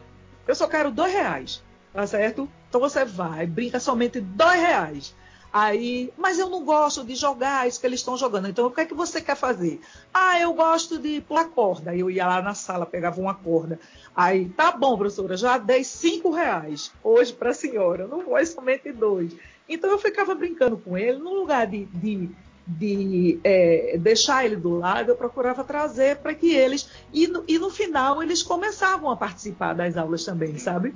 Eu 0.48 0.56
só 0.56 0.68
quero 0.68 0.92
dois 0.92 1.12
reais, 1.12 1.64
tá 1.94 2.06
certo? 2.08 2.50
Então 2.70 2.82
você 2.82 3.04
vai, 3.04 3.46
brinca 3.46 3.80
somente 3.80 4.20
dois 4.20 4.60
reais. 4.60 5.16
Aí, 5.52 6.14
mas 6.18 6.38
eu 6.38 6.50
não 6.50 6.64
gosto 6.64 7.04
de 7.04 7.16
jogar 7.16 7.68
isso 7.68 7.80
que 7.80 7.88
eles 7.88 8.02
estão 8.02 8.18
jogando. 8.18 8.48
Então, 8.48 8.68
o 8.68 8.72
que 8.72 8.82
é 8.82 8.86
que 8.86 8.94
você 8.94 9.22
quer 9.22 9.36
fazer? 9.36 9.80
Ah, 10.14 10.40
eu 10.40 10.54
gosto 10.54 11.00
de 11.00 11.22
pular 11.22 11.46
corda. 11.46 11.92
Aí 11.92 12.00
eu 12.02 12.12
ia 12.12 12.28
lá 12.28 12.42
na 12.42 12.54
sala, 12.54 12.86
pegava 12.86 13.20
uma 13.20 13.34
corda. 13.34 13.80
Aí, 14.16 14.50
tá 14.50 14.72
bom, 14.72 14.98
professora, 14.98 15.38
já 15.38 15.58
dei 15.58 15.84
cinco 15.84 16.32
reais 16.32 16.92
hoje 17.04 17.34
para 17.34 17.52
a 17.52 17.54
senhora. 17.54 18.08
Não 18.08 18.22
foi 18.24 18.46
somente 18.46 18.92
dois. 18.92 19.36
Então 19.70 19.90
eu 19.90 19.98
ficava 19.98 20.36
brincando 20.36 20.78
com 20.78 20.98
ele, 20.98 21.18
no 21.18 21.34
lugar 21.34 21.66
de, 21.66 21.86
de 21.86 22.30
de 22.68 23.40
é, 23.46 23.98
deixar 23.98 24.44
ele 24.46 24.58
do 24.58 24.78
lado, 24.78 25.12
eu 25.12 25.16
procurava 25.16 25.64
trazer 25.64 26.18
para 26.18 26.34
que 26.34 26.54
eles. 26.54 26.90
E 27.14 27.26
no, 27.26 27.44
e 27.48 27.58
no, 27.58 27.70
final 27.70 28.22
eles 28.22 28.44
começavam 28.44 29.10
a 29.10 29.16
participar 29.16 29.74
das 29.74 29.96
aulas 29.96 30.26
também, 30.26 30.58
sabe? 30.58 30.94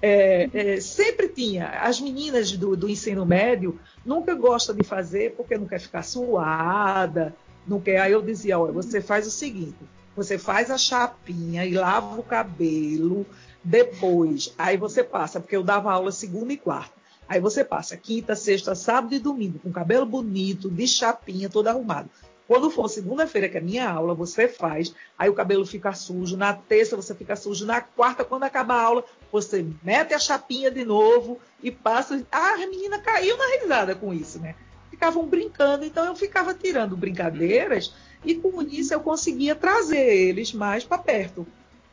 É, 0.00 0.48
é, 0.54 0.80
sempre 0.80 1.28
tinha. 1.28 1.68
As 1.82 2.00
meninas 2.00 2.52
do, 2.52 2.74
do, 2.74 2.88
ensino 2.88 3.26
médio 3.26 3.78
nunca 4.04 4.34
gostam 4.34 4.74
de 4.74 4.82
fazer 4.82 5.34
porque 5.36 5.58
não 5.58 5.66
quer 5.66 5.80
ficar 5.80 6.02
suada, 6.02 7.34
não 7.66 7.78
quer. 7.78 8.00
Aí 8.00 8.12
eu 8.12 8.22
dizia: 8.22 8.58
olha, 8.58 8.72
você 8.72 9.02
faz 9.02 9.26
o 9.26 9.30
seguinte: 9.30 9.76
você 10.16 10.38
faz 10.38 10.70
a 10.70 10.78
chapinha 10.78 11.66
e 11.66 11.74
lava 11.74 12.18
o 12.18 12.22
cabelo 12.22 13.26
depois. 13.62 14.54
Aí 14.56 14.78
você 14.78 15.04
passa, 15.04 15.38
porque 15.38 15.54
eu 15.54 15.62
dava 15.62 15.92
aula 15.92 16.10
segunda 16.10 16.50
e 16.50 16.56
quarta. 16.56 16.99
Aí 17.30 17.38
você 17.38 17.62
passa 17.62 17.96
quinta, 17.96 18.34
sexta, 18.34 18.74
sábado 18.74 19.14
e 19.14 19.20
domingo 19.20 19.60
com 19.60 19.70
cabelo 19.70 20.04
bonito, 20.04 20.68
de 20.68 20.84
chapinha, 20.84 21.48
todo 21.48 21.68
arrumado. 21.68 22.10
Quando 22.44 22.68
for 22.68 22.88
segunda-feira, 22.88 23.48
que 23.48 23.56
é 23.56 23.60
minha 23.60 23.88
aula, 23.88 24.16
você 24.16 24.48
faz, 24.48 24.92
aí 25.16 25.30
o 25.30 25.32
cabelo 25.32 25.64
fica 25.64 25.92
sujo, 25.92 26.36
na 26.36 26.52
terça 26.52 26.96
você 26.96 27.14
fica 27.14 27.36
sujo, 27.36 27.64
na 27.64 27.80
quarta, 27.80 28.24
quando 28.24 28.42
acaba 28.42 28.74
a 28.74 28.82
aula, 28.82 29.04
você 29.30 29.64
mete 29.80 30.12
a 30.12 30.18
chapinha 30.18 30.72
de 30.72 30.84
novo 30.84 31.38
e 31.62 31.70
passa. 31.70 32.20
Ah, 32.32 32.54
a 32.54 32.66
menina 32.66 32.98
caiu 32.98 33.36
na 33.36 33.60
risada 33.60 33.94
com 33.94 34.12
isso, 34.12 34.40
né? 34.40 34.56
Ficavam 34.90 35.24
brincando, 35.24 35.84
então 35.84 36.06
eu 36.06 36.16
ficava 36.16 36.52
tirando 36.52 36.96
brincadeiras 36.96 37.94
e 38.24 38.34
com 38.34 38.60
isso 38.62 38.92
eu 38.92 38.98
conseguia 38.98 39.54
trazer 39.54 40.04
eles 40.04 40.52
mais 40.52 40.82
para 40.82 40.98
perto 40.98 41.46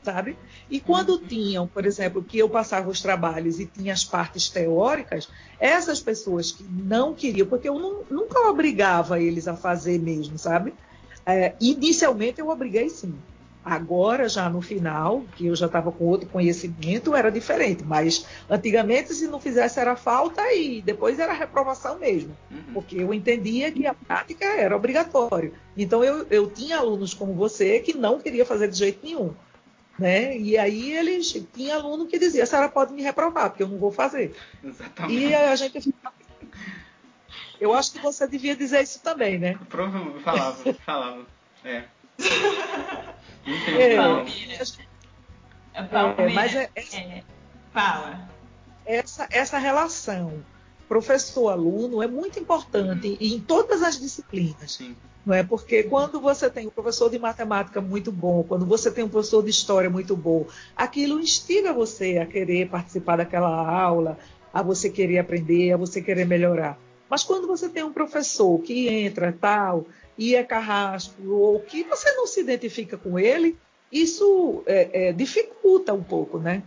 sabe? 0.04 0.38
E 0.70 0.80
quando 0.80 1.12
uhum. 1.12 1.28
tinham, 1.28 1.68
por 1.68 1.86
exemplo, 1.86 2.24
que 2.24 2.38
eu 2.38 2.50
passava 2.50 2.90
os 2.90 3.02
trabalhos 3.02 3.60
e 3.60 3.66
tinha 3.66 3.94
as 3.94 4.04
partes 4.04 4.50
teóricas, 4.50 5.30
essas 5.60 6.00
pessoas 6.00 6.52
que 6.52 6.64
não 6.64 7.14
queriam, 7.14 7.48
porque 7.48 7.68
eu 7.68 7.78
não, 7.78 8.04
nunca 8.10 8.40
obrigava 8.48 9.20
eles 9.20 9.48
a 9.48 9.56
fazer 9.56 10.00
mesmo, 10.00 10.38
sabe? 10.38 10.74
É, 11.26 11.54
inicialmente 11.60 12.40
eu 12.40 12.50
obriguei 12.50 12.90
sim. 12.90 13.14
Agora, 13.66 14.30
já 14.30 14.50
no 14.50 14.62
final, 14.62 15.26
que 15.36 15.48
eu 15.48 15.54
já 15.54 15.66
estava 15.66 15.92
com 15.92 16.06
outro 16.06 16.30
conhecimento, 16.30 17.14
era 17.14 17.30
diferente. 17.30 17.84
Mas 17.84 18.26
antigamente, 18.50 19.14
se 19.14 19.28
não 19.28 19.42
fizesse, 19.42 19.78
era 19.78 19.94
falta 19.98 20.42
e 20.54 20.82
depois 20.82 21.20
era 21.20 21.34
reprovação 21.34 22.00
mesmo. 22.00 22.34
Uhum. 22.50 22.74
Porque 22.74 22.96
eu 22.96 23.14
entendia 23.14 23.70
que 23.70 23.86
a 23.86 23.94
prática 23.94 24.46
era 24.46 24.74
obrigatória. 24.74 25.52
Então, 25.76 26.02
eu, 26.02 26.26
eu 26.30 26.50
tinha 26.50 26.78
alunos 26.78 27.14
como 27.14 27.34
você 27.34 27.82
que 27.82 27.94
não 27.94 28.22
queria 28.22 28.46
fazer 28.46 28.70
de 28.70 28.78
jeito 28.78 29.06
nenhum. 29.06 29.34
Né? 29.98 30.38
E 30.38 30.58
aí 30.58 30.96
eles 30.96 31.32
tinha 31.54 31.76
aluno 31.76 32.06
que 32.06 32.20
dizia, 32.20 32.44
a 32.44 32.46
senhora 32.46 32.70
pode 32.70 32.94
me 32.94 33.02
reprovar, 33.02 33.50
porque 33.50 33.64
eu 33.64 33.68
não 33.68 33.80
vou 33.80 33.92
fazer. 33.92 34.36
Exatamente. 34.64 35.20
E 35.20 35.34
a 35.34 35.56
gente 35.56 35.94
Eu 37.60 37.74
acho 37.74 37.94
que 37.94 38.00
você 38.00 38.28
devia 38.28 38.56
dizer 38.56 38.84
isso 38.84 39.02
também, 39.02 39.40
né? 39.40 39.58
Provavelmente 39.70 40.24
falava, 40.24 40.74
falava. 40.86 41.26
É. 41.64 41.84
é, 43.78 43.94
é, 45.74 46.30
mas 46.34 46.56
é, 46.56 46.70
é, 46.76 47.24
fala. 47.74 48.30
Essa, 48.86 49.28
essa 49.32 49.58
relação 49.58 50.44
professor-aluno 50.88 52.02
é 52.02 52.08
muito 52.08 52.40
importante 52.40 53.08
uhum. 53.08 53.18
em 53.20 53.40
todas 53.40 53.84
as 53.84 54.00
disciplinas. 54.00 54.74
Sim. 54.74 54.96
Não 55.26 55.36
é? 55.36 55.44
Porque 55.44 55.84
quando 55.84 56.22
você 56.22 56.50
tem 56.50 56.68
um 56.68 56.70
professor 56.70 57.10
de 57.10 57.20
matemática 57.20 57.82
muito 57.82 58.14
bom, 58.14 58.44
quando 58.44 58.66
você 58.66 58.90
tem 58.90 59.04
um 59.04 59.10
professor 59.10 59.44
de 59.44 59.50
história 59.50 59.90
muito 59.90 60.16
bom, 60.16 60.46
aquilo 60.76 61.20
instiga 61.20 61.74
você 61.74 62.18
a 62.18 62.26
querer 62.26 62.70
participar 62.70 63.18
daquela 63.18 63.50
aula, 63.50 64.18
a 64.54 64.62
você 64.62 64.90
querer 64.90 65.20
aprender, 65.20 65.74
a 65.74 65.78
você 65.78 66.02
querer 66.02 66.26
melhorar. 66.26 66.80
Mas 67.10 67.24
quando 67.24 67.46
você 67.46 67.68
tem 67.68 67.84
um 67.84 67.92
professor 67.92 68.58
que 68.62 68.88
entra 68.88 69.36
tal 69.38 69.86
e 70.18 70.34
é 70.34 70.44
carrasco, 70.44 71.22
ou 71.30 71.60
que 71.60 71.84
você 71.84 72.10
não 72.14 72.26
se 72.26 72.40
identifica 72.40 72.98
com 72.98 73.20
ele, 73.20 73.58
isso 73.92 74.64
é, 74.66 75.10
é, 75.10 75.14
dificulta 75.14 75.94
um 75.94 76.04
pouco, 76.04 76.40
né? 76.40 76.64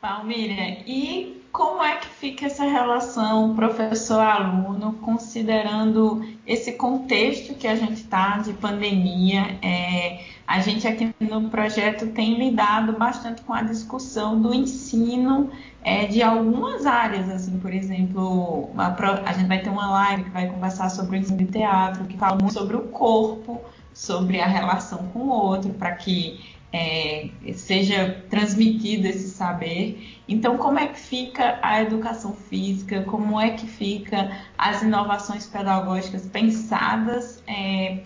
Palmira, 0.00 0.80
e 0.86 1.42
como 1.52 1.82
é 1.82 1.96
que 1.96 2.08
fica 2.08 2.46
essa 2.46 2.64
relação 2.64 3.54
professor-aluno, 3.54 4.94
considerando 5.02 6.24
esse 6.46 6.72
contexto 6.72 7.54
que 7.54 7.66
a 7.66 7.74
gente 7.74 7.94
está 7.94 8.38
de 8.38 8.52
pandemia? 8.52 9.58
É, 9.62 10.24
a 10.46 10.60
gente 10.60 10.86
aqui 10.86 11.12
no 11.20 11.48
projeto 11.50 12.08
tem 12.08 12.38
lidado 12.38 12.92
bastante 12.92 13.42
com 13.42 13.52
a 13.52 13.62
discussão 13.62 14.40
do 14.40 14.54
ensino 14.54 15.50
é, 15.82 16.06
de 16.06 16.22
algumas 16.22 16.86
áreas, 16.86 17.28
assim, 17.28 17.58
por 17.58 17.72
exemplo, 17.72 18.70
a, 18.76 18.94
a, 19.28 19.32
gente 19.32 19.46
vai 19.46 19.60
ter 19.60 19.70
uma 19.70 19.90
live 19.90 20.24
que 20.24 20.30
vai 20.30 20.48
conversar 20.48 20.90
sobre 20.90 21.16
o 21.16 21.20
ensino 21.20 21.38
de 21.38 21.46
teatro, 21.46 22.04
que 22.04 22.16
fala 22.16 22.36
muito 22.36 22.52
sobre 22.52 22.76
o 22.76 22.82
corpo, 22.88 23.60
sobre 23.94 24.40
a 24.40 24.46
relação 24.46 25.08
com 25.12 25.20
o 25.20 25.28
outro, 25.28 25.72
para 25.74 25.92
que 25.92 26.57
é, 26.72 27.30
seja 27.54 28.22
transmitido 28.28 29.06
esse 29.06 29.30
saber. 29.30 30.20
Então, 30.28 30.58
como 30.58 30.78
é 30.78 30.88
que 30.88 30.98
fica 30.98 31.58
a 31.62 31.82
educação 31.82 32.32
física? 32.34 33.02
Como 33.04 33.40
é 33.40 33.50
que 33.50 33.66
fica 33.66 34.30
as 34.56 34.82
inovações 34.82 35.46
pedagógicas 35.46 36.26
pensadas 36.26 37.42
é, 37.46 38.00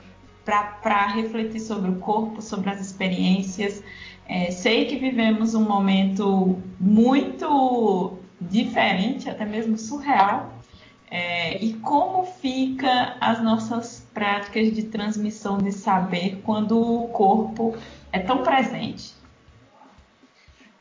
para 0.45 1.07
refletir 1.09 1.61
sobre 1.61 1.91
o 1.91 1.97
corpo, 1.97 2.41
sobre 2.41 2.71
as 2.71 2.81
experiências? 2.81 3.83
É, 4.29 4.51
sei 4.51 4.87
que 4.87 4.97
vivemos 4.97 5.55
um 5.55 5.65
momento 5.65 6.59
muito 6.79 8.19
diferente, 8.41 9.29
até 9.29 9.45
mesmo 9.45 9.77
surreal. 9.77 10.53
É, 11.11 11.63
e 11.63 11.75
como 11.75 12.25
fica 12.25 13.17
as 13.21 13.43
nossas 13.43 14.09
práticas 14.15 14.73
de 14.73 14.85
transmissão 14.85 15.59
de 15.59 15.71
saber 15.71 16.41
quando 16.43 16.81
o 16.81 17.09
corpo 17.09 17.77
é 18.13 18.19
tão 18.21 18.43
presente? 18.43 19.15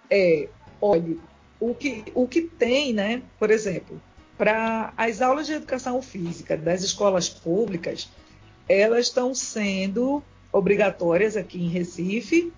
É, 0.10 0.50
olha, 0.82 1.16
o 1.60 1.74
que, 1.74 2.04
o 2.14 2.28
que 2.28 2.42
tem, 2.42 2.94
né, 2.94 3.22
por 3.40 3.50
exemplo, 3.50 4.00
para 4.38 4.94
as 4.98 5.22
aulas 5.22 5.48
de 5.48 5.54
educação 5.54 6.02
física 6.02 6.58
das 6.58 6.84
escolas 6.84 7.30
públicas, 7.30 8.10
elas 8.68 9.08
estão 9.08 9.34
sendo 9.34 10.22
obrigatórias 10.52 11.38
aqui 11.38 11.64
em 11.64 11.70
Recife 11.70 12.52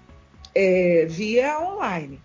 é, 0.55 1.05
via 1.07 1.59
online. 1.59 2.19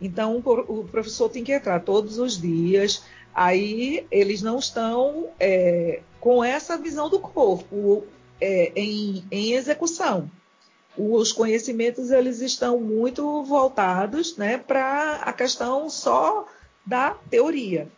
Então, 0.00 0.42
o 0.44 0.84
professor 0.84 1.28
tem 1.28 1.44
que 1.44 1.52
entrar 1.52 1.80
todos 1.80 2.18
os 2.18 2.40
dias. 2.40 3.04
Aí, 3.32 4.04
eles 4.10 4.42
não 4.42 4.58
estão 4.58 5.28
é, 5.38 6.00
com 6.18 6.42
essa 6.42 6.76
visão 6.76 7.08
do 7.08 7.20
corpo 7.20 8.04
é, 8.40 8.72
em, 8.74 9.24
em 9.30 9.52
execução 9.52 10.28
os 10.96 11.32
conhecimentos 11.32 12.10
eles 12.10 12.40
estão 12.40 12.78
muito 12.78 13.42
voltados 13.44 14.36
né, 14.36 14.58
para 14.58 15.16
a 15.16 15.32
questão 15.32 15.88
só 15.88 16.46
da 16.84 17.10
teoria. 17.30 17.88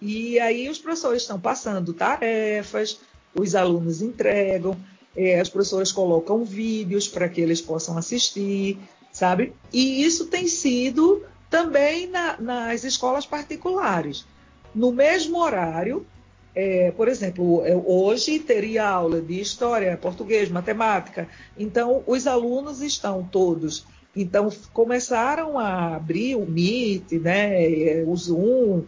E 0.00 0.38
aí 0.38 0.68
os 0.68 0.78
professores 0.78 1.22
estão 1.22 1.40
passando 1.40 1.94
tarefas, 1.94 3.00
os 3.34 3.54
alunos 3.54 4.02
entregam, 4.02 4.76
é, 5.16 5.40
as 5.40 5.48
professoras 5.48 5.92
colocam 5.92 6.44
vídeos 6.44 7.08
para 7.08 7.28
que 7.28 7.40
eles 7.40 7.60
possam 7.60 7.96
assistir, 7.96 8.78
sabe? 9.12 9.52
E 9.72 10.04
isso 10.04 10.26
tem 10.26 10.46
sido 10.46 11.24
também 11.48 12.08
na, 12.08 12.36
nas 12.38 12.84
escolas 12.84 13.24
particulares. 13.24 14.26
No 14.74 14.92
mesmo 14.92 15.38
horário, 15.38 16.04
é, 16.54 16.92
por 16.92 17.08
exemplo, 17.08 17.62
hoje 17.84 18.38
teria 18.38 18.86
aula 18.86 19.20
de 19.20 19.40
história, 19.40 19.96
português, 19.96 20.48
matemática. 20.48 21.28
Então, 21.58 22.04
os 22.06 22.26
alunos 22.26 22.80
estão 22.80 23.24
todos. 23.24 23.84
Então, 24.14 24.48
começaram 24.72 25.58
a 25.58 25.96
abrir 25.96 26.36
o 26.36 26.46
Meet, 26.46 27.12
né, 27.12 28.04
o 28.06 28.16
Zoom 28.16 28.84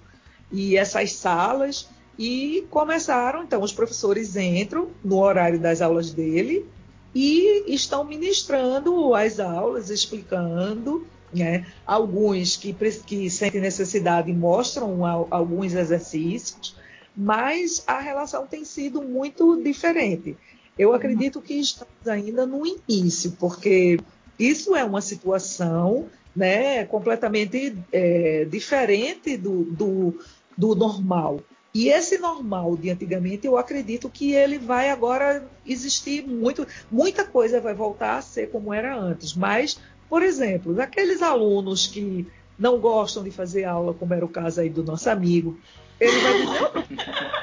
e 0.52 0.76
essas 0.76 1.12
salas 1.14 1.88
e 2.16 2.64
começaram. 2.70 3.42
Então, 3.42 3.60
os 3.60 3.72
professores 3.72 4.36
entram 4.36 4.88
no 5.04 5.18
horário 5.18 5.58
das 5.58 5.82
aulas 5.82 6.12
dele 6.12 6.64
e 7.12 7.64
estão 7.66 8.04
ministrando 8.04 9.12
as 9.12 9.40
aulas, 9.40 9.90
explicando. 9.90 11.04
Né? 11.34 11.66
Alguns 11.84 12.56
que, 12.56 12.72
que 13.04 13.28
sentem 13.28 13.60
necessidade 13.60 14.32
mostram 14.32 15.04
alguns 15.28 15.74
exercícios 15.74 16.76
mas 17.16 17.82
a 17.86 17.98
relação 17.98 18.46
tem 18.46 18.64
sido 18.64 19.02
muito 19.02 19.62
diferente. 19.62 20.36
Eu 20.78 20.92
acredito 20.92 21.40
que 21.40 21.54
estamos 21.54 22.06
ainda 22.06 22.44
no 22.44 22.62
início, 22.66 23.32
porque 23.38 23.98
isso 24.38 24.76
é 24.76 24.84
uma 24.84 25.00
situação 25.00 26.06
né, 26.34 26.84
completamente 26.84 27.74
é, 27.90 28.44
diferente 28.44 29.38
do, 29.38 29.64
do, 29.64 30.20
do 30.56 30.74
normal. 30.74 31.40
E 31.72 31.88
esse 31.88 32.18
normal 32.18 32.76
de 32.76 32.90
antigamente, 32.90 33.46
eu 33.46 33.56
acredito 33.56 34.08
que 34.10 34.32
ele 34.32 34.58
vai 34.58 34.90
agora 34.90 35.46
existir 35.66 36.26
muito, 36.26 36.66
muita 36.90 37.24
coisa 37.24 37.60
vai 37.60 37.74
voltar 37.74 38.18
a 38.18 38.22
ser 38.22 38.50
como 38.50 38.72
era 38.72 38.98
antes. 38.98 39.34
Mas, 39.34 39.78
por 40.08 40.22
exemplo, 40.22 40.78
aqueles 40.80 41.22
alunos 41.22 41.86
que 41.86 42.26
não 42.58 42.78
gostam 42.78 43.22
de 43.22 43.30
fazer 43.30 43.64
aula, 43.64 43.92
como 43.92 44.12
era 44.14 44.24
o 44.24 44.28
caso 44.28 44.60
aí 44.60 44.70
do 44.70 44.82
nosso 44.82 45.08
amigo, 45.10 45.58
ele 46.00 46.18
vai 46.20 46.42
dizer, 46.42 46.96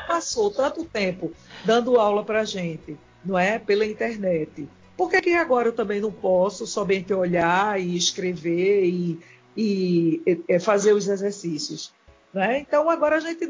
passou 0.08 0.52
tanto 0.52 0.86
tempo 0.86 1.32
dando 1.66 2.00
aula 2.00 2.24
para 2.24 2.42
a 2.42 2.46
gente, 2.46 2.98
não 3.26 3.38
é? 3.38 3.58
Pela 3.58 3.86
internet. 3.86 4.68
Por 4.96 5.10
que, 5.10 5.22
que 5.22 5.34
agora 5.34 5.70
eu 5.70 5.74
também 5.74 6.00
não 6.00 6.12
posso 6.12 6.68
somente 6.68 7.14
olhar 7.14 7.80
e 7.82 7.98
escrever 7.98 8.86
e, 8.86 9.20
e, 9.58 10.44
e 10.48 10.60
fazer 10.60 10.94
os 10.94 11.08
exercícios? 11.08 11.94
Né? 12.34 12.60
Então 12.60 12.90
agora 12.90 13.18
a 13.18 13.20
gente 13.20 13.48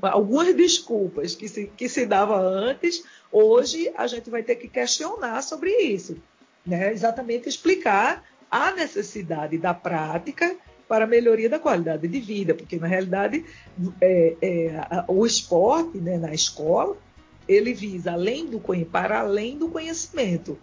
algumas 0.00 0.54
desculpas 0.54 1.34
que 1.34 1.46
se, 1.46 1.66
que 1.76 1.88
se 1.88 2.06
dava 2.06 2.40
antes, 2.40 3.04
hoje 3.30 3.92
a 3.94 4.06
gente 4.06 4.30
vai 4.30 4.42
ter 4.42 4.56
que 4.56 4.66
questionar 4.66 5.42
sobre 5.42 5.70
isso, 5.70 6.16
né? 6.64 6.90
exatamente 6.90 7.48
explicar 7.48 8.24
a 8.50 8.70
necessidade 8.72 9.58
da 9.58 9.74
prática 9.74 10.56
para 10.92 11.06
a 11.06 11.08
melhoria 11.08 11.48
da 11.48 11.58
qualidade 11.58 12.06
de 12.06 12.20
vida, 12.20 12.52
porque 12.52 12.76
na 12.76 12.86
realidade 12.86 13.46
é, 13.98 14.36
é, 14.42 15.04
o 15.08 15.24
esporte 15.24 15.96
né, 15.96 16.18
na 16.18 16.34
escola 16.34 16.94
ele 17.48 17.72
visa 17.72 18.12
além 18.12 18.44
do 18.44 18.60
para 18.90 19.20
além 19.20 19.56
do 19.56 19.70
conhecimento. 19.70 20.58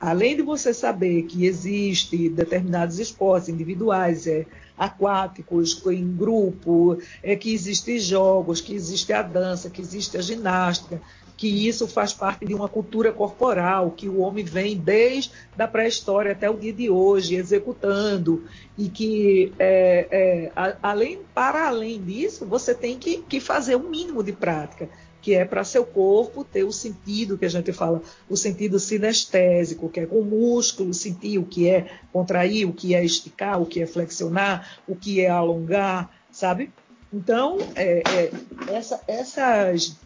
Além 0.00 0.34
de 0.34 0.42
você 0.42 0.74
saber 0.74 1.22
que 1.26 1.46
existe 1.46 2.28
determinados 2.28 2.98
esportes 2.98 3.48
individuais, 3.48 4.26
é, 4.26 4.46
aquáticos, 4.76 5.80
em 5.86 6.12
grupo, 6.16 6.98
é, 7.22 7.36
que 7.36 7.54
existem 7.54 8.00
jogos, 8.00 8.60
que 8.60 8.74
existe 8.74 9.12
a 9.12 9.22
dança, 9.22 9.70
que 9.70 9.80
existe 9.80 10.18
a 10.18 10.20
ginástica, 10.20 11.00
que 11.38 11.68
isso 11.68 11.86
faz 11.86 12.12
parte 12.12 12.44
de 12.44 12.52
uma 12.52 12.68
cultura 12.68 13.12
corporal, 13.12 13.92
que 13.92 14.08
o 14.08 14.18
homem 14.18 14.44
vem 14.44 14.76
desde 14.76 15.30
a 15.56 15.68
pré-história 15.68 16.32
até 16.32 16.50
o 16.50 16.56
dia 16.56 16.72
de 16.72 16.90
hoje 16.90 17.36
executando, 17.36 18.44
e 18.76 18.88
que, 18.88 19.52
é, 19.56 20.08
é, 20.10 20.52
a, 20.54 20.76
além, 20.82 21.20
para 21.32 21.68
além 21.68 22.02
disso, 22.02 22.44
você 22.44 22.74
tem 22.74 22.98
que, 22.98 23.18
que 23.18 23.38
fazer 23.38 23.76
um 23.76 23.88
mínimo 23.88 24.22
de 24.22 24.32
prática 24.32 24.88
que 25.20 25.34
é 25.34 25.44
para 25.44 25.64
seu 25.64 25.84
corpo 25.84 26.44
ter 26.44 26.64
o 26.64 26.72
sentido 26.72 27.36
que 27.36 27.44
a 27.44 27.50
gente 27.50 27.72
fala, 27.72 28.00
o 28.30 28.36
sentido 28.36 28.78
sinestésico, 28.78 29.88
que 29.88 30.00
é 30.00 30.06
com 30.06 30.20
o 30.20 30.24
músculo 30.24 30.94
sentir 30.94 31.38
o 31.38 31.44
que 31.44 31.68
é 31.68 31.90
contrair, 32.12 32.66
o 32.66 32.72
que 32.72 32.94
é 32.94 33.04
esticar, 33.04 33.60
o 33.60 33.66
que 33.66 33.82
é 33.82 33.86
flexionar, 33.86 34.78
o 34.86 34.94
que 34.94 35.20
é 35.20 35.28
alongar, 35.28 36.10
sabe? 36.30 36.70
Então, 37.12 37.58
é, 37.74 38.02
é, 38.06 38.30
essa, 38.72 39.00
essas, 39.08 39.98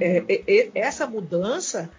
é, 0.00 0.24
é, 0.28 0.42
é, 0.46 0.70
essa 0.74 1.06
mudança 1.06 1.90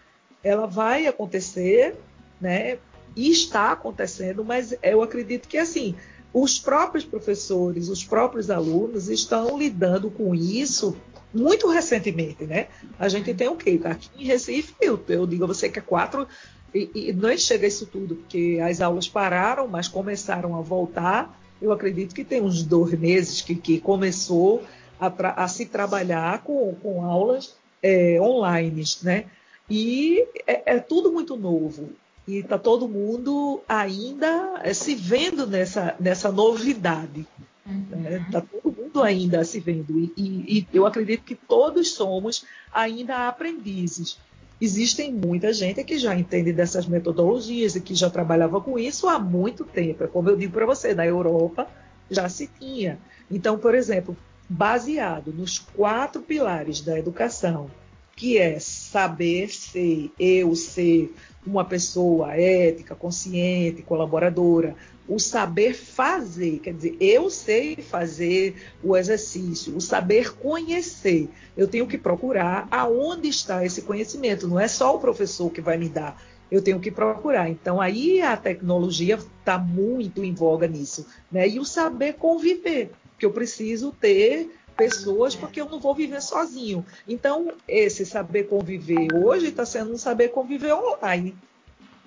ela 0.43 0.65
vai 0.65 1.07
acontecer, 1.07 1.95
né? 2.39 2.77
E 3.15 3.31
está 3.31 3.71
acontecendo, 3.71 4.45
mas 4.45 4.73
eu 4.81 5.01
acredito 5.01 5.47
que 5.47 5.57
assim 5.57 5.95
os 6.33 6.59
próprios 6.59 7.03
professores, 7.03 7.89
os 7.89 8.03
próprios 8.03 8.51
alunos 8.51 9.09
estão 9.09 9.57
lidando 9.57 10.11
com 10.11 10.35
isso 10.35 10.95
muito 11.33 11.67
recentemente, 11.67 12.45
né? 12.45 12.67
A 12.97 13.09
gente 13.09 13.33
tem 13.33 13.47
o 13.47 13.55
quê? 13.55 13.79
Aqui 13.83 14.09
em 14.17 14.25
Recife, 14.25 14.73
eu, 14.79 15.03
eu 15.09 15.25
digo 15.27 15.43
a 15.43 15.47
você 15.47 15.69
que 15.69 15.79
é 15.79 15.81
quatro, 15.81 16.27
e, 16.73 16.89
e 16.93 17.13
não 17.13 17.35
chega 17.37 17.67
isso 17.67 17.85
tudo, 17.85 18.15
porque 18.15 18.59
as 18.63 18.79
aulas 18.81 19.07
pararam, 19.07 19.67
mas 19.67 19.87
começaram 19.87 20.55
a 20.55 20.61
voltar. 20.61 21.39
Eu 21.61 21.71
acredito 21.71 22.15
que 22.15 22.23
tem 22.23 22.41
uns 22.41 22.63
dois 22.63 22.97
meses 22.97 23.41
que, 23.41 23.55
que 23.55 23.79
começou 23.79 24.63
a, 24.99 25.43
a, 25.43 25.47
se 25.47 25.65
trabalhar 25.65 26.43
com, 26.43 26.75
com 26.75 27.03
aulas 27.03 27.55
é, 27.81 28.19
online, 28.21 28.83
né? 29.03 29.25
E 29.69 30.25
é, 30.47 30.75
é, 30.75 30.79
tudo 30.79 31.11
muito 31.11 31.35
novo. 31.35 31.89
E 32.27 32.37
está 32.37 32.57
todo 32.57 32.87
mundo 32.87 33.61
ainda 33.67 34.59
é, 34.63 34.73
se 34.73 34.95
vendo 34.95 35.47
nessa, 35.47 35.95
nessa 35.99 36.31
novidade. 36.31 37.25
Está 37.65 37.95
uhum. 37.95 38.01
né? 38.01 38.27
Tá 38.31 38.41
todo 38.41 38.75
mundo 38.75 39.01
ainda 39.01 39.43
se 39.43 39.59
vendo. 39.59 39.99
E, 39.99 40.13
e, 40.17 40.59
e, 40.59 40.67
eu 40.73 40.85
acredito 40.85 41.23
que 41.23 41.35
todos 41.35 41.91
somos 41.91 42.45
ainda 42.73 43.27
aprendizes. 43.27 44.17
Existem 44.61 45.13
muita 45.13 45.53
gente 45.53 45.83
que 45.83 45.97
já 45.97 46.15
entende 46.15 46.51
dessas 46.51 46.85
metodologias 46.85 47.75
e 47.75 47.81
que 47.81 47.95
já 47.95 48.09
trabalhava 48.09 48.59
com 48.59 48.77
isso 48.77 49.07
há 49.07 49.17
muito 49.17 49.63
tempo. 49.63 50.03
É 50.03 50.07
como 50.07 50.29
eu 50.29 50.35
digo 50.35 50.51
para 50.51 50.65
você, 50.65 50.93
na 50.93 51.05
Europa 51.05 51.67
já 52.11 52.27
se 52.27 52.47
tinha. 52.59 52.99
Então, 53.31 53.57
por 53.57 53.73
exemplo, 53.73 54.17
baseado 54.49 55.31
nos 55.31 55.59
quatro 55.59 56.21
pilares 56.21 56.81
da 56.81 56.97
educação, 56.97 57.69
que 58.15 58.37
é 58.37 58.59
saber 58.59 59.49
ser, 59.49 60.11
eu 60.19 60.55
ser 60.55 61.13
uma 61.45 61.63
pessoa 61.63 62.35
ética, 62.35 62.95
consciente, 62.95 63.81
colaboradora, 63.81 64.75
o 65.07 65.17
saber 65.17 65.73
fazer, 65.73 66.59
quer 66.59 66.73
dizer, 66.73 66.97
eu 66.99 67.29
sei 67.29 67.77
fazer 67.77 68.55
o 68.83 68.95
exercício, 68.95 69.75
o 69.75 69.81
saber 69.81 70.35
conhecer. 70.35 71.29
Eu 71.57 71.67
tenho 71.67 71.87
que 71.87 71.97
procurar 71.97 72.67
aonde 72.69 73.27
está 73.27 73.65
esse 73.65 73.81
conhecimento, 73.81 74.47
não 74.47 74.59
é 74.59 74.67
só 74.67 74.95
o 74.95 74.99
professor 74.99 75.49
que 75.49 75.61
vai 75.61 75.77
me 75.77 75.89
dar. 75.89 76.21
Eu 76.51 76.61
tenho 76.61 76.79
que 76.79 76.91
procurar. 76.91 77.49
Então, 77.49 77.79
aí 77.79 78.21
a 78.21 78.35
tecnologia 78.35 79.15
está 79.15 79.57
muito 79.57 80.23
em 80.23 80.33
voga 80.33 80.67
nisso. 80.67 81.05
Né? 81.31 81.47
E 81.47 81.59
o 81.59 81.65
saber 81.65 82.13
conviver, 82.13 82.91
que 83.19 83.25
eu 83.25 83.31
preciso 83.31 83.91
ter 83.91 84.49
pessoas 84.77 85.35
porque 85.35 85.59
eu 85.59 85.69
não 85.69 85.79
vou 85.79 85.93
viver 85.93 86.21
sozinho. 86.21 86.85
Então, 87.07 87.51
esse 87.67 88.05
saber 88.05 88.45
conviver 88.45 89.13
hoje 89.13 89.49
está 89.49 89.65
sendo 89.65 89.93
um 89.93 89.97
saber 89.97 90.29
conviver 90.29 90.73
online 90.73 91.35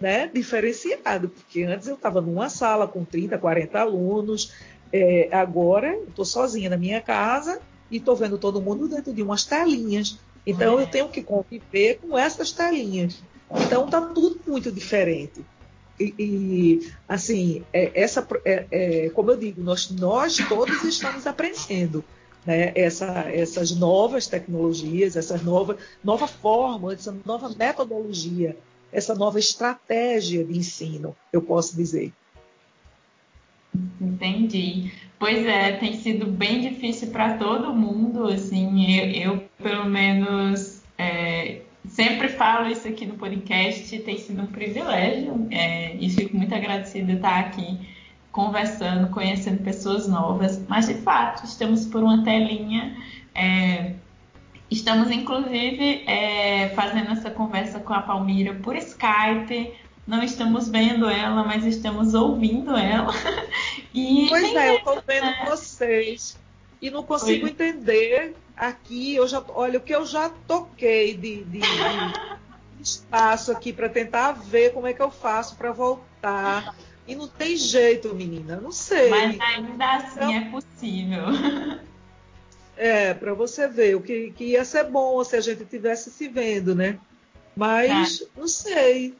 né, 0.02 0.28
diferenciado, 0.34 1.28
porque 1.28 1.62
antes 1.62 1.86
eu 1.86 1.94
estava 1.94 2.20
numa 2.20 2.48
sala 2.48 2.88
com 2.88 3.04
30, 3.04 3.38
40 3.38 3.78
alunos, 3.78 4.52
é, 4.92 5.28
agora 5.30 5.96
estou 6.08 6.24
sozinha 6.24 6.68
na 6.68 6.76
minha 6.76 7.00
casa 7.00 7.60
e 7.88 7.98
estou 7.98 8.16
vendo 8.16 8.36
todo 8.36 8.60
mundo 8.60 8.88
dentro 8.88 9.12
de 9.12 9.22
umas 9.22 9.44
telinhas. 9.44 10.18
Então 10.44 10.80
eu 10.80 10.88
tenho 10.88 11.08
que 11.08 11.22
conviver 11.22 12.00
com 12.00 12.18
essas 12.18 12.50
telinhas. 12.50 13.22
Então 13.64 13.84
está 13.84 14.00
tudo 14.00 14.40
muito 14.44 14.72
diferente. 14.72 15.44
E, 15.99 16.14
e 16.18 16.93
assim, 17.09 17.62
é, 17.72 17.90
essa, 17.95 18.26
é, 18.45 18.66
é, 18.70 19.11
como 19.11 19.30
eu 19.30 19.36
digo, 19.36 19.62
nós, 19.62 19.90
nós 19.90 20.36
todos 20.49 20.82
estamos 20.84 21.26
aprendendo. 21.26 22.05
Né, 22.45 22.72
essa, 22.74 23.30
essas 23.30 23.70
novas 23.70 24.26
tecnologias, 24.26 25.14
essa 25.14 25.38
nova, 25.38 25.76
nova 26.03 26.26
forma, 26.26 26.93
essa 26.93 27.14
nova 27.24 27.49
metodologia 27.57 28.57
essa 28.93 29.14
nova 29.14 29.38
estratégia 29.38 30.45
de 30.45 30.57
ensino, 30.57 31.16
eu 31.32 31.40
posso 31.40 31.74
dizer. 31.74 32.12
Entendi. 34.01 34.93
Pois 35.18 35.47
é, 35.47 35.72
tem 35.78 35.97
sido 35.97 36.26
bem 36.26 36.61
difícil 36.61 37.09
para 37.09 37.38
todo 37.38 37.72
mundo, 37.72 38.26
assim, 38.26 38.99
eu, 38.99 39.32
eu 39.32 39.45
pelo 39.62 39.86
menos 39.86 40.82
é, 40.99 41.61
sempre 41.93 42.28
falo 42.28 42.68
isso 42.68 42.88
aqui 42.88 43.07
no 43.07 43.14
podcast, 43.14 43.99
tem 44.01 44.18
sido 44.18 44.43
um 44.43 44.47
privilégio 44.47 45.47
é, 45.51 45.95
e 45.97 46.11
fico 46.11 46.36
muito 46.36 46.55
agradecida 46.55 47.07
de 47.07 47.12
estar 47.12 47.38
aqui 47.38 47.78
conversando, 48.30 49.11
conhecendo 49.11 49.62
pessoas 49.62 50.09
novas, 50.09 50.62
mas 50.66 50.86
de 50.86 50.95
fato 50.95 51.45
estamos 51.45 51.86
por 51.86 52.03
uma 52.03 52.24
telinha 52.24 52.97
é, 53.34 53.93
Estamos, 54.72 55.11
inclusive, 55.11 56.03
é, 56.07 56.70
fazendo 56.70 57.11
essa 57.11 57.30
conversa 57.30 57.78
com 57.78 57.93
a 57.93 58.01
Palmira 58.01 58.55
por 58.55 58.74
Skype. 58.74 59.70
Não 60.07 60.22
estamos 60.22 60.66
vendo 60.66 61.11
ela, 61.11 61.45
mas 61.45 61.66
estamos 61.66 62.14
ouvindo 62.14 62.74
ela. 62.74 63.12
E 63.95 64.26
pois 64.30 64.55
é, 64.55 64.70
eu 64.70 64.76
estou 64.76 65.03
vendo 65.07 65.26
né? 65.26 65.45
vocês 65.47 66.40
e 66.82 66.90
não 66.90 67.04
consigo 67.04 67.46
Oi. 67.46 67.52
entender 67.52 68.34
aqui. 68.56 69.14
Eu 69.14 69.28
já, 69.28 69.42
olha, 69.50 69.78
o 69.78 69.82
que 69.82 69.94
eu 69.94 70.04
já 70.04 70.28
toquei 70.28 71.14
de, 71.14 71.44
de, 71.44 71.60
de 71.60 72.82
espaço 72.82 73.52
aqui 73.52 73.72
para 73.72 73.88
tentar 73.88 74.32
ver 74.32 74.72
como 74.72 74.88
é 74.88 74.92
que 74.92 75.00
eu 75.00 75.10
faço 75.10 75.54
para 75.54 75.70
voltar. 75.70 76.74
E 77.06 77.14
não 77.14 77.28
tem 77.28 77.56
jeito, 77.56 78.12
menina, 78.14 78.56
não 78.56 78.72
sei. 78.72 79.10
Mas 79.10 79.40
ainda 79.40 79.96
assim 79.96 80.12
então, 80.16 80.32
é 80.32 80.50
possível. 80.50 81.22
É, 82.76 83.12
para 83.14 83.34
você 83.34 83.68
ver, 83.68 83.94
o 83.94 84.00
que, 84.00 84.32
que 84.32 84.44
ia 84.44 84.64
ser 84.64 84.84
bom 84.84 85.22
se 85.22 85.36
a 85.36 85.40
gente 85.40 85.64
tivesse 85.64 86.10
se 86.10 86.26
vendo, 86.26 86.74
né? 86.74 86.98
Mas 87.54 88.20
tá. 88.20 88.26
não 88.36 88.48
sei. 88.48 89.14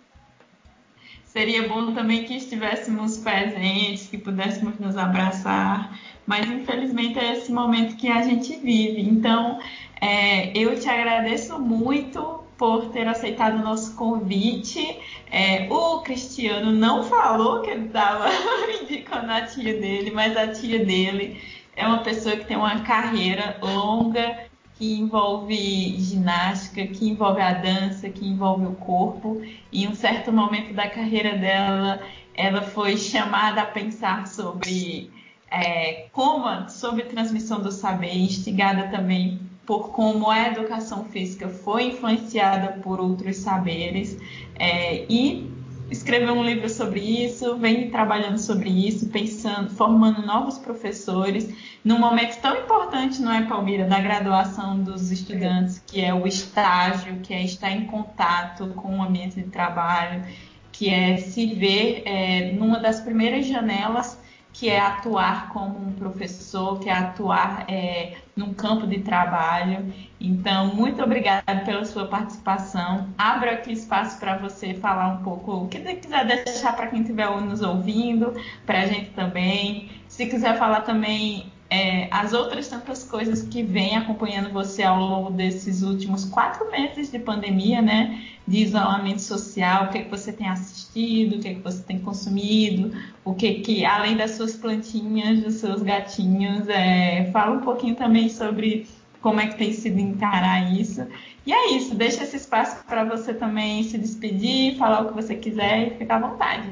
Seria 1.33 1.67
bom 1.67 1.95
também 1.95 2.25
que 2.25 2.37
estivéssemos 2.37 3.17
presentes, 3.17 4.07
que 4.07 4.19
pudéssemos 4.19 4.79
nos 4.79 4.99
abraçar, 4.99 5.99
mas 6.27 6.47
infelizmente 6.47 7.19
é 7.19 7.33
esse 7.33 7.51
momento 7.51 7.97
que 7.97 8.07
a 8.07 8.21
gente 8.21 8.55
vive. 8.57 9.01
Então, 9.01 9.59
é, 9.99 10.53
eu 10.55 10.79
te 10.79 10.91
agradeço 10.91 11.59
muito 11.59 12.45
por 12.59 12.91
ter 12.91 13.09
aceitado 13.09 13.55
o 13.55 13.65
nosso 13.65 13.97
convite. 13.97 14.99
É, 15.31 15.69
o 15.71 16.01
Cristiano 16.03 16.71
não 16.71 17.03
falou 17.03 17.63
que 17.63 17.71
ele 17.71 17.87
estava 17.87 18.27
indicando 18.83 19.33
a 19.33 19.41
tia 19.41 19.81
dele, 19.81 20.11
mas 20.11 20.37
a 20.37 20.49
tia 20.49 20.85
dele 20.85 21.41
é 21.75 21.87
uma 21.87 22.03
pessoa 22.03 22.37
que 22.37 22.45
tem 22.45 22.59
uma 22.59 22.81
carreira 22.81 23.57
longa 23.63 24.52
que 24.83 24.99
envolve 24.99 25.95
ginástica, 26.01 26.85
que 26.89 27.09
envolve 27.09 27.41
a 27.41 27.53
dança, 27.53 28.09
que 28.09 28.27
envolve 28.27 28.67
o 28.67 28.73
corpo. 28.73 29.41
E 29.71 29.85
em 29.85 29.89
um 29.89 29.95
certo 29.95 30.33
momento 30.33 30.75
da 30.75 30.91
carreira 30.91 31.39
dela, 31.39 32.03
ela 32.35 32.63
foi 32.63 32.97
chamada 32.97 33.63
a 33.63 33.67
pensar 33.67 34.27
sobre 34.27 35.09
é, 35.49 36.09
como, 36.11 36.69
sobre 36.69 37.05
transmissão 37.05 37.61
do 37.61 37.71
saber, 37.71 38.13
instigada 38.13 38.89
também 38.89 39.39
por 39.65 39.91
como 39.91 40.29
a 40.29 40.49
educação 40.49 41.05
física 41.05 41.49
foi 41.49 41.85
influenciada 41.85 42.81
por 42.83 42.99
outros 42.99 43.37
saberes 43.37 44.19
é, 44.57 45.07
e 45.09 45.49
escreveu 45.93 46.35
um 46.35 46.43
livro 46.43 46.69
sobre 46.71 47.01
isso, 47.01 47.57
vem 47.59 47.91
trabalhando 47.91 48.39
sobre 48.39 48.71
isso, 48.71 49.09
pensando, 49.11 49.71
formando 49.71 50.27
novos 50.27 50.59
professores, 50.59 51.55
num 51.85 51.99
momento 51.99 52.41
tão 52.41 52.57
importante, 52.57 53.21
não 53.21 53.31
é, 53.31 53.43
Palmira, 53.43 53.85
da 53.85 54.01
graduação 54.01 54.83
dos 54.83 55.13
estudantes, 55.13 55.83
que 55.87 56.01
é 56.03 56.15
o 56.15 56.27
estágio, 56.27 57.21
que 57.21 57.35
é 57.35 57.45
estar 57.45 57.71
em 57.71 57.85
contato 57.85 58.69
com 58.69 58.99
o 58.99 59.03
ambiente 59.03 59.37
de 59.37 59.49
trabalho, 59.51 60.25
que 60.73 60.89
é 60.89 61.19
se 61.19 61.55
ver 61.55 62.03
é, 62.07 62.53
numa 62.53 62.81
das 62.81 63.01
primeiras 63.01 63.47
janelas 63.47 64.19
que 64.53 64.69
é 64.69 64.79
atuar 64.79 65.49
como 65.51 65.79
um 65.79 65.93
professor, 65.93 66.79
que 66.79 66.89
é 66.89 66.93
atuar 66.93 67.65
é, 67.69 68.15
num 68.37 68.53
campo 68.53 68.87
de 68.87 69.01
trabalho. 69.01 69.93
Então, 70.21 70.75
muito 70.75 71.03
obrigada 71.03 71.57
pela 71.65 71.85
sua 71.85 72.07
participação. 72.07 73.09
Abro 73.17 73.51
aqui 73.51 73.73
espaço 73.73 74.21
para 74.21 74.37
você 74.37 74.75
falar 74.75 75.09
um 75.09 75.23
pouco 75.23 75.53
o 75.53 75.69
que 75.69 75.81
você 75.81 75.95
quiser 75.95 76.27
deixar 76.27 76.77
para 76.77 76.89
quem 76.89 77.01
estiver 77.01 77.31
nos 77.41 77.63
ouvindo, 77.63 78.35
para 78.67 78.81
a 78.81 78.87
gente 78.87 79.11
também. 79.11 79.91
Se 80.07 80.27
quiser 80.27 80.59
falar 80.59 80.83
também 80.83 81.51
é, 81.73 82.07
as 82.11 82.35
outras 82.35 82.69
tantas 82.69 83.03
coisas 83.03 83.43
que 83.45 83.63
vêm 83.63 83.97
acompanhando 83.97 84.53
você 84.53 84.83
ao 84.83 85.01
longo 85.01 85.31
desses 85.31 85.81
últimos 85.83 86.27
quatro 86.27 86.71
meses 86.71 87.11
de 87.11 87.19
pandemia, 87.19 87.81
né? 87.81 88.23
De 88.47 88.59
isolamento 88.59 89.23
social, 89.23 89.87
o 89.87 89.89
que, 89.89 89.97
é 89.97 90.03
que 90.03 90.11
você 90.11 90.35
tem 90.35 90.47
assistido, 90.49 91.37
o 91.37 91.41
que, 91.41 91.49
é 91.49 91.55
que 91.55 91.63
você 91.63 91.83
tem 91.83 91.99
consumido, 91.99 92.93
o 93.25 93.35
que 93.35 93.55
que, 93.61 93.87
além 93.87 94.15
das 94.19 94.33
suas 94.33 94.55
plantinhas, 94.55 95.41
dos 95.41 95.55
seus 95.55 95.81
gatinhos, 95.81 96.69
é, 96.69 97.31
fala 97.33 97.57
um 97.57 97.61
pouquinho 97.63 97.97
também 97.97 98.29
sobre 98.29 98.87
como 99.23 99.41
é 99.41 99.47
que 99.47 99.57
tem 99.57 99.73
sido 99.73 99.99
encarar 99.99 100.79
isso. 100.79 101.07
E 101.47 101.55
é 101.55 101.71
isso, 101.75 101.95
deixa 101.95 102.23
esse 102.23 102.37
espaço 102.37 102.85
para 102.85 103.03
você 103.03 103.33
também 103.33 103.83
se 103.85 103.97
despedir, 103.97 104.77
falar 104.77 105.05
o 105.05 105.09
que 105.09 105.15
você 105.15 105.37
quiser 105.37 105.87
e 105.87 105.91
ficar 105.97 106.17
à 106.17 106.29
vontade. 106.29 106.69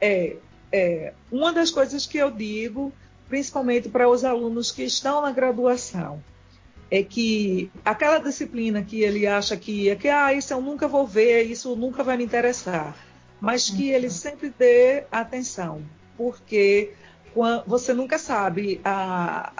É, 0.00 0.36
é, 0.72 1.12
uma 1.30 1.52
das 1.52 1.70
coisas 1.70 2.06
que 2.06 2.16
eu 2.16 2.30
digo 2.30 2.90
principalmente 3.30 3.88
para 3.88 4.08
os 4.08 4.24
alunos 4.24 4.72
que 4.72 4.82
estão 4.82 5.22
na 5.22 5.30
graduação, 5.30 6.22
é 6.90 7.02
que 7.04 7.70
aquela 7.84 8.18
disciplina 8.18 8.82
que 8.82 9.02
ele 9.02 9.26
acha 9.26 9.56
que 9.56 9.88
é 9.88 9.94
que 9.94 10.08
ah, 10.08 10.34
isso 10.34 10.52
eu 10.52 10.60
nunca 10.60 10.88
vou 10.88 11.06
ver, 11.06 11.44
isso 11.44 11.76
nunca 11.76 12.02
vai 12.02 12.16
me 12.16 12.24
interessar, 12.24 12.96
mas 13.40 13.70
que 13.70 13.90
ele 13.90 14.08
uhum. 14.08 14.12
sempre 14.12 14.52
dê 14.58 15.04
atenção, 15.12 15.80
porque 16.16 16.92
você 17.64 17.94
nunca 17.94 18.18
sabe 18.18 18.80
a, 18.84 19.52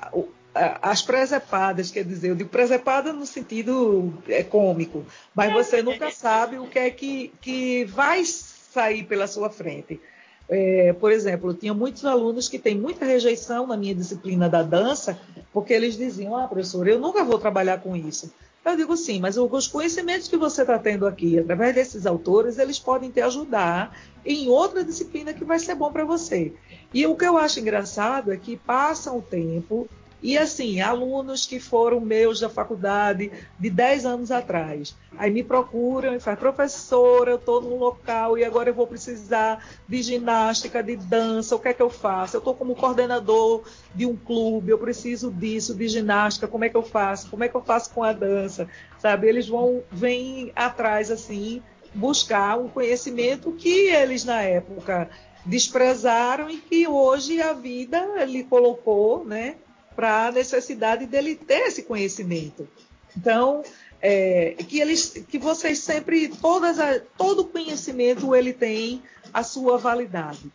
a, 0.53 0.91
as 0.91 1.03
presepadas, 1.03 1.93
quer 1.93 2.05
dizer, 2.05 2.31
eu 2.31 2.35
digo 2.35 2.51
presepada 2.51 3.13
no 3.13 3.25
sentido 3.25 4.13
é, 4.29 4.43
cômico, 4.43 5.07
mas 5.33 5.53
você 5.53 5.81
nunca 5.81 6.11
sabe 6.11 6.59
o 6.59 6.67
que 6.67 6.79
é 6.81 6.91
que, 6.91 7.33
que 7.41 7.85
vai 7.85 8.25
sair 8.25 9.05
pela 9.05 9.29
sua 9.29 9.49
frente. 9.49 10.01
É, 10.51 10.93
por 10.95 11.13
exemplo, 11.13 11.51
eu 11.51 11.55
tinha 11.55 11.73
muitos 11.73 12.05
alunos 12.05 12.49
que 12.49 12.59
têm 12.59 12.77
muita 12.77 13.05
rejeição 13.05 13.69
na 13.69 13.77
minha 13.77 13.95
disciplina 13.95 14.49
da 14.49 14.65
dança, 14.65 15.17
porque 15.53 15.73
eles 15.73 15.97
diziam: 15.97 16.37
Ah, 16.37 16.49
professor, 16.49 16.89
eu 16.89 16.99
nunca 16.99 17.23
vou 17.23 17.39
trabalhar 17.39 17.81
com 17.81 17.95
isso. 17.95 18.33
Eu 18.65 18.77
digo 18.77 18.95
sim, 18.97 19.21
mas 19.21 19.39
os 19.39 19.69
conhecimentos 19.69 20.29
que 20.29 20.37
você 20.37 20.63
está 20.63 20.79
tendo 20.79 21.07
aqui, 21.07 21.39
através 21.39 21.75
desses 21.75 22.05
autores, 22.05 22.59
eles 22.59 22.79
podem 22.79 23.11
te 23.11 23.21
ajudar 23.21 23.97
em 24.25 24.49
outra 24.49 24.85
disciplina 24.85 25.33
que 25.33 25.45
vai 25.45 25.59
ser 25.59 25.75
bom 25.77 25.91
para 25.91 26.05
você. 26.05 26.53
E 26.93 27.07
o 27.07 27.17
que 27.17 27.25
eu 27.25 27.39
acho 27.39 27.61
engraçado 27.61 28.33
é 28.33 28.37
que 28.37 28.59
passa 28.59 29.13
o 29.13 29.23
tempo, 29.23 29.89
e 30.23 30.37
assim, 30.37 30.81
alunos 30.81 31.47
que 31.47 31.59
foram 31.59 32.01
meus 32.01 32.41
da 32.41 32.49
faculdade 32.49 33.31
de 33.59 33.71
10 33.71 34.05
anos 34.05 34.31
atrás, 34.31 34.95
aí 35.17 35.31
me 35.31 35.43
procuram 35.43 36.15
e 36.15 36.21
falam, 36.21 36.39
professora, 36.39 37.31
eu 37.31 37.37
estou 37.37 37.61
num 37.61 37.77
local 37.77 38.37
e 38.37 38.45
agora 38.45 38.71
eu 38.71 38.75
vou 38.75 38.87
precisar 38.87 39.65
de 39.89 40.03
ginástica, 40.03 40.83
de 40.83 40.97
dança, 40.97 41.57
o 41.57 41.59
que 41.59 41.69
é 41.69 41.73
que 41.73 41.83
eu 41.83 41.91
faço? 41.91 42.37
Eu 42.37 42.39
estou 42.39 42.55
como 42.55 42.75
coordenador 42.75 43.65
de 43.95 44.05
um 44.05 44.17
clube, 44.17 44.71
eu 44.71 44.79
preciso 44.79 45.31
disso, 45.31 45.75
de 45.75 45.89
ginástica, 45.89 46.47
como 46.47 46.65
é 46.65 46.69
que 46.69 46.77
eu 46.77 46.83
faço? 46.83 47.31
Como 47.31 47.43
é 47.43 47.49
que 47.49 47.55
eu 47.55 47.63
faço 47.63 47.91
com 47.95 48.03
a 48.03 48.13
dança? 48.13 48.69
Sabe, 48.99 49.27
eles 49.27 49.49
vão, 49.49 49.83
vêm 49.91 50.53
atrás 50.55 51.11
assim, 51.11 51.63
buscar 51.95 52.59
um 52.59 52.69
conhecimento 52.69 53.53
que 53.53 53.89
eles 53.89 54.25
na 54.25 54.43
época 54.43 55.09
desprezaram 55.45 56.51
e 56.51 56.59
que 56.59 56.87
hoje 56.87 57.41
a 57.41 57.53
vida 57.53 58.25
lhe 58.27 58.45
colocou, 58.45 59.25
né? 59.25 59.57
Para 59.95 60.27
a 60.27 60.33
necessidade 60.33 61.07
dele 61.07 61.35
ter 61.35 61.67
esse 61.67 61.83
conhecimento. 61.83 62.69
Então, 63.17 63.63
é, 64.01 64.55
que 64.67 64.81
eles, 64.81 65.25
que 65.29 65.39
vocês 65.39 65.79
sempre, 65.79 66.29
todas 66.29 66.79
a, 66.79 67.01
todo 67.17 67.45
conhecimento 67.45 68.35
ele 68.35 68.53
tem 68.53 69.03
a 69.33 69.43
sua 69.43 69.77
validade. 69.77 70.51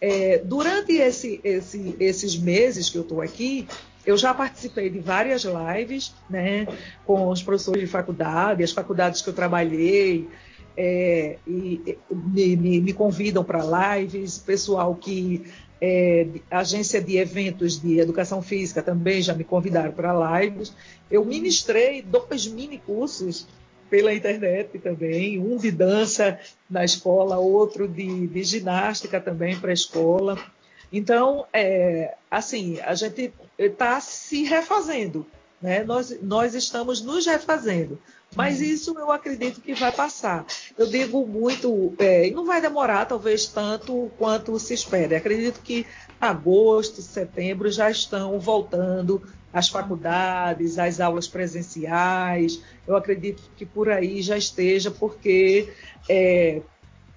É, 0.00 0.38
durante 0.38 0.92
esse, 0.92 1.40
esse, 1.42 1.96
esses 1.98 2.36
meses 2.36 2.88
que 2.88 2.98
eu 2.98 3.02
estou 3.02 3.20
aqui, 3.20 3.66
eu 4.06 4.16
já 4.16 4.32
participei 4.32 4.88
de 4.88 5.00
várias 5.00 5.44
lives, 5.44 6.14
né, 6.30 6.66
com 7.04 7.28
os 7.28 7.42
professores 7.42 7.80
de 7.80 7.86
faculdade, 7.86 8.62
as 8.62 8.72
faculdades 8.72 9.20
que 9.20 9.28
eu 9.28 9.34
trabalhei, 9.34 10.28
é, 10.76 11.38
e, 11.46 11.98
me, 12.10 12.56
me, 12.56 12.80
me 12.80 12.92
convidam 12.92 13.42
para 13.42 13.96
lives, 13.98 14.38
pessoal 14.38 14.94
que 14.94 15.44
é, 15.80 16.26
agência 16.50 17.00
de 17.00 17.16
eventos 17.16 17.80
de 17.80 17.98
educação 17.98 18.42
física 18.42 18.82
também 18.82 19.22
já 19.22 19.34
me 19.34 19.44
convidaram 19.44 19.92
para 19.92 20.40
lives. 20.40 20.72
Eu 21.10 21.24
ministrei 21.24 22.02
dois 22.02 22.46
mini 22.46 22.78
cursos 22.78 23.46
pela 23.88 24.12
internet 24.12 24.78
também, 24.78 25.38
um 25.38 25.56
de 25.56 25.70
dança 25.70 26.38
na 26.68 26.84
escola, 26.84 27.38
outro 27.38 27.88
de, 27.88 28.26
de 28.26 28.42
ginástica 28.42 29.20
também 29.20 29.58
para 29.58 29.70
a 29.70 29.74
escola. 29.74 30.38
Então, 30.92 31.46
é, 31.52 32.14
assim, 32.30 32.78
a 32.80 32.94
gente 32.94 33.32
está 33.58 34.00
se 34.00 34.44
refazendo, 34.44 35.26
né? 35.60 35.84
Nós, 35.84 36.16
nós 36.22 36.54
estamos 36.54 37.02
nos 37.02 37.26
refazendo. 37.26 37.98
Mas 38.36 38.58
uhum. 38.58 38.64
isso 38.64 38.98
eu 38.98 39.10
acredito 39.10 39.60
que 39.60 39.74
vai 39.74 39.90
passar. 39.90 40.44
Eu 40.76 40.86
digo 40.86 41.26
muito, 41.26 41.94
é, 41.98 42.30
não 42.30 42.44
vai 42.44 42.60
demorar 42.60 43.06
talvez 43.06 43.46
tanto 43.46 44.10
quanto 44.18 44.58
se 44.58 44.74
espera. 44.74 45.14
Eu 45.14 45.18
acredito 45.18 45.60
que 45.60 45.86
agosto, 46.20 47.00
setembro 47.00 47.70
já 47.70 47.90
estão 47.90 48.38
voltando 48.38 49.22
as 49.52 49.68
faculdades, 49.68 50.78
as 50.78 51.00
aulas 51.00 51.26
presenciais. 51.26 52.62
Eu 52.86 52.96
acredito 52.96 53.42
que 53.56 53.64
por 53.64 53.88
aí 53.88 54.20
já 54.20 54.36
esteja, 54.36 54.90
porque 54.90 55.72
é, 56.08 56.60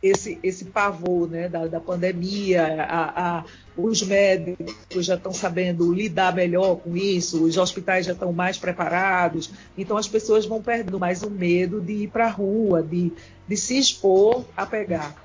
esse, 0.02 0.40
esse 0.42 0.66
pavor 0.66 1.30
né, 1.30 1.48
da, 1.48 1.68
da 1.68 1.80
pandemia, 1.80 2.84
a, 2.84 3.38
a, 3.40 3.46
os 3.78 4.02
médicos 4.02 5.06
já 5.06 5.16
estão 5.16 5.32
sabendo 5.32 5.94
lidar 5.94 6.34
melhor 6.34 6.78
com 6.78 6.98
isso, 6.98 7.44
os 7.44 7.56
hospitais 7.58 8.06
já 8.06 8.14
estão 8.14 8.34
mais 8.34 8.58
preparados, 8.58 9.52
então 9.78 9.98
as 9.98 10.08
pessoas 10.08 10.46
vão 10.46 10.62
perdendo 10.62 11.00
mais 11.00 11.22
o 11.22 11.30
medo 11.30 11.80
de 11.80 11.94
ir 11.94 12.08
para 12.08 12.26
a 12.26 12.32
rua, 12.32 12.82
de, 12.82 13.12
de 13.48 13.58
se 13.58 13.78
expor 13.78 14.44
a 14.58 14.66
pegar. 14.66 15.16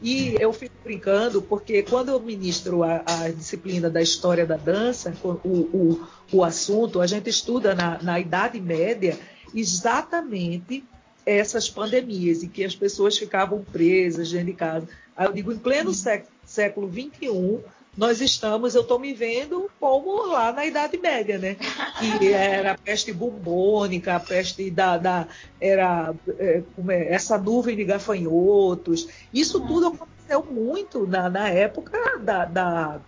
E 0.00 0.36
eu 0.38 0.52
fico 0.52 0.74
brincando 0.84 1.42
porque 1.42 1.82
quando 1.82 2.10
eu 2.10 2.20
ministro 2.20 2.84
a, 2.84 3.02
a 3.04 3.30
disciplina 3.30 3.90
da 3.90 4.00
história 4.00 4.46
da 4.46 4.56
dança, 4.56 5.12
o, 5.24 5.48
o, 5.48 6.06
o 6.32 6.44
assunto, 6.44 7.00
a 7.00 7.06
gente 7.06 7.28
estuda 7.28 7.74
na, 7.74 8.00
na 8.00 8.20
Idade 8.20 8.60
Média 8.60 9.18
exatamente 9.52 10.84
essas 11.28 11.68
pandemias 11.68 12.42
em 12.42 12.48
que 12.48 12.64
as 12.64 12.74
pessoas 12.74 13.18
ficavam 13.18 13.62
presas 13.62 14.30
dentro 14.30 14.46
de 14.46 14.52
casa. 14.54 14.88
Aí 15.14 15.26
eu 15.26 15.32
digo, 15.32 15.52
em 15.52 15.58
pleno 15.58 15.92
século, 15.92 16.32
século 16.46 16.90
XXI, 16.90 17.60
nós 17.96 18.20
estamos, 18.20 18.74
eu 18.74 18.82
estou 18.82 18.98
me 18.98 19.12
vendo 19.12 19.68
como 19.78 20.26
lá 20.26 20.52
na 20.52 20.64
Idade 20.64 20.96
Média, 20.96 21.36
né? 21.36 21.56
Que 21.98 22.32
era 22.32 22.72
a 22.72 22.78
peste 22.78 23.12
bubônica, 23.12 24.14
a 24.14 24.20
peste 24.20 24.70
da, 24.70 24.96
da 24.96 25.28
era 25.60 26.14
é, 26.38 26.62
é, 26.88 27.14
essa 27.14 27.36
nuvem 27.36 27.76
de 27.76 27.84
gafanhotos. 27.84 29.08
Isso 29.34 29.60
tudo 29.66 29.88
aconteceu 29.88 30.44
muito 30.44 31.06
na, 31.06 31.28
na 31.28 31.48
época 31.48 32.18
da, 32.20 32.44
da, 32.44 33.00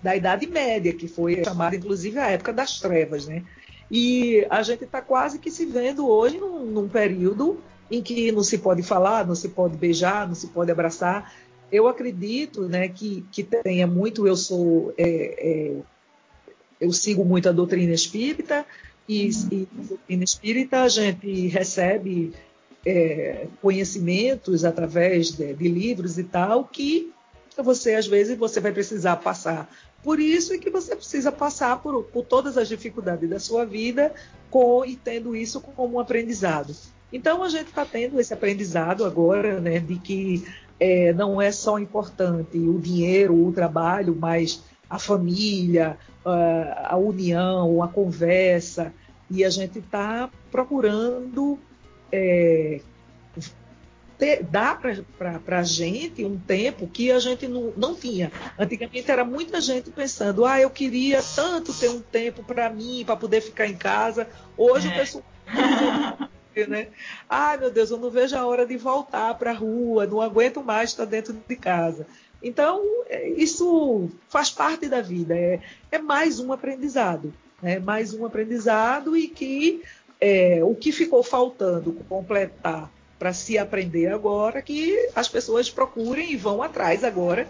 da 0.00 0.16
Idade 0.16 0.46
Média, 0.46 0.94
que 0.94 1.08
foi 1.08 1.42
chamada 1.44 1.74
inclusive 1.74 2.18
a 2.18 2.30
época 2.30 2.52
das 2.52 2.78
trevas, 2.78 3.26
né? 3.26 3.42
E 3.90 4.46
a 4.50 4.62
gente 4.62 4.84
está 4.84 5.00
quase 5.00 5.38
que 5.38 5.50
se 5.50 5.66
vendo 5.66 6.08
hoje 6.08 6.38
num, 6.38 6.64
num, 6.64 6.88
período 6.88 7.60
em 7.90 8.02
que 8.02 8.32
não 8.32 8.42
se 8.42 8.58
pode 8.58 8.82
falar, 8.82 9.26
não 9.26 9.34
se 9.34 9.48
pode 9.48 9.76
beijar, 9.76 10.26
não 10.26 10.34
se 10.34 10.48
pode 10.48 10.70
abraçar. 10.70 11.32
Eu 11.70 11.86
acredito 11.86 12.62
né, 12.62 12.88
que, 12.88 13.24
que 13.30 13.42
tenha 13.42 13.86
muito. 13.86 14.26
Eu 14.26 14.36
sou. 14.36 14.94
É, 14.96 15.06
é, 15.06 15.76
eu 16.80 16.92
sigo 16.92 17.24
muito 17.24 17.48
a 17.48 17.52
doutrina 17.52 17.92
espírita, 17.92 18.66
e, 19.08 19.30
e 19.50 19.68
a 19.78 19.82
doutrina 19.82 20.24
espírita 20.24 20.82
a 20.82 20.88
gente 20.88 21.46
recebe 21.48 22.32
é, 22.84 23.46
conhecimentos 23.62 24.64
através 24.64 25.30
de, 25.32 25.54
de 25.54 25.68
livros 25.68 26.18
e 26.18 26.24
tal, 26.24 26.64
que 26.64 27.12
você 27.56 27.94
às 27.94 28.06
vezes 28.06 28.36
você 28.36 28.60
vai 28.60 28.72
precisar 28.72 29.16
passar 29.16 29.70
por 30.04 30.20
isso 30.20 30.52
é 30.52 30.58
que 30.58 30.68
você 30.68 30.94
precisa 30.94 31.32
passar 31.32 31.78
por, 31.78 32.04
por 32.04 32.24
todas 32.26 32.58
as 32.58 32.68
dificuldades 32.68 33.28
da 33.28 33.40
sua 33.40 33.64
vida 33.64 34.12
com, 34.50 34.84
e 34.84 34.94
tendo 34.94 35.34
isso 35.34 35.62
como 35.62 35.96
um 35.96 35.98
aprendizado. 36.00 36.76
Então 37.10 37.42
a 37.42 37.48
gente 37.48 37.68
está 37.68 37.86
tendo 37.86 38.20
esse 38.20 38.34
aprendizado 38.34 39.04
agora, 39.04 39.58
né, 39.60 39.80
de 39.80 39.96
que 39.96 40.46
é, 40.78 41.14
não 41.14 41.40
é 41.40 41.50
só 41.50 41.78
importante 41.78 42.58
o 42.58 42.78
dinheiro, 42.78 43.34
o 43.34 43.50
trabalho, 43.50 44.14
mas 44.14 44.62
a 44.90 44.98
família, 44.98 45.96
a, 46.22 46.94
a 46.94 46.96
união, 46.96 47.82
a 47.82 47.88
conversa. 47.88 48.92
E 49.30 49.42
a 49.42 49.48
gente 49.48 49.78
está 49.78 50.28
procurando 50.50 51.58
é, 52.12 52.80
ter, 54.18 54.42
dá 54.42 54.74
para 54.74 55.58
a 55.58 55.62
gente 55.62 56.24
um 56.24 56.38
tempo 56.38 56.86
que 56.86 57.10
a 57.10 57.18
gente 57.18 57.46
não, 57.46 57.72
não 57.76 57.94
tinha. 57.94 58.30
Antigamente 58.58 59.10
era 59.10 59.24
muita 59.24 59.60
gente 59.60 59.90
pensando, 59.90 60.44
ah, 60.44 60.60
eu 60.60 60.70
queria 60.70 61.20
tanto 61.34 61.72
ter 61.72 61.88
um 61.88 62.00
tempo 62.00 62.42
para 62.42 62.70
mim, 62.70 63.02
para 63.04 63.16
poder 63.16 63.40
ficar 63.40 63.66
em 63.66 63.76
casa. 63.76 64.28
Hoje 64.56 64.88
é. 64.88 64.90
o 64.90 64.94
pessoal. 64.94 65.24
né? 66.68 66.88
Ai, 67.28 67.58
meu 67.58 67.70
Deus, 67.70 67.90
eu 67.90 67.98
não 67.98 68.10
vejo 68.10 68.36
a 68.36 68.46
hora 68.46 68.64
de 68.64 68.76
voltar 68.76 69.34
para 69.34 69.50
a 69.50 69.54
rua, 69.54 70.06
não 70.06 70.20
aguento 70.20 70.62
mais 70.62 70.90
estar 70.90 71.04
dentro 71.04 71.32
de 71.32 71.56
casa. 71.56 72.06
Então, 72.42 72.82
é, 73.08 73.28
isso 73.30 74.08
faz 74.28 74.50
parte 74.50 74.88
da 74.88 75.00
vida, 75.00 75.36
é, 75.36 75.60
é 75.90 75.98
mais 75.98 76.38
um 76.38 76.52
aprendizado. 76.52 77.32
É 77.62 77.78
mais 77.78 78.12
um 78.12 78.26
aprendizado 78.26 79.16
e 79.16 79.26
que 79.26 79.82
é, 80.20 80.60
o 80.62 80.74
que 80.74 80.92
ficou 80.92 81.22
faltando 81.22 81.92
completar 82.08 82.90
para 83.18 83.32
se 83.32 83.56
aprender 83.56 84.08
agora, 84.08 84.60
que 84.60 85.08
as 85.14 85.28
pessoas 85.28 85.70
procurem 85.70 86.32
e 86.32 86.36
vão 86.36 86.62
atrás 86.62 87.04
agora 87.04 87.46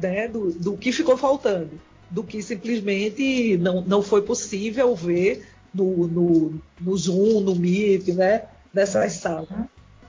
né, 0.00 0.28
do, 0.28 0.52
do 0.52 0.76
que 0.76 0.92
ficou 0.92 1.16
faltando, 1.16 1.80
do 2.10 2.22
que 2.22 2.42
simplesmente 2.42 3.56
não, 3.58 3.80
não 3.80 4.02
foi 4.02 4.22
possível 4.22 4.94
ver 4.94 5.48
no, 5.74 6.06
no, 6.06 6.60
no 6.80 6.96
Zoom, 6.96 7.40
no 7.40 7.54
Meet, 7.54 8.08
né, 8.08 8.44
nessas 8.72 9.14
salas. 9.14 9.48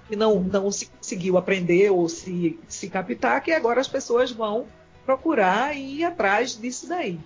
E 0.09 0.15
não, 0.15 0.41
não 0.41 0.71
se 0.71 0.87
conseguiu 0.87 1.37
aprender 1.37 1.91
ou 1.91 2.09
se, 2.09 2.59
se 2.67 2.89
captar, 2.89 3.43
que 3.43 3.51
agora 3.51 3.79
as 3.79 3.87
pessoas 3.87 4.31
vão 4.31 4.65
procurar 5.05 5.75
e 5.75 5.99
ir 5.99 6.03
atrás 6.03 6.57
disso 6.59 6.87
daí. 6.87 7.19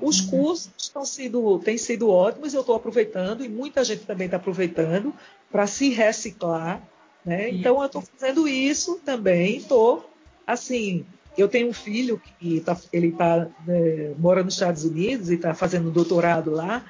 Os 0.00 0.20
uhum. 0.20 0.30
cursos 0.30 0.92
sido, 1.04 1.58
têm 1.58 1.76
sido 1.76 2.08
ótimos, 2.08 2.54
eu 2.54 2.60
estou 2.60 2.74
aproveitando 2.74 3.44
e 3.44 3.48
muita 3.48 3.84
gente 3.84 4.04
também 4.04 4.24
está 4.24 4.36
aproveitando 4.36 5.12
para 5.52 5.66
se 5.66 5.90
reciclar. 5.90 6.82
Né? 7.24 7.50
Então 7.50 7.78
eu 7.80 7.86
estou 7.86 8.02
fazendo 8.02 8.48
isso 8.48 9.00
também. 9.04 9.58
Estou 9.58 10.10
assim, 10.46 11.04
eu 11.36 11.48
tenho 11.48 11.68
um 11.68 11.72
filho 11.72 12.20
que 12.40 12.60
tá, 12.60 12.76
ele 12.92 13.08
está 13.08 13.48
né, 13.66 14.14
mora 14.18 14.42
nos 14.42 14.54
Estados 14.54 14.84
Unidos 14.84 15.30
e 15.30 15.34
está 15.34 15.54
fazendo 15.54 15.90
doutorado 15.90 16.50
lá. 16.50 16.84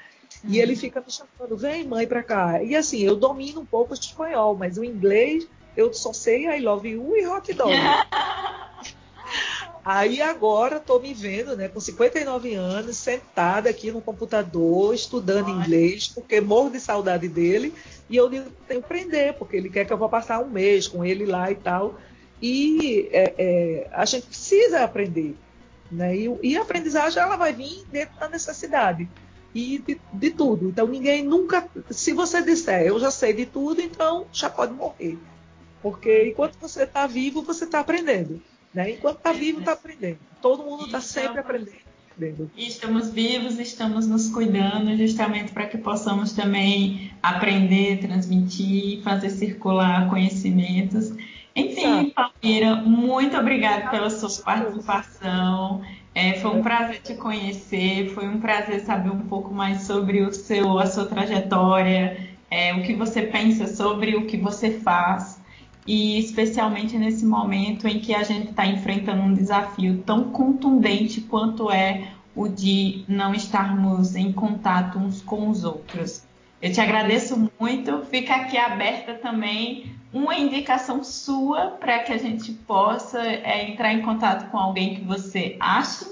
E 0.44 0.58
ele 0.58 0.74
fica 0.74 1.00
me 1.00 1.12
chamando, 1.12 1.56
vem 1.56 1.86
mãe 1.86 2.06
para 2.06 2.22
cá. 2.22 2.62
E 2.62 2.74
assim, 2.74 3.00
eu 3.00 3.14
domino 3.14 3.60
um 3.60 3.66
pouco 3.66 3.92
o 3.92 3.94
espanhol, 3.94 4.56
mas 4.56 4.78
o 4.78 4.84
inglês 4.84 5.46
eu 5.76 5.92
só 5.92 6.12
sei 6.12 6.46
I 6.46 6.60
love 6.60 6.88
you 6.88 7.16
e 7.16 7.26
hot 7.26 7.52
dog. 7.54 7.72
Aí 9.84 10.22
agora 10.22 10.76
estou 10.76 11.00
me 11.00 11.12
vendo, 11.12 11.56
né, 11.56 11.68
com 11.68 11.80
59 11.80 12.54
anos, 12.54 12.96
sentada 12.96 13.68
aqui 13.68 13.90
no 13.90 14.00
computador, 14.00 14.94
estudando 14.94 15.48
Ai. 15.48 15.54
inglês, 15.54 16.06
porque 16.06 16.40
morro 16.40 16.70
de 16.70 16.78
saudade 16.78 17.28
dele. 17.28 17.74
E 18.08 18.16
eu 18.16 18.30
digo, 18.30 18.48
tenho 18.68 18.80
que 18.80 18.86
aprender, 18.86 19.34
porque 19.34 19.56
ele 19.56 19.68
quer 19.68 19.84
que 19.84 19.92
eu 19.92 19.98
vá 19.98 20.08
passar 20.08 20.38
um 20.40 20.48
mês 20.48 20.86
com 20.86 21.04
ele 21.04 21.26
lá 21.26 21.50
e 21.50 21.56
tal. 21.56 21.98
E 22.40 23.08
é, 23.10 23.34
é, 23.36 23.88
a 23.92 24.04
gente 24.04 24.26
precisa 24.26 24.84
aprender. 24.84 25.36
Né? 25.90 26.16
E, 26.16 26.38
e, 26.42 26.56
a 26.56 26.62
aprendizagem 26.62 27.20
ela 27.20 27.36
vai 27.36 27.52
vir 27.52 27.84
dentro 27.90 28.18
da 28.20 28.28
necessidade 28.28 29.08
e 29.54 29.78
de, 29.78 30.00
de, 30.12 30.30
tudo. 30.30 30.68
Então 30.68 30.86
ninguém 30.86 31.24
nunca, 31.24 31.68
se 31.90 32.12
você 32.12 32.40
disser 32.40 32.82
eu 32.82 32.98
já 32.98 33.10
sei 33.10 33.32
de 33.32 33.46
tudo, 33.46 33.80
então 33.80 34.26
já 34.32 34.48
pode 34.48 34.72
morrer, 34.72 35.18
porque 35.82 36.30
enquanto 36.30 36.56
você 36.58 36.84
está 36.84 37.06
vivo 37.06 37.42
você 37.42 37.64
está 37.64 37.80
aprendendo. 37.80 38.40
Né? 38.74 38.92
Enquanto 38.92 39.18
está 39.18 39.32
vivo, 39.32 39.60
está 39.60 39.72
aprendendo. 39.72 40.18
Todo 40.40 40.62
mundo 40.62 40.86
está 40.86 41.00
sempre 41.00 41.40
aprendendo. 41.40 41.82
Estamos 42.56 43.10
vivos, 43.10 43.58
estamos 43.58 44.06
nos 44.06 44.28
cuidando 44.28 44.96
justamente 44.96 45.52
para 45.52 45.66
que 45.66 45.78
possamos 45.78 46.32
também 46.32 47.10
aprender, 47.22 48.00
transmitir, 48.00 49.02
fazer 49.02 49.30
circular 49.30 50.08
conhecimentos. 50.08 51.12
Enfim, 51.56 52.10
Palmeira, 52.10 52.76
muito 52.76 53.36
obrigada 53.36 53.90
pela 53.90 54.10
sua 54.10 54.30
participação. 54.42 55.82
É, 56.14 56.34
foi 56.34 56.50
um 56.50 56.62
prazer 56.62 57.00
te 57.00 57.14
conhecer, 57.14 58.10
foi 58.10 58.28
um 58.28 58.38
prazer 58.40 58.80
saber 58.80 59.10
um 59.10 59.22
pouco 59.22 59.52
mais 59.52 59.82
sobre 59.82 60.22
o 60.22 60.32
seu, 60.32 60.78
a 60.78 60.86
sua 60.86 61.06
trajetória, 61.06 62.28
é, 62.50 62.74
o 62.74 62.82
que 62.82 62.94
você 62.94 63.22
pensa 63.22 63.66
sobre 63.66 64.16
o 64.16 64.26
que 64.26 64.36
você 64.36 64.70
faz 64.70 65.41
e 65.86 66.18
especialmente 66.18 66.96
nesse 66.96 67.24
momento 67.24 67.88
em 67.88 67.98
que 67.98 68.14
a 68.14 68.22
gente 68.22 68.50
está 68.50 68.66
enfrentando 68.66 69.22
um 69.22 69.34
desafio 69.34 70.02
tão 70.06 70.30
contundente 70.30 71.20
quanto 71.22 71.70
é 71.70 72.12
o 72.34 72.48
de 72.48 73.04
não 73.08 73.34
estarmos 73.34 74.14
em 74.14 74.32
contato 74.32 74.98
uns 74.98 75.20
com 75.20 75.48
os 75.48 75.64
outros. 75.64 76.24
Eu 76.60 76.72
te 76.72 76.80
agradeço 76.80 77.50
muito. 77.58 78.02
Fica 78.04 78.36
aqui 78.36 78.56
aberta 78.56 79.14
também 79.14 79.92
uma 80.12 80.36
indicação 80.36 81.02
sua 81.02 81.72
para 81.72 81.98
que 82.00 82.12
a 82.12 82.18
gente 82.18 82.52
possa 82.52 83.20
é, 83.20 83.68
entrar 83.68 83.92
em 83.92 84.02
contato 84.02 84.50
com 84.50 84.58
alguém 84.58 84.94
que 84.94 85.00
você 85.02 85.56
acha 85.58 86.06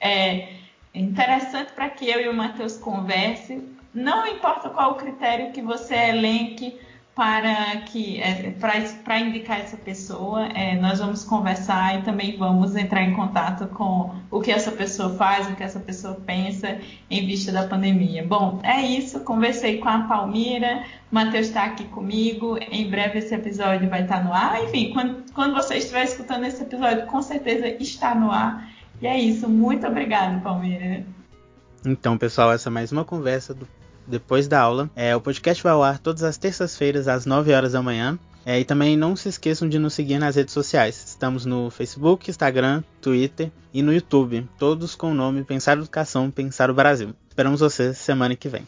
é, 0.00 0.48
interessante 0.94 1.72
para 1.72 1.90
que 1.90 2.08
eu 2.08 2.20
e 2.20 2.28
o 2.28 2.34
Matheus 2.34 2.78
conversem. 2.78 3.68
Não 3.92 4.26
importa 4.26 4.70
qual 4.70 4.92
o 4.92 4.94
critério 4.94 5.52
que 5.52 5.60
você 5.60 5.94
elenque 5.94 6.78
para 7.14 7.76
que 7.82 8.20
é, 8.20 8.50
para 9.04 9.20
indicar 9.20 9.60
essa 9.60 9.76
pessoa, 9.76 10.46
é, 10.48 10.74
nós 10.74 10.98
vamos 10.98 11.22
conversar 11.22 12.00
e 12.00 12.02
também 12.02 12.36
vamos 12.36 12.74
entrar 12.74 13.02
em 13.02 13.14
contato 13.14 13.68
com 13.68 14.12
o 14.30 14.40
que 14.40 14.50
essa 14.50 14.72
pessoa 14.72 15.14
faz, 15.14 15.48
o 15.48 15.54
que 15.54 15.62
essa 15.62 15.78
pessoa 15.78 16.14
pensa 16.26 16.78
em 17.08 17.24
vista 17.24 17.52
da 17.52 17.68
pandemia. 17.68 18.26
Bom, 18.26 18.58
é 18.64 18.82
isso. 18.82 19.20
Conversei 19.20 19.78
com 19.78 19.88
a 19.88 20.00
Palmira, 20.00 20.84
o 21.10 21.14
Matheus 21.14 21.46
está 21.46 21.64
aqui 21.64 21.84
comigo. 21.84 22.58
Em 22.58 22.90
breve 22.90 23.20
esse 23.20 23.32
episódio 23.32 23.88
vai 23.88 24.02
estar 24.02 24.24
no 24.24 24.32
ar. 24.32 24.64
Enfim, 24.64 24.92
quando, 24.92 25.32
quando 25.32 25.54
você 25.54 25.76
estiver 25.76 26.02
escutando 26.02 26.44
esse 26.44 26.62
episódio, 26.62 27.06
com 27.06 27.22
certeza 27.22 27.68
está 27.80 28.12
no 28.12 28.32
ar. 28.32 28.68
E 29.00 29.06
é 29.06 29.16
isso. 29.16 29.48
Muito 29.48 29.86
obrigada, 29.86 30.40
Palmira. 30.40 31.04
Então, 31.86 32.18
pessoal, 32.18 32.52
essa 32.52 32.68
é 32.68 32.72
mais 32.72 32.90
uma 32.90 33.04
conversa 33.04 33.54
do 33.54 33.68
depois 34.06 34.48
da 34.48 34.60
aula. 34.60 34.90
É, 34.94 35.14
o 35.14 35.20
podcast 35.20 35.62
vai 35.62 35.72
ao 35.72 35.82
ar 35.82 35.98
todas 35.98 36.22
as 36.22 36.36
terças-feiras 36.36 37.08
às 37.08 37.26
9 37.26 37.52
horas 37.52 37.72
da 37.72 37.82
manhã. 37.82 38.18
É, 38.46 38.60
e 38.60 38.64
também 38.64 38.96
não 38.96 39.16
se 39.16 39.28
esqueçam 39.28 39.68
de 39.68 39.78
nos 39.78 39.94
seguir 39.94 40.18
nas 40.18 40.36
redes 40.36 40.52
sociais. 40.52 41.02
Estamos 41.08 41.46
no 41.46 41.70
Facebook, 41.70 42.30
Instagram, 42.30 42.82
Twitter 43.00 43.50
e 43.72 43.82
no 43.82 43.92
YouTube, 43.92 44.46
todos 44.58 44.94
com 44.94 45.12
o 45.12 45.14
nome 45.14 45.44
Pensar 45.44 45.78
Educação, 45.78 46.30
Pensar 46.30 46.70
o 46.70 46.74
Brasil. 46.74 47.14
Esperamos 47.28 47.60
vocês 47.60 47.96
semana 47.96 48.36
que 48.36 48.48
vem. 48.48 48.66